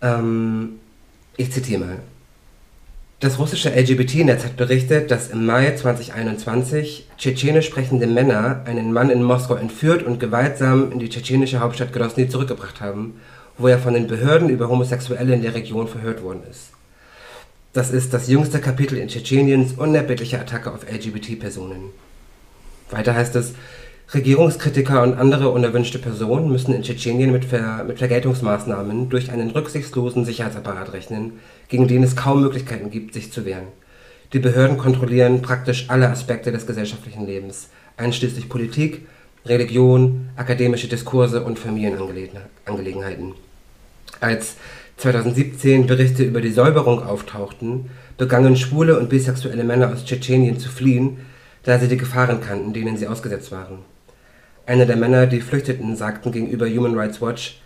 Ähm, 0.00 0.78
ich 1.36 1.52
zitiere 1.52 1.80
mal. 1.80 1.98
Das 3.20 3.38
russische 3.38 3.70
LGBT-Netz 3.70 4.44
hat 4.44 4.56
berichtet, 4.56 5.10
dass 5.10 5.30
im 5.30 5.44
Mai 5.44 5.74
2021 5.74 7.08
tschetschenisch 7.18 7.66
sprechende 7.66 8.06
Männer 8.06 8.62
einen 8.64 8.92
Mann 8.92 9.10
in 9.10 9.24
Moskau 9.24 9.54
entführt 9.54 10.04
und 10.04 10.20
gewaltsam 10.20 10.92
in 10.92 11.00
die 11.00 11.08
tschetschenische 11.08 11.58
Hauptstadt 11.58 11.92
Grozny 11.92 12.28
zurückgebracht 12.28 12.80
haben 12.80 13.14
wo 13.58 13.66
er 13.66 13.78
von 13.78 13.92
den 13.92 14.06
Behörden 14.06 14.48
über 14.48 14.68
Homosexuelle 14.68 15.34
in 15.34 15.42
der 15.42 15.54
Region 15.54 15.88
verhört 15.88 16.22
worden 16.22 16.42
ist. 16.48 16.70
Das 17.72 17.90
ist 17.90 18.14
das 18.14 18.28
jüngste 18.28 18.60
Kapitel 18.60 18.96
in 18.96 19.08
Tschetscheniens 19.08 19.72
unerbittliche 19.72 20.40
Attacke 20.40 20.72
auf 20.72 20.90
LGBT-Personen. 20.90 21.90
Weiter 22.90 23.14
heißt 23.14 23.36
es, 23.36 23.52
Regierungskritiker 24.14 25.02
und 25.02 25.18
andere 25.18 25.50
unerwünschte 25.50 25.98
Personen 25.98 26.50
müssen 26.50 26.72
in 26.72 26.82
Tschetschenien 26.82 27.30
mit, 27.30 27.44
Ver 27.44 27.84
mit 27.86 27.98
Vergeltungsmaßnahmen 27.98 29.10
durch 29.10 29.30
einen 29.30 29.50
rücksichtslosen 29.50 30.24
Sicherheitsapparat 30.24 30.94
rechnen, 30.94 31.40
gegen 31.68 31.88
den 31.88 32.02
es 32.02 32.16
kaum 32.16 32.42
Möglichkeiten 32.42 32.90
gibt, 32.90 33.14
sich 33.14 33.32
zu 33.32 33.44
wehren. 33.44 33.68
Die 34.32 34.38
Behörden 34.38 34.76
kontrollieren 34.76 35.42
praktisch 35.42 35.88
alle 35.88 36.10
Aspekte 36.10 36.52
des 36.52 36.66
gesellschaftlichen 36.66 37.26
Lebens, 37.26 37.68
einschließlich 37.96 38.48
Politik, 38.48 39.06
Religion, 39.46 40.28
akademische 40.36 40.88
Diskurse 40.88 41.42
und 41.42 41.58
Familienangelegenheiten. 41.58 43.34
Als 44.20 44.56
2017 44.98 45.86
Berichte 45.86 46.24
über 46.24 46.40
die 46.40 46.50
Säuberung 46.50 47.02
auftauchten, 47.02 47.88
begannen 48.16 48.56
schwule 48.56 48.98
und 48.98 49.08
bisexuelle 49.08 49.64
Männer 49.64 49.92
aus 49.92 50.04
Tschetschenien 50.04 50.58
zu 50.58 50.68
fliehen, 50.68 51.18
da 51.62 51.78
sie 51.78 51.88
die 51.88 51.96
Gefahren 51.96 52.40
kannten, 52.40 52.72
denen 52.72 52.96
sie 52.96 53.06
ausgesetzt 53.06 53.52
waren. 53.52 53.78
Einer 54.66 54.86
der 54.86 54.96
Männer, 54.96 55.26
die 55.26 55.40
flüchteten, 55.40 55.96
sagten 55.96 56.32
gegenüber 56.32 56.68
Human 56.68 56.98
Rights 56.98 57.22
Watch, 57.22 57.60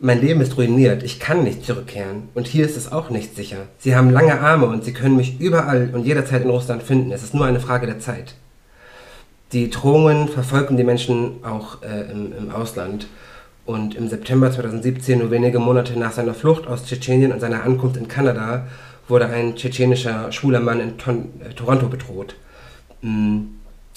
mein 0.00 0.20
Leben 0.20 0.40
ist 0.40 0.56
ruiniert, 0.56 1.02
ich 1.02 1.20
kann 1.20 1.44
nicht 1.44 1.64
zurückkehren 1.64 2.28
und 2.34 2.46
hier 2.46 2.64
ist 2.64 2.76
es 2.76 2.90
auch 2.90 3.10
nicht 3.10 3.36
sicher. 3.36 3.66
Sie 3.78 3.94
haben 3.94 4.10
lange 4.10 4.40
Arme 4.40 4.66
und 4.66 4.84
sie 4.84 4.92
können 4.92 5.16
mich 5.16 5.40
überall 5.40 5.90
und 5.92 6.04
jederzeit 6.04 6.42
in 6.42 6.50
Russland 6.50 6.82
finden, 6.82 7.12
es 7.12 7.22
ist 7.22 7.34
nur 7.34 7.46
eine 7.46 7.60
Frage 7.60 7.86
der 7.86 8.00
Zeit. 8.00 8.34
Die 9.52 9.70
Drohungen 9.70 10.28
verfolgen 10.28 10.76
die 10.76 10.84
Menschen 10.84 11.44
auch 11.44 11.82
äh, 11.82 12.10
im, 12.10 12.32
im 12.36 12.50
Ausland 12.50 13.06
und 13.66 13.94
im 13.94 14.08
September 14.08 14.50
2017, 14.50 15.20
nur 15.20 15.30
wenige 15.30 15.58
Monate 15.58 15.98
nach 15.98 16.12
seiner 16.12 16.34
Flucht 16.34 16.66
aus 16.66 16.84
Tschetschenien 16.84 17.32
und 17.32 17.40
seiner 17.40 17.62
Ankunft 17.62 17.96
in 17.96 18.08
Kanada, 18.08 18.66
wurde 19.08 19.26
ein 19.26 19.54
tschetschenischer 19.54 20.32
schwuler 20.32 20.60
Mann 20.60 20.80
in 20.80 20.98
Ton 20.98 21.28
äh, 21.40 21.52
Toronto 21.54 21.88
bedroht. 21.88 22.34
Mm, 23.02 23.42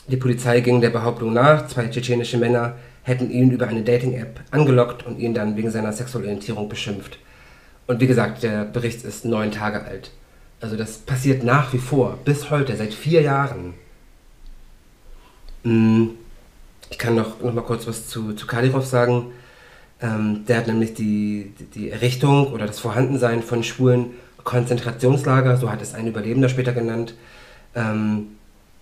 die 0.08 0.18
Polizei 0.18 0.62
ging 0.62 0.80
der 0.80 0.90
Behauptung 0.90 1.34
nach, 1.34 1.68
zwei 1.68 1.88
tschetschenische 1.88 2.38
Männer 2.38 2.76
hätten 3.08 3.32
ihn 3.32 3.52
über 3.52 3.68
eine 3.68 3.84
Dating-App 3.84 4.42
angelockt 4.52 5.06
und 5.06 5.18
ihn 5.18 5.34
dann 5.34 5.56
wegen 5.56 5.72
seiner 5.72 5.94
Sexualorientierung 5.94 6.68
beschimpft. 6.68 7.20
Und 7.88 8.02
wie 8.02 8.08
gesagt, 8.08 8.44
der 8.44 8.66
Bericht 8.66 9.06
ist 9.06 9.24
neun 9.24 9.52
Tage 9.52 9.86
alt. 9.86 10.12
Also 10.60 10.76
das 10.76 10.98
passiert 10.98 11.42
nach 11.42 11.72
wie 11.72 11.78
vor, 11.78 12.20
bis 12.26 12.52
heute, 12.52 12.76
seit 12.76 12.94
vier 12.94 13.22
Jahren. 13.22 13.76
Mm, 15.64 16.08
ich 16.90 16.98
kann 16.98 17.16
noch, 17.16 17.42
noch 17.42 17.54
mal 17.54 17.62
kurz 17.62 17.88
was 17.88 18.10
zu, 18.10 18.34
zu 18.34 18.46
Kadyrov 18.46 18.86
sagen. 18.86 19.28
Ähm, 20.02 20.44
der 20.46 20.58
hat 20.58 20.68
nämlich 20.68 20.94
die, 20.94 21.54
die 21.76 21.90
Errichtung 21.90 22.52
oder 22.52 22.68
das 22.68 22.80
Vorhandensein 22.80 23.42
von 23.42 23.64
schwulen 23.64 24.12
Konzentrationslager, 24.44 25.56
so 25.56 25.72
hat 25.72 25.82
es 25.82 25.94
ein 25.94 26.08
Überlebender 26.08 26.50
später 26.50 26.74
genannt, 26.74 27.16
ähm, 27.74 28.28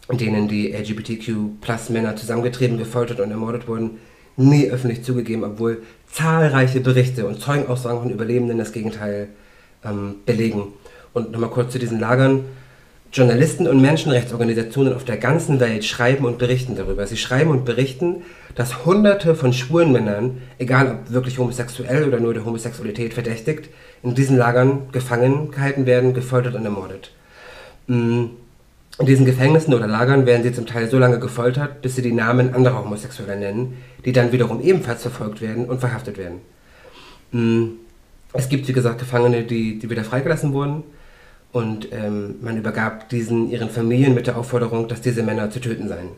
in 0.10 0.18
denen 0.18 0.48
die 0.48 0.72
LGBTQ-Plus-Männer 0.74 2.16
zusammengetrieben, 2.16 2.80
gefoltert 2.80 3.20
und 3.20 3.30
ermordet 3.30 3.68
wurden, 3.68 4.00
nie 4.38 4.70
öffentlich 4.70 5.04
zugegeben, 5.04 5.44
obwohl 5.44 5.82
zahlreiche 6.12 6.80
Berichte 6.80 7.26
und 7.26 7.40
Zeugenaussagen 7.40 8.02
von 8.02 8.10
Überlebenden 8.10 8.58
das 8.58 8.72
Gegenteil 8.72 9.30
ähm, 9.84 10.16
belegen. 10.26 10.74
Und 11.14 11.32
nochmal 11.32 11.50
kurz 11.50 11.72
zu 11.72 11.80
diesen 11.80 12.00
Lagern. 12.00 12.46
Journalisten 13.14 13.66
und 13.66 13.82
Menschenrechtsorganisationen 13.82 14.94
auf 14.94 15.06
der 15.06 15.16
ganzen 15.16 15.62
Welt 15.62 15.86
schreiben 15.86 16.26
und 16.26 16.38
berichten 16.38 16.76
darüber. 16.76 17.08
Sie 17.08 17.16
schreiben 17.16 17.50
und 17.50 17.64
berichten, 17.64 18.24
dass 18.56 18.86
Hunderte 18.86 19.36
von 19.36 19.54
schwulen 19.54 19.94
Männern, 19.94 20.42
egal 20.58 20.92
ob 20.92 21.14
wirklich 21.14 21.38
homosexuell 21.38 22.06
oder 22.06 22.20
nur 22.20 22.34
der 22.34 22.44
Homosexualität 22.44 23.14
verdächtigt, 23.14 23.70
in 24.04 24.16
diesen 24.16 24.38
Lagern 24.38 24.90
gefangen 24.92 25.52
gehalten 25.52 25.86
werden, 25.86 26.14
gefoltert 26.14 26.56
und 26.56 26.66
ermordet. 26.66 27.12
Mm, 27.88 28.26
in 28.98 29.06
diesen 29.06 29.26
Gefängnissen 29.26 29.74
oder 29.74 29.88
Lagern 29.88 30.26
werden 30.26 30.44
sie 30.44 30.54
zum 30.54 30.66
Teil 30.66 30.90
so 30.90 30.98
lange 30.98 31.20
gefoltert, 31.20 31.82
bis 31.82 31.96
sie 31.96 32.02
die 32.02 32.14
Namen 32.14 32.54
anderer 32.54 32.84
Homosexueller 32.84 33.36
nennen, 33.36 33.78
die 34.06 34.14
dann 34.14 34.32
wiederum 34.32 34.62
ebenfalls 34.62 35.02
verfolgt 35.02 35.42
werden 35.42 35.66
und 35.66 35.80
verhaftet 35.80 36.18
werden. 36.18 36.40
Mm, 37.32 37.78
es 38.32 38.48
gibt, 38.48 38.68
wie 38.68 38.74
gesagt, 38.74 39.00
Gefangene, 39.00 39.44
die, 39.44 39.80
die 39.80 39.90
wieder 39.90 40.04
freigelassen 40.04 40.54
wurden 40.54 40.84
und 41.52 41.92
ähm, 41.92 42.36
man 42.42 42.58
übergab 42.58 43.10
diesen 43.10 43.50
ihren 43.50 43.70
Familien 43.70 44.14
mit 44.14 44.28
der 44.28 44.38
Aufforderung, 44.38 44.88
dass 44.88 45.02
diese 45.02 45.24
Männer 45.24 45.50
zu 45.50 45.60
töten 45.60 45.88
seien. 45.90 46.10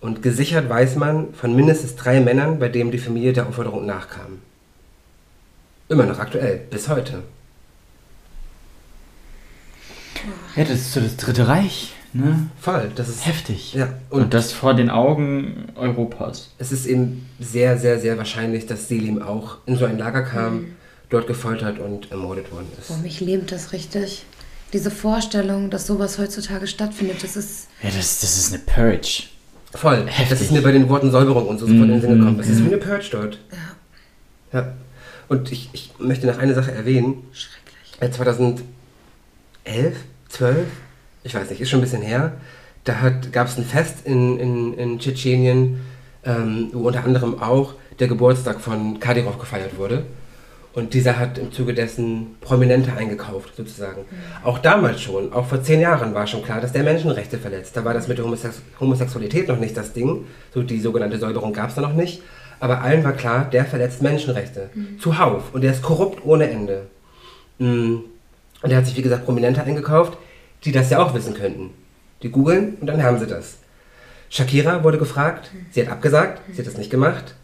Und 0.00 0.22
gesichert 0.22 0.68
weiß 0.68 0.96
man 0.96 1.32
von 1.32 1.56
mindestens 1.56 1.96
drei 1.96 2.20
Männern, 2.20 2.58
bei 2.58 2.68
denen 2.68 2.90
die 2.90 2.98
Familie 2.98 3.32
der 3.32 3.46
Aufforderung 3.46 3.86
nachkam. 3.86 4.40
Immer 5.88 6.04
noch 6.04 6.18
aktuell, 6.18 6.60
bis 6.70 6.88
heute. 6.88 7.22
Ja, 10.56 10.64
das 10.64 10.78
ist 10.78 10.92
so 10.92 11.00
das 11.00 11.16
Dritte 11.16 11.48
Reich, 11.48 11.92
ne? 12.12 12.48
Voll, 12.60 12.90
das 12.94 13.08
ist 13.08 13.26
heftig. 13.26 13.74
Ja, 13.74 13.88
und, 14.10 14.22
und 14.22 14.34
das 14.34 14.52
vor 14.52 14.74
den 14.74 14.90
Augen 14.90 15.66
Europas. 15.74 16.50
Es 16.58 16.72
ist 16.72 16.86
eben 16.86 17.28
sehr, 17.38 17.78
sehr, 17.78 17.98
sehr 18.00 18.18
wahrscheinlich, 18.18 18.66
dass 18.66 18.88
Selim 18.88 19.22
auch 19.22 19.58
in 19.66 19.76
so 19.76 19.84
ein 19.84 19.98
Lager 19.98 20.22
kam, 20.22 20.54
mhm. 20.54 20.66
dort 21.10 21.26
gefoltert 21.26 21.78
und 21.78 22.10
ermordet 22.10 22.52
worden 22.52 22.68
ist. 22.78 22.88
Boah, 22.88 22.98
mich 22.98 23.20
lebt 23.20 23.52
das 23.52 23.72
richtig 23.72 24.24
diese 24.72 24.90
Vorstellung, 24.90 25.70
dass 25.70 25.86
sowas 25.86 26.18
heutzutage 26.18 26.66
stattfindet, 26.66 27.22
das 27.22 27.36
ist. 27.36 27.68
Ja, 27.82 27.90
das, 27.90 28.20
das 28.20 28.36
ist 28.36 28.52
eine 28.52 28.62
Purge. 28.62 29.24
Voll. 29.72 30.06
Heftig. 30.06 30.28
Das 30.28 30.40
ist 30.40 30.52
mir 30.52 30.62
bei 30.62 30.72
den 30.72 30.88
Worten 30.88 31.10
Säuberung 31.10 31.48
und 31.48 31.58
so 31.58 31.66
sofort 31.66 31.84
in 31.84 31.90
den 31.90 32.00
Sinn 32.00 32.18
gekommen. 32.18 32.38
Das 32.38 32.48
ist 32.48 32.62
wie 32.62 32.68
eine 32.68 32.78
Purge 32.78 33.08
dort. 33.10 33.38
Ja. 34.52 34.60
Ja. 34.60 34.72
Und 35.28 35.52
ich, 35.52 35.70
ich 35.72 35.92
möchte 35.98 36.26
noch 36.26 36.38
eine 36.38 36.54
Sache 36.54 36.72
erwähnen. 36.72 37.24
Schrecklich. 37.32 38.14
2011, 38.16 38.64
12, 40.28 40.66
ich 41.24 41.34
weiß 41.34 41.50
nicht, 41.50 41.60
ist 41.60 41.70
schon 41.70 41.80
ein 41.80 41.82
bisschen 41.82 42.02
her. 42.02 42.32
Da 42.84 42.94
gab 43.32 43.48
es 43.48 43.58
ein 43.58 43.64
Fest 43.64 43.98
in, 44.04 44.38
in, 44.38 44.74
in 44.74 44.98
Tschetschenien, 44.98 45.80
ähm, 46.24 46.70
wo 46.72 46.86
unter 46.86 47.04
anderem 47.04 47.42
auch 47.42 47.74
der 47.98 48.08
Geburtstag 48.08 48.60
von 48.60 49.00
Kadyrov 49.00 49.38
gefeiert 49.38 49.76
wurde. 49.76 50.04
Und 50.76 50.92
dieser 50.92 51.18
hat 51.18 51.38
im 51.38 51.52
Zuge 51.52 51.72
dessen 51.72 52.36
Prominente 52.42 52.92
eingekauft, 52.92 53.56
sozusagen. 53.56 54.02
Mhm. 54.02 54.46
Auch 54.46 54.58
damals 54.58 55.00
schon, 55.00 55.32
auch 55.32 55.46
vor 55.46 55.62
zehn 55.62 55.80
Jahren 55.80 56.12
war 56.12 56.26
schon 56.26 56.42
klar, 56.42 56.60
dass 56.60 56.72
der 56.72 56.82
Menschenrechte 56.82 57.38
verletzt. 57.38 57.74
Da 57.78 57.84
war 57.84 57.94
das 57.94 58.08
mit 58.08 58.18
der 58.18 58.26
Homosex 58.26 58.60
Homosexualität 58.78 59.48
noch 59.48 59.58
nicht 59.58 59.74
das 59.74 59.94
Ding. 59.94 60.26
So 60.52 60.62
die 60.62 60.78
sogenannte 60.78 61.18
Säuberung 61.18 61.54
gab 61.54 61.70
es 61.70 61.76
da 61.76 61.80
noch 61.80 61.94
nicht. 61.94 62.22
Aber 62.60 62.82
allen 62.82 63.02
war 63.04 63.14
klar, 63.14 63.48
der 63.50 63.64
verletzt 63.64 64.02
Menschenrechte. 64.02 64.68
Mhm. 64.74 65.00
Zuhauf. 65.00 65.54
Und 65.54 65.62
der 65.62 65.72
ist 65.72 65.80
korrupt 65.80 66.22
ohne 66.26 66.50
Ende. 66.50 66.88
Mhm. 67.58 68.04
Und 68.66 68.72
er 68.72 68.78
hat 68.78 68.86
sich, 68.86 68.96
wie 68.96 69.02
gesagt, 69.02 69.24
Prominente 69.24 69.62
eingekauft, 69.62 70.18
die 70.64 70.72
das 70.72 70.90
ja 70.90 70.98
auch 70.98 71.14
wissen 71.14 71.34
könnten. 71.34 71.70
Die 72.24 72.30
googeln 72.30 72.74
und 72.80 72.88
dann 72.88 73.00
haben 73.00 73.16
sie 73.20 73.28
das. 73.28 73.58
Shakira 74.28 74.82
wurde 74.82 74.98
gefragt, 74.98 75.52
sie 75.70 75.82
hat 75.82 75.88
abgesagt, 75.88 76.42
sie 76.52 76.58
hat 76.58 76.66
das 76.66 76.76
nicht 76.76 76.90
gemacht. 76.90 77.36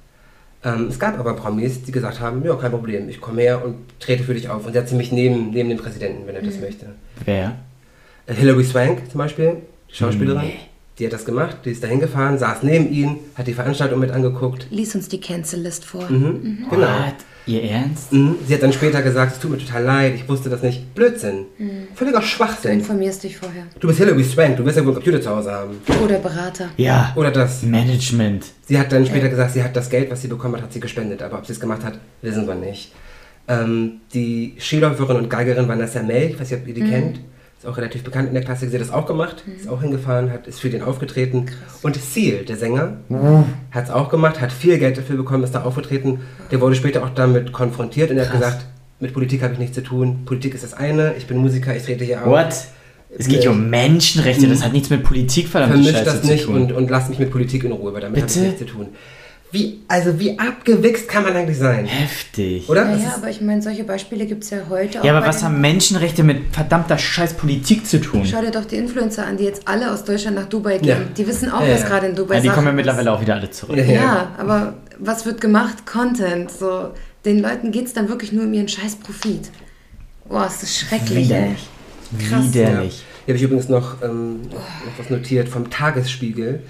Ähm, 0.65 0.89
es 0.89 0.99
gab 0.99 1.17
aber 1.21 1.35
Promis, 1.35 1.85
die 1.85 1.93
gesagt 1.93 2.19
haben, 2.19 2.45
ja, 2.45 2.57
kein 2.57 2.73
Problem, 2.73 3.09
ich 3.09 3.21
komme 3.21 3.43
her 3.43 3.65
und 3.65 3.77
trete 4.01 4.25
für 4.25 4.35
dich 4.35 4.49
auf 4.49 4.67
und 4.67 4.73
setze 4.73 4.97
mich 4.97 5.13
neben, 5.13 5.51
neben 5.51 5.69
den 5.69 5.79
Präsidenten, 5.79 6.27
wenn 6.27 6.35
er 6.35 6.43
das 6.43 6.57
mhm. 6.57 6.63
möchte. 6.63 6.87
Wer? 7.25 7.55
Äh, 8.27 8.35
Hilary 8.35 8.65
Swank 8.65 9.09
zum 9.09 9.19
Beispiel, 9.19 9.59
die 9.91 9.95
Schauspielerin. 9.95 10.43
Nee. 10.43 10.59
Die 10.99 11.07
hat 11.07 11.13
das 11.15 11.25
gemacht, 11.25 11.59
die 11.65 11.71
ist 11.71 11.83
dahin 11.83 12.01
gefahren, 12.01 12.37
saß 12.39 12.63
neben 12.63 12.93
ihm, 12.93 13.17
hat 13.35 13.47
die 13.47 13.55
Veranstaltung 13.55 13.99
mit 13.99 14.11
angeguckt. 14.11 14.67
Lies 14.71 14.95
uns 14.95 15.09
die 15.09 15.21
Cancel-List 15.21 15.85
vor. 15.87 16.09
Mhm. 16.11 16.19
Mhm. 16.27 16.67
Genau. 16.71 16.83
What? 16.87 17.15
Ihr 17.47 17.63
Ernst? 17.65 18.13
Mhm. 18.13 18.37
Sie 18.47 18.55
hat 18.55 18.63
dann 18.63 18.73
später 18.75 19.03
gesagt, 19.03 19.33
es 19.33 19.39
tut 19.41 19.51
mir 19.51 19.59
total 19.59 19.83
leid, 19.83 20.13
ich 20.15 20.29
wusste 20.29 20.49
das 20.51 20.63
nicht. 20.63 20.95
Blödsinn. 20.95 21.47
Mhm. 21.59 21.89
Völliger 21.95 22.21
Du 22.21 22.27
Schwachsinn. 22.27 22.73
informierst 22.73 23.25
dich 23.25 23.37
vorher. 23.39 23.65
Du 23.81 23.89
bist 23.89 23.99
Hilary 23.99 24.23
Swank, 24.23 24.59
du 24.59 24.65
wirst 24.67 24.77
ja 24.77 24.83
wohl 24.85 24.91
einen 24.91 24.97
Computer 24.97 25.21
zu 25.21 25.31
Hause 25.31 25.51
haben. 25.51 25.77
Oder 26.05 26.19
Berater. 26.19 26.69
Ja. 26.77 27.13
Oder 27.17 27.31
das. 27.31 27.63
Management. 27.63 28.45
Sie 28.67 28.79
hat 28.79 28.93
dann 28.93 29.05
später 29.07 29.29
gesagt, 29.31 29.55
sie 29.55 29.65
hat 29.65 29.75
das 29.75 29.89
Geld, 29.89 30.11
was 30.11 30.21
sie 30.23 30.29
bekommen 30.29 30.55
hat, 30.57 30.63
hat 30.63 30.73
sie 30.73 30.79
gespendet. 30.81 31.23
Aber 31.23 31.39
ob 31.39 31.47
sie 31.47 31.53
es 31.53 31.59
gemacht 31.61 31.83
hat, 31.85 31.99
wissen 32.21 32.47
wir 32.47 32.55
nicht. 32.55 32.93
Ähm, 33.49 33.95
die 34.15 34.55
Skiläuferin 34.59 35.17
und 35.17 35.29
Geigerin 35.31 35.67
Vanessa 35.67 36.03
Mel, 36.03 36.31
ich 36.31 36.39
weiß 36.41 36.51
nicht, 36.51 36.61
ob 36.61 36.69
ihr 36.69 36.75
die 36.75 36.85
kennt, 36.89 37.19
ist 37.63 37.69
auch 37.69 37.77
relativ 37.77 38.03
bekannt 38.03 38.27
in 38.27 38.35
der 38.35 38.43
Klassik. 38.43 38.71
Sie 38.71 38.75
hat 38.75 38.81
das 38.81 38.91
auch 38.91 39.07
gemacht, 39.07 39.45
ist 39.57 39.69
auch 39.69 39.83
hingefahren, 39.83 40.33
hat, 40.33 40.49
ist 40.49 40.61
für 40.61 40.69
den 40.69 40.83
aufgetreten. 40.83 41.47
Und 41.83 41.95
Seal, 41.95 42.45
der 42.45 42.57
Sänger, 42.57 42.97
hat 43.71 43.85
es 43.85 43.91
auch 43.91 44.09
gemacht, 44.09 44.41
hat 44.41 44.51
viel 44.51 44.79
Geld 44.79 44.99
dafür 44.99 45.17
bekommen, 45.17 45.45
ist 45.45 45.55
da 45.55 45.63
aufgetreten. 45.63 46.23
Der 46.51 46.61
wurde 46.61 46.75
später 46.75 47.05
auch 47.05 47.11
damit 47.11 47.53
konfrontiert 47.53 48.11
und 48.11 48.17
er 48.17 48.25
hat 48.25 48.33
Krass. 48.33 48.41
gesagt, 48.41 48.67
mit 48.99 49.13
Politik 49.13 49.45
habe 49.45 49.53
ich 49.53 49.61
nichts 49.61 49.77
zu 49.77 49.83
tun. 49.85 50.25
Politik 50.25 50.55
ist 50.55 50.65
das 50.65 50.75
eine, 50.75 51.15
ich 51.17 51.29
bin 51.29 51.37
Musiker, 51.37 51.77
ich 51.77 51.85
trete 51.85 52.05
hier 52.05 52.23
auf. 52.23 52.27
What? 52.27 52.53
Es 53.17 53.29
geht 53.29 53.43
hier 53.43 53.53
um 53.53 53.71
Menschenrechte, 53.71 54.49
das 54.49 54.65
hat 54.65 54.73
nichts 54.73 54.91
mit 54.91 55.05
Politik 55.05 55.47
verdammte 55.47 55.75
Vermisch 55.77 55.93
Scheiße 55.93 56.05
das 56.05 56.23
zu 56.23 56.27
nicht 56.33 56.45
tun. 56.47 56.57
und, 56.57 56.73
und 56.73 56.91
lass 56.91 57.11
mich 57.11 57.21
mit 57.21 57.31
Politik 57.31 57.63
in 57.63 57.71
Ruhe, 57.71 57.93
weil 57.93 58.01
damit 58.01 58.23
habe 58.23 58.29
ich 58.29 58.37
nichts 58.39 58.59
zu 58.59 58.67
tun. 58.67 58.89
Wie, 59.53 59.81
also 59.87 60.19
wie 60.19 60.39
abgewichst 60.39 61.07
kann 61.09 61.25
man 61.25 61.35
eigentlich 61.37 61.59
sein? 61.59 61.85
Heftig. 61.85 62.69
Oder? 62.71 62.87
Naja, 62.87 62.97
ist- 63.09 63.17
aber 63.17 63.29
ich 63.29 63.43
meine, 63.43 63.61
solche 63.61 63.85
Beispiele 63.85 64.25
gibt 64.25 64.45
es 64.45 64.51
ja 64.51 64.59
heute 64.71 65.01
auch. 65.01 65.05
Ja, 65.05 65.15
aber 65.15 65.27
was 65.27 65.43
haben 65.43 65.61
Menschenrechte 65.61 66.23
mit 66.23 66.55
verdammter 66.55 66.97
scheiß 66.97 67.35
Politik 67.35 67.87
zu 67.87 68.01
tun? 68.01 68.25
Schau 68.25 68.41
dir 68.41 68.51
doch 68.51 68.65
die 68.65 68.77
Influencer 68.77 69.27
an, 69.27 69.37
die 69.37 69.45
jetzt 69.45 69.69
alle 69.69 69.93
aus 69.93 70.05
Deutschland 70.05 70.37
nach 70.37 70.47
Dubai 70.47 70.79
gehen. 70.79 70.89
Ja. 70.89 70.97
Die 71.17 71.27
wissen 71.27 71.51
auch, 71.53 71.61
Ja, 71.67 71.75
was 71.75 71.83
ja. 71.83 71.89
gerade 71.89 72.07
in 72.07 72.15
Dubai 72.17 72.37
Ja, 72.37 72.41
die 72.41 72.49
kommen 72.49 72.65
ja 72.67 72.71
ist. 72.71 72.77
mittlerweile 72.77 73.13
auch 73.13 73.21
wieder 73.21 73.35
alle 73.35 73.51
zurück. 73.51 73.77
Ja. 73.77 73.85
Ja, 73.85 74.31
aber 74.39 74.75
was 74.99 75.27
wird 75.27 75.43
gemacht? 75.43 75.85
Content. 75.85 76.51
So, 76.51 76.89
den 77.27 77.41
Leuten 77.41 77.73
geht 77.73 77.85
es 77.87 77.93
dann 77.93 78.09
wirklich 78.09 78.33
nur 78.33 78.45
um 78.45 78.55
ihren 78.55 78.69
scheiß 78.69 78.97
Profit. 78.97 79.51
Boah, 80.29 80.47
ist 80.47 80.63
das 80.63 80.75
schrecklich, 80.79 81.31
ey. 81.31 81.51
Widerlich. 81.51 81.69
Krass. 82.31 82.55
Widerlich. 82.55 83.03
Hier 83.27 83.35
habe 83.35 83.37
ich 83.37 83.43
übrigens 83.43 83.69
noch, 83.69 84.03
ähm, 84.03 84.43
noch 84.51 84.99
was 84.99 85.11
notiert 85.11 85.49
vom 85.51 85.69
Tagesspiegel 85.69 86.63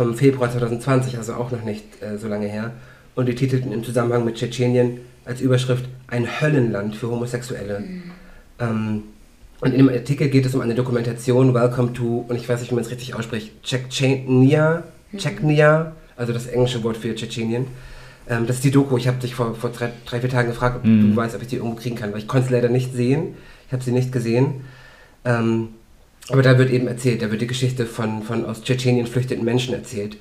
vom 0.00 0.14
Februar 0.14 0.50
2020, 0.50 1.18
also 1.18 1.34
auch 1.34 1.50
noch 1.50 1.62
nicht 1.62 1.84
äh, 2.02 2.16
so 2.16 2.26
lange 2.26 2.46
her. 2.46 2.72
Und 3.14 3.26
die 3.26 3.34
titelten 3.34 3.70
im 3.70 3.84
Zusammenhang 3.84 4.24
mit 4.24 4.36
Tschetschenien 4.36 5.00
als 5.26 5.42
Überschrift 5.42 5.84
Ein 6.06 6.40
Höllenland 6.40 6.96
für 6.96 7.10
Homosexuelle. 7.10 7.84
Ähm, 8.58 9.02
und 9.60 9.72
in 9.72 9.76
dem 9.76 9.90
Artikel 9.90 10.30
geht 10.30 10.46
es 10.46 10.54
um 10.54 10.62
eine 10.62 10.74
Dokumentation, 10.74 11.52
Welcome 11.52 11.92
to, 11.92 12.24
und 12.26 12.36
ich 12.36 12.48
weiß 12.48 12.60
nicht, 12.60 12.70
wie 12.70 12.76
man 12.76 12.84
es 12.84 12.90
richtig 12.90 13.14
ausspricht, 13.14 13.62
Tschetschenia, 13.62 14.84
Tschetschenia, 15.14 15.92
also 16.16 16.32
das 16.32 16.46
englische 16.46 16.82
Wort 16.82 16.96
für 16.96 17.14
Tschetschenien. 17.14 17.66
Ähm, 18.26 18.46
das 18.46 18.56
ist 18.56 18.64
die 18.64 18.70
Doku. 18.70 18.96
Ich 18.96 19.06
habe 19.06 19.18
dich 19.18 19.34
vor, 19.34 19.54
vor 19.54 19.68
drei, 19.68 19.90
drei, 20.06 20.20
vier 20.20 20.30
Tagen 20.30 20.48
gefragt, 20.48 20.76
ob 20.76 20.84
du 20.84 21.14
weißt, 21.14 21.34
ob 21.34 21.42
ich 21.42 21.48
die 21.48 21.56
irgendwo 21.56 21.76
kriegen 21.76 21.96
kann, 21.96 22.12
weil 22.12 22.20
ich 22.20 22.28
konnte 22.28 22.46
es 22.46 22.50
leider 22.50 22.70
nicht 22.70 22.94
sehen. 22.94 23.34
Ich 23.66 23.74
habe 23.74 23.84
sie 23.84 23.92
nicht 23.92 24.12
gesehen. 24.12 24.62
Ähm, 25.26 25.68
aber 26.30 26.42
da 26.42 26.58
wird 26.58 26.70
eben 26.70 26.86
erzählt, 26.86 27.22
da 27.22 27.30
wird 27.30 27.40
die 27.40 27.46
Geschichte 27.46 27.86
von, 27.86 28.22
von 28.22 28.44
aus 28.44 28.62
Tschetschenien 28.62 29.06
flüchtenden 29.06 29.44
Menschen 29.44 29.74
erzählt, 29.74 30.16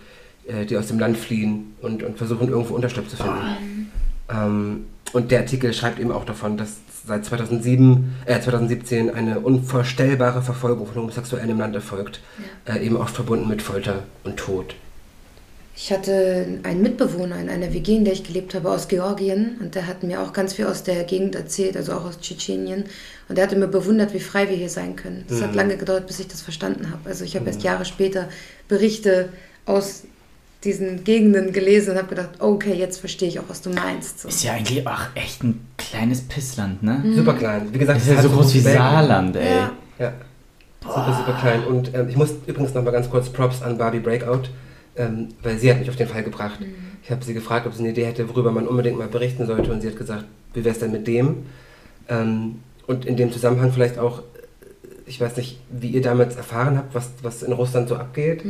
äh, 0.48 0.66
die 0.66 0.78
aus 0.78 0.88
dem 0.88 1.00
Land 1.00 1.18
fliehen 1.18 1.76
und, 1.82 2.04
und 2.04 2.18
versuchen 2.18 2.50
irgendwo 2.50 2.76
Unterschlupf 2.76 3.10
zu 3.10 3.18
finden. 3.18 3.92
Ähm, 4.30 4.86
und 5.12 5.32
der 5.32 5.40
Artikel 5.40 5.74
schreibt 5.74 6.00
eben 6.00 6.12
auch 6.12 6.26
davon, 6.26 6.58
dass 6.58 6.78
seit 7.06 7.26
2007, 7.26 8.16
äh, 8.26 8.40
2017 8.40 9.10
eine 9.10 9.40
unvorstellbare 9.40 10.42
Verfolgung 10.42 10.86
von 10.88 11.04
Homosexuellen 11.04 11.50
im 11.50 11.60
Land 11.60 11.76
erfolgt, 11.76 12.22
äh, 12.66 12.86
eben 12.86 12.98
oft 12.98 13.16
verbunden 13.16 13.48
mit 13.48 13.62
Folter 13.62 14.04
und 14.24 14.38
Tod. 14.38 14.76
Ich 15.82 15.94
hatte 15.94 16.60
einen 16.64 16.82
Mitbewohner 16.82 17.40
in 17.40 17.50
einer 17.50 17.74
WG, 17.74 17.96
in 17.96 18.04
der 18.04 18.14
ich 18.14 18.26
gelebt 18.26 18.54
habe, 18.54 18.70
aus 18.70 18.90
Georgien. 18.90 19.58
Und 19.62 19.76
der 19.76 19.88
hat 19.88 20.04
mir 20.04 20.22
auch 20.22 20.34
ganz 20.34 20.54
viel 20.54 20.66
aus 20.66 20.84
der 20.84 21.06
Gegend 21.06 21.36
erzählt, 21.36 21.78
also 21.78 21.94
auch 21.94 22.04
aus 22.04 22.20
Tschetschenien. 22.20 22.84
Und 23.30 23.38
der 23.38 23.46
hatte 23.46 23.56
mir 23.56 23.68
bewundert, 23.68 24.14
wie 24.14 24.20
frei 24.20 24.50
wir 24.50 24.58
hier 24.58 24.70
sein 24.70 24.96
können. 24.96 25.24
Das 25.30 25.42
hat 25.42 25.54
lange 25.54 25.78
gedauert, 25.78 26.08
bis 26.08 26.20
ich 26.20 26.28
das 26.28 26.42
verstanden 26.42 26.90
habe. 26.90 27.08
Also 27.08 27.24
ich 27.24 27.36
habe 27.36 27.46
erst 27.46 27.62
Jahre 27.62 27.86
später 27.86 28.28
Berichte 28.68 29.30
aus 29.68 30.04
diesen 30.64 31.04
Gegenden 31.04 31.54
gelesen 31.54 31.92
und 31.92 31.98
habe 31.98 32.08
gedacht, 32.08 32.30
okay, 32.40 32.74
jetzt 32.74 33.00
verstehe 33.00 33.30
ich 33.30 33.40
auch, 33.40 33.48
was 33.48 33.62
du 33.62 33.70
meinst. 33.70 34.20
So. 34.20 34.28
Ist 34.28 34.44
ja 34.44 34.54
eigentlich 34.54 34.86
auch 34.86 35.02
echt 35.16 35.44
ein 35.44 35.66
kleines 35.78 36.22
Pissland, 36.22 36.84
ne? 36.84 37.04
Super 37.16 37.34
klein. 37.36 37.70
Wie 37.72 37.78
gesagt, 37.78 38.02
Ist 38.02 38.08
ja 38.08 38.16
es 38.16 38.24
so 38.24 38.30
hat 38.30 38.36
groß 38.36 38.54
wie. 38.56 38.60
Saarland, 38.60 39.36
ey. 39.36 39.56
Ja. 39.56 39.72
Ja, 40.00 40.14
super, 40.82 41.16
super 41.18 41.38
klein. 41.40 41.64
Und 41.66 41.94
ähm, 41.94 42.10
ich 42.10 42.18
muss 42.18 42.32
übrigens 42.48 42.74
noch 42.74 42.84
mal 42.84 42.92
ganz 42.92 43.10
kurz 43.10 43.30
Props 43.30 43.62
an 43.62 43.78
Barbie 43.78 44.00
Breakout, 44.00 44.50
ähm, 44.96 45.30
weil 45.44 45.58
sie 45.60 45.70
hat 45.70 45.80
mich 45.80 45.90
auf 45.90 45.96
den 45.96 46.08
Fall 46.08 46.24
gebracht. 46.24 46.60
Ich 47.04 47.12
habe 47.12 47.24
sie 47.24 47.34
gefragt, 47.34 47.68
ob 47.68 47.74
sie 47.74 47.80
eine 47.80 47.92
Idee 47.92 48.06
hätte, 48.06 48.28
worüber 48.28 48.52
man 48.52 48.68
unbedingt 48.68 48.98
mal 48.98 49.08
berichten 49.08 49.46
sollte. 49.46 49.72
Und 49.72 49.82
sie 49.82 49.88
hat 49.88 49.98
gesagt, 49.98 50.26
wie 50.54 50.64
wäre 50.64 50.74
es 50.74 50.80
denn 50.80 50.92
mit 50.92 51.08
dem? 51.08 51.46
Ähm, 52.10 52.56
und 52.90 53.06
in 53.06 53.16
dem 53.16 53.32
Zusammenhang 53.32 53.72
vielleicht 53.72 53.98
auch, 54.00 54.20
äh, 54.20 54.22
ich 55.06 55.22
weiß 55.22 55.38
nicht, 55.38 55.60
wie 55.70 55.88
ihr 55.90 56.02
damals 56.02 56.36
erfahren 56.36 56.78
habt, 56.78 56.94
was, 56.96 57.12
was 57.22 57.44
in 57.44 57.54
Russland 57.54 57.88
so 57.90 57.96
abgeht. 57.96 58.44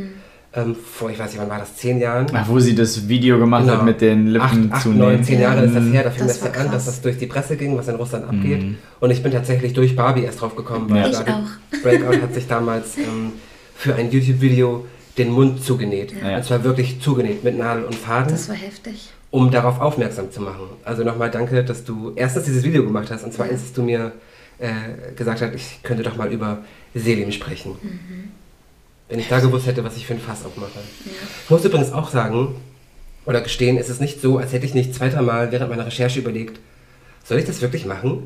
Ähm, 0.52 0.74
vor, 0.74 1.10
ich 1.10 1.18
weiß 1.20 1.30
nicht, 1.30 1.40
wann 1.40 1.48
war 1.48 1.60
das, 1.60 1.76
zehn 1.76 2.00
Jahren? 2.00 2.26
Ach, 2.32 2.48
wo 2.48 2.58
sie 2.58 2.74
das 2.74 3.06
Video 3.08 3.38
gemacht 3.38 3.62
Genau. 3.66 3.76
hat 3.76 3.84
mit 3.84 4.00
den 4.00 4.26
Lippen 4.26 4.42
acht, 4.42 4.72
acht, 4.72 4.82
zu 4.82 4.88
neun, 4.88 5.12
nehmen. 5.12 5.24
zehn 5.24 5.40
Jahre 5.40 5.64
ist 5.64 5.76
das 5.76 5.84
her, 5.92 6.02
da 6.02 6.10
fing 6.10 6.26
Das 6.26 6.42
an, 6.42 6.72
dass 6.72 6.86
das 6.86 7.00
durch 7.02 7.18
die 7.18 7.26
Presse 7.26 7.56
ging, 7.56 7.76
was 7.78 7.86
in 7.86 7.94
Russland 7.94 8.24
abgeht. 8.28 8.60
Mhm. 8.62 8.76
Und 8.98 9.10
ich 9.12 9.22
bin 9.22 9.30
tatsächlich 9.30 9.74
durch 9.74 9.94
Barbie 9.94 10.22
erst 10.24 10.40
drauf 10.40 10.56
gekommen, 10.56 10.90
weil 10.90 11.02
Ja. 11.02 11.08
Ich 11.08 11.16
Barbie 11.18 11.30
auch. 11.32 11.82
Breakout 11.84 12.20
hat 12.22 12.34
sich 12.34 12.48
damals 12.48 12.96
ähm, 12.98 13.32
für 13.76 13.94
ein 13.94 14.10
YouTube-Video 14.10 14.86
den 15.18 15.30
Mund 15.30 15.62
zugenäht. 15.62 16.14
Ja. 16.20 16.38
Und 16.38 16.44
zwar 16.44 16.64
wirklich 16.64 17.00
zugenäht 17.00 17.44
mit 17.44 17.56
Nadel 17.56 17.84
und 17.84 17.94
Faden, 17.94 18.32
Das 18.32 18.48
war 18.48 18.56
heftig. 18.56 19.10
um 19.30 19.52
darauf 19.52 19.80
aufmerksam 19.80 20.32
zu 20.32 20.40
machen. 20.40 20.62
Also 20.84 21.04
nochmal 21.04 21.30
danke, 21.30 21.62
dass 21.62 21.84
du 21.84 22.10
erstens 22.16 22.46
dieses 22.46 22.64
Video 22.64 22.82
gemacht 22.84 23.08
hast 23.12 23.22
und 23.22 23.32
zweitens, 23.32 23.60
dass 23.62 23.72
du 23.72 23.82
mir 23.84 24.10
äh, 24.60 25.12
gesagt 25.16 25.40
hast, 25.40 25.54
ich 25.54 25.82
könnte 25.82 26.02
doch 26.02 26.16
mal 26.16 26.32
über 26.32 26.58
Selim 26.94 27.32
sprechen. 27.32 27.76
Wenn 29.08 29.18
ich 29.18 29.28
da 29.28 29.40
gewusst 29.40 29.66
hätte, 29.66 29.82
was 29.82 29.96
ich 29.96 30.06
für 30.06 30.14
ein 30.14 30.20
Fass 30.20 30.44
aufmache. 30.44 30.78
Ich 31.44 31.50
muss 31.50 31.64
übrigens 31.64 31.92
auch 31.92 32.10
sagen, 32.10 32.54
oder 33.26 33.40
gestehen, 33.40 33.76
es 33.76 33.88
ist 33.88 34.00
nicht 34.00 34.20
so, 34.20 34.38
als 34.38 34.52
hätte 34.52 34.66
ich 34.66 34.74
nicht 34.74 34.94
zwei, 34.94 35.08
dreimal 35.08 35.50
während 35.52 35.70
meiner 35.70 35.86
Recherche 35.86 36.20
überlegt, 36.20 36.60
soll 37.24 37.38
ich 37.38 37.44
das 37.44 37.60
wirklich 37.60 37.86
machen? 37.86 38.22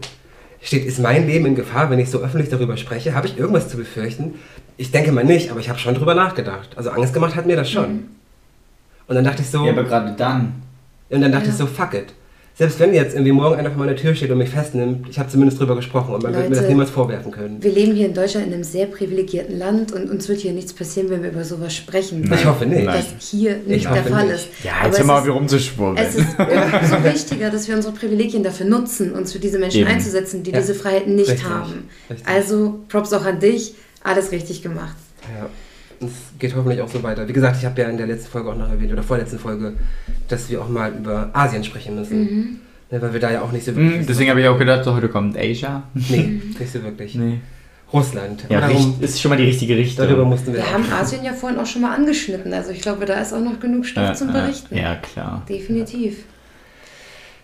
Steht, 0.60 0.84
ist 0.86 0.98
mein 0.98 1.26
Leben 1.26 1.46
in 1.46 1.54
Gefahr, 1.54 1.90
wenn 1.90 1.98
ich 1.98 2.10
so 2.10 2.18
öffentlich 2.20 2.48
darüber 2.48 2.76
spreche? 2.76 3.14
Habe 3.14 3.26
ich 3.26 3.36
irgendwas 3.38 3.68
zu 3.68 3.76
befürchten? 3.76 4.34
Ich 4.76 4.90
denke 4.92 5.12
mal 5.12 5.24
nicht, 5.24 5.50
aber 5.50 5.60
ich 5.60 5.68
habe 5.68 5.78
schon 5.78 5.94
drüber 5.94 6.14
nachgedacht. 6.14 6.70
Also 6.76 6.90
Angst 6.90 7.12
gemacht 7.12 7.34
hat 7.36 7.46
mir 7.46 7.56
das 7.56 7.70
schon. 7.70 8.04
Und 9.06 9.14
dann 9.14 9.24
dachte 9.24 9.42
ich 9.42 9.48
so, 9.50 9.64
Ja, 9.66 9.72
aber 9.72 9.84
gerade 9.84 10.14
dann. 10.16 10.62
und 11.10 11.20
dann 11.20 11.32
dachte 11.32 11.46
Ja. 11.46 11.52
ich 11.52 11.58
so, 11.58 11.66
fuck 11.66 11.92
it. 11.94 12.14
Selbst 12.56 12.78
wenn 12.78 12.94
jetzt 12.94 13.14
irgendwie 13.14 13.32
morgen 13.32 13.56
einer 13.56 13.70
vor 13.70 13.80
meiner 13.84 13.96
Tür 13.96 14.14
steht 14.14 14.30
und 14.30 14.38
mich 14.38 14.50
festnimmt, 14.50 15.08
ich 15.10 15.18
habe 15.18 15.28
zumindest 15.28 15.58
drüber 15.58 15.74
gesprochen 15.74 16.14
und 16.14 16.22
man 16.22 16.32
wird 16.32 16.44
mir 16.44 16.50
das 16.50 16.58
Leute, 16.60 16.68
niemals 16.70 16.90
vorwerfen 16.90 17.32
können. 17.32 17.60
Wir 17.60 17.72
leben 17.72 17.94
hier 17.96 18.06
in 18.06 18.14
Deutschland 18.14 18.46
in 18.46 18.52
einem 18.54 18.62
sehr 18.62 18.86
privilegierten 18.86 19.58
Land 19.58 19.90
und 19.90 20.08
uns 20.08 20.28
wird 20.28 20.38
hier 20.38 20.52
nichts 20.52 20.72
passieren, 20.72 21.10
wenn 21.10 21.24
wir 21.24 21.30
über 21.30 21.42
sowas 21.42 21.74
sprechen. 21.74 22.30
Ich 22.32 22.44
hoffe 22.46 22.64
nicht. 22.66 22.86
Das 22.86 23.06
hier 23.18 23.56
nicht 23.66 23.84
Ich 23.86 23.88
der 23.90 24.04
Fall 24.04 24.26
nicht. 24.26 24.34
ist. 24.36 24.48
Ja, 24.62 24.70
Aber 24.78 24.86
jetzt 24.86 24.98
hör 24.98 25.00
es 25.00 25.06
mal, 25.08 25.18
ist- 25.18 25.26
wie 25.26 25.30
rumzuschwurbeln. 25.30 26.06
Es 26.06 26.14
ist 26.14 26.28
umso 26.38 27.04
wichtiger, 27.04 27.50
dass 27.50 27.66
wir 27.66 27.74
unsere 27.74 27.92
Privilegien 27.92 28.44
dafür 28.44 28.66
nutzen, 28.66 29.10
uns 29.12 29.32
für 29.32 29.40
diese 29.40 29.58
Menschen 29.58 29.80
Eben. 29.80 29.90
einzusetzen, 29.90 30.44
die 30.44 30.52
Ja. 30.52 30.60
diese 30.60 30.74
Freiheiten 30.76 31.16
nicht 31.16 31.30
Richtig. 31.30 31.48
haben. 31.48 31.88
Richtig. 32.08 32.28
Also 32.28 32.78
Props 32.88 33.12
auch 33.14 33.24
an 33.24 33.40
dich, 33.40 33.74
alles 34.04 34.30
richtig 34.30 34.62
gemacht. 34.62 34.94
Ja, 35.36 35.48
es 36.06 36.38
geht 36.38 36.54
hoffentlich 36.54 36.80
auch 36.80 36.88
so 36.88 37.02
weiter. 37.02 37.26
Wie 37.28 37.32
gesagt, 37.32 37.56
ich 37.58 37.64
habe 37.64 37.80
ja 37.80 37.88
in 37.88 37.96
der 37.96 38.06
letzten 38.06 38.30
Folge 38.30 38.50
auch 38.50 38.56
noch 38.56 38.70
erwähnt, 38.70 38.92
oder 38.92 39.02
vorletzten 39.02 39.38
Folge, 39.38 39.74
dass 40.28 40.48
wir 40.50 40.60
auch 40.62 40.68
mal 40.68 40.92
über 40.92 41.30
Asien 41.32 41.64
sprechen 41.64 41.96
müssen. 41.96 42.60
Ne, 42.90 43.00
weil 43.00 43.12
wir 43.12 43.20
da 43.20 43.32
ja 43.32 43.42
auch 43.42 43.50
nicht 43.50 43.64
so 43.64 43.74
wirklich. 43.74 44.00
Hm, 44.00 44.06
deswegen 44.06 44.30
habe 44.30 44.40
ich 44.40 44.46
auch 44.46 44.58
gedacht, 44.58 44.84
so, 44.84 44.94
heute 44.94 45.08
kommt 45.08 45.36
Asia. 45.38 45.84
Nee, 45.94 46.40
nicht 46.58 46.72
so 46.72 46.82
wirklich. 46.82 47.14
Nee. 47.14 47.40
Russland. 47.92 48.44
Ja, 48.48 48.60
darum, 48.60 48.96
ist 49.00 49.20
schon 49.20 49.30
mal 49.30 49.36
die 49.36 49.44
richtige 49.44 49.76
Richtung. 49.76 50.04
darüber 50.04 50.24
mussten 50.24 50.48
wir 50.48 50.54
Wir 50.54 50.64
auch 50.64 50.72
haben 50.72 50.84
sprechen. 50.84 51.00
Asien 51.00 51.24
ja 51.24 51.32
vorhin 51.32 51.58
auch 51.58 51.66
schon 51.66 51.82
mal 51.82 51.94
angeschnitten, 51.94 52.52
also 52.52 52.70
ich 52.72 52.80
glaube, 52.80 53.06
da 53.06 53.20
ist 53.20 53.32
auch 53.32 53.40
noch 53.40 53.60
genug 53.60 53.86
Stoff 53.86 54.04
Ja, 54.04 54.14
zum 54.14 54.28
ja, 54.28 54.32
Berichten. 54.34 54.76
Ja, 54.76 54.96
klar. 54.96 55.42
Definitiv. 55.48 56.24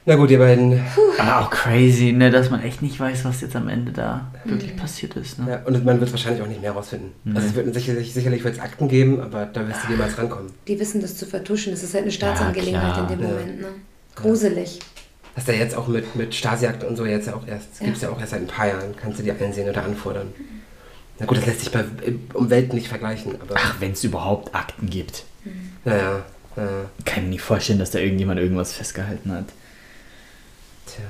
Na 0.06 0.16
gut, 0.16 0.30
ihr 0.30 0.38
beiden. 0.38 0.80
Aber 1.18 1.40
auch 1.40 1.50
crazy, 1.50 2.12
ne, 2.12 2.30
dass 2.30 2.48
man 2.50 2.62
echt 2.62 2.80
nicht 2.80 2.98
weiß, 2.98 3.24
was 3.26 3.42
jetzt 3.42 3.54
am 3.54 3.68
Ende 3.68 3.92
da 3.92 4.30
wirklich 4.44 4.74
passiert 4.76 5.14
ist. 5.16 5.38
Ne? 5.38 5.50
Ja, 5.50 5.62
und 5.66 5.84
man 5.84 6.00
wird 6.00 6.10
wahrscheinlich 6.10 6.42
auch 6.42 6.46
nicht 6.46 6.62
mehr 6.62 6.72
rausfinden. 6.72 7.10
Also 7.34 7.48
es 7.48 7.54
wird 7.54 7.72
sicherlich, 7.74 8.14
sicherlich 8.14 8.42
wird 8.42 8.54
es 8.54 8.60
Akten 8.60 8.88
geben, 8.88 9.20
aber 9.20 9.44
da 9.46 9.68
wirst 9.68 9.84
du 9.84 9.90
niemals 9.92 10.16
rankommen. 10.16 10.50
Die 10.66 10.80
wissen 10.80 11.02
das 11.02 11.16
zu 11.16 11.26
vertuschen. 11.26 11.72
Das 11.72 11.82
ist 11.82 11.92
halt 11.92 12.04
eine 12.04 12.12
Staatsangelegenheit 12.12 12.94
klar. 12.94 13.10
in 13.10 13.18
dem 13.18 13.26
Ja. 13.26 13.32
Moment. 13.34 13.60
Ne? 13.60 13.66
Gruselig. 14.16 14.78
Hast 15.36 15.46
du 15.48 15.52
ja 15.52 15.58
jetzt 15.58 15.76
auch 15.76 15.86
mit, 15.86 16.16
mit 16.16 16.34
Stasi-Akten 16.34 16.88
und 16.88 16.96
so 16.96 17.04
jetzt 17.04 17.26
ja 17.26 17.34
auch 17.34 17.46
erst, 17.46 17.68
Ja. 17.80 17.84
gibt 17.84 17.96
es 17.96 18.02
ja 18.02 18.08
auch 18.10 18.18
erst 18.18 18.30
seit 18.32 18.40
ein 18.40 18.46
paar 18.46 18.66
Jahren, 18.68 18.94
kannst 19.00 19.18
du 19.18 19.22
die 19.22 19.30
einsehen 19.32 19.68
oder 19.68 19.84
anfordern. 19.84 20.28
Na 21.18 21.26
gut, 21.26 21.36
das 21.36 21.46
lässt 21.46 21.60
sich 21.60 21.70
bei 21.70 21.84
um 22.32 22.48
Welten 22.48 22.74
nicht 22.74 22.88
vergleichen, 22.88 23.34
aber 23.40 23.54
Ach, 23.56 23.76
wenn 23.80 23.92
es 23.92 24.02
überhaupt 24.02 24.54
Akten 24.54 24.88
gibt. 24.88 25.24
naja, 25.84 26.24
naja, 26.56 26.68
Kann 27.04 27.18
ich 27.18 27.22
mir 27.24 27.28
nicht 27.28 27.42
vorstellen, 27.42 27.78
dass 27.78 27.90
da 27.90 27.98
irgendjemand 27.98 28.40
irgendwas 28.40 28.72
festgehalten 28.72 29.30
hat. 29.30 29.44
Tja. 30.96 31.04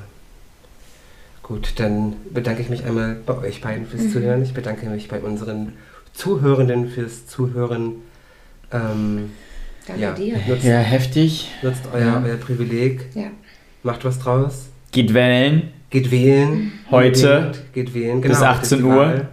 Gut, 1.43 1.73
dann 1.81 2.15
bedanke 2.33 2.63
ich 2.63 2.69
mich 2.69 2.85
einmal 2.85 3.17
bei 3.27 3.37
euch 3.39 3.61
beiden 3.61 3.87
fürs 3.87 4.13
Zuhören. 4.13 4.43
Ich 4.43 4.55
bedanke 4.55 4.87
mich 4.89 5.09
bei 5.09 5.19
unseren 5.21 5.73
Zuhörenden 6.13 6.89
fürs 6.91 7.27
Zuhören. 7.27 7.95
Ähm, 8.73 9.31
Danke 9.87 10.03
ja, 10.03 10.13
dir. 10.13 10.37
nutzt, 10.47 10.65
Ja, 10.65 10.79
heftig. 10.79 11.51
nutzt 11.63 11.83
euer, 11.93 12.01
Ja. 12.07 12.23
euer 12.25 12.37
Privileg, 12.37 13.07
Ja. 13.15 13.31
macht 13.83 14.05
was 14.05 14.19
draus. 14.21 14.69
Geht 14.93 15.13
wählen. 15.15 15.71
Geht 15.91 16.11
wählen. 16.13 16.73
Heute 16.91 17.53
Geht 17.73 17.95
wählen. 17.95 18.21
bis 18.21 18.31
Genau, 18.39 18.45
18 18.51 18.79
ist 18.79 18.85
die 18.85 18.89
Uhr. 18.89 19.27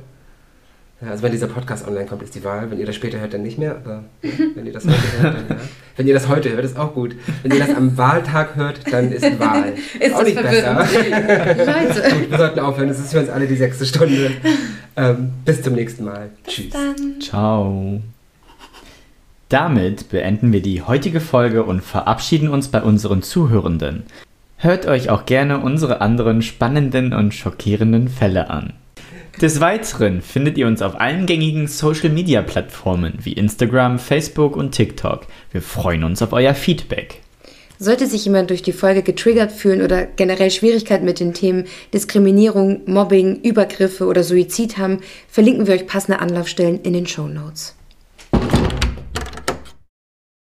Ja, 0.99 1.11
also 1.11 1.21
wenn 1.21 1.31
dieser 1.31 1.47
Podcast 1.47 1.87
online 1.87 2.07
kommt, 2.07 2.23
ist 2.23 2.33
die 2.33 2.43
Wahl. 2.43 2.71
Wenn 2.71 2.79
ihr 2.79 2.85
das 2.87 2.95
später 2.95 3.19
hört, 3.19 3.31
dann 3.31 3.43
nicht 3.43 3.59
mehr. 3.59 3.75
Aber 3.83 4.03
ja, 4.23 4.29
wenn 4.55 4.65
ihr 4.65 4.73
das 4.73 4.85
heute 4.85 5.21
hört, 5.21 5.35
dann 5.35 5.49
ja. 5.49 5.55
Wenn 5.95 6.07
ihr 6.07 6.13
das 6.15 6.27
heute 6.27 6.51
hört, 6.51 6.65
ist 6.65 6.77
auch 6.77 6.93
gut. 6.93 7.15
Wenn 7.43 7.51
ihr 7.51 7.59
das 7.59 7.75
am 7.75 7.97
Wahltag 7.97 8.55
hört, 8.55 8.81
dann 8.91 9.11
ist 9.11 9.23
Wahl. 9.39 9.73
Ist 9.99 10.15
auch 10.15 10.23
nicht 10.23 10.41
besser. 10.41 10.85
verwirrend? 10.85 11.57
Leute. 11.59 12.15
Gut, 12.15 12.31
wir 12.31 12.37
sollten 12.37 12.59
aufhören. 12.59 12.89
Es 12.89 12.99
ist 12.99 13.11
für 13.11 13.19
uns 13.19 13.29
alle 13.29 13.45
die 13.47 13.55
sechste 13.55 13.85
Stunde. 13.85 14.31
Ähm, 14.95 15.33
bis 15.45 15.61
zum 15.61 15.73
nächsten 15.73 16.03
Mal. 16.05 16.29
Tschüss. 16.47 16.71
Dann. 16.71 17.21
Ciao. 17.21 18.01
Damit 19.49 20.09
beenden 20.09 20.51
wir 20.51 20.61
die 20.63 20.81
heutige 20.81 21.21
Folge 21.21 21.63
und 21.63 21.81
verabschieden 21.81 22.49
uns 22.49 22.69
bei 22.69 22.81
unseren 22.81 23.21
Zuhörenden. 23.21 24.03
Hört 24.57 24.87
euch 24.87 25.11
auch 25.11 25.27
gerne 25.27 25.59
unsere 25.59 26.01
anderen 26.01 26.41
spannenden 26.41 27.13
und 27.13 27.35
schockierenden 27.35 28.09
Fälle 28.09 28.49
an. 28.49 28.73
Des 29.41 29.59
Weiteren 29.59 30.23
findet 30.23 30.57
ihr 30.57 30.65
uns 30.65 30.81
auf 30.81 30.99
allen 30.99 31.27
gängigen 31.27 31.67
Social-Media-Plattformen 31.67 33.19
wie 33.21 33.33
Instagram, 33.33 33.99
Facebook 33.99 34.55
und 34.55 34.71
TikTok. 34.71 35.27
Wir 35.51 35.61
freuen 35.61 36.03
uns 36.03 36.23
auf 36.23 36.33
euer 36.33 36.55
Feedback. 36.55 37.21
Sollte 37.77 38.07
sich 38.07 38.25
jemand 38.25 38.49
durch 38.49 38.63
die 38.63 38.73
Folge 38.73 39.03
getriggert 39.03 39.51
fühlen 39.51 39.83
oder 39.83 40.07
generell 40.07 40.49
Schwierigkeiten 40.49 41.05
mit 41.05 41.19
den 41.19 41.35
Themen 41.35 41.65
Diskriminierung, 41.93 42.81
Mobbing, 42.87 43.41
Übergriffe 43.43 44.07
oder 44.07 44.23
Suizid 44.23 44.79
haben, 44.79 45.01
verlinken 45.29 45.67
wir 45.67 45.75
euch 45.75 45.85
passende 45.85 46.19
Anlaufstellen 46.19 46.81
in 46.81 46.93
den 46.93 47.05
Show 47.05 47.27
Notes. 47.27 47.76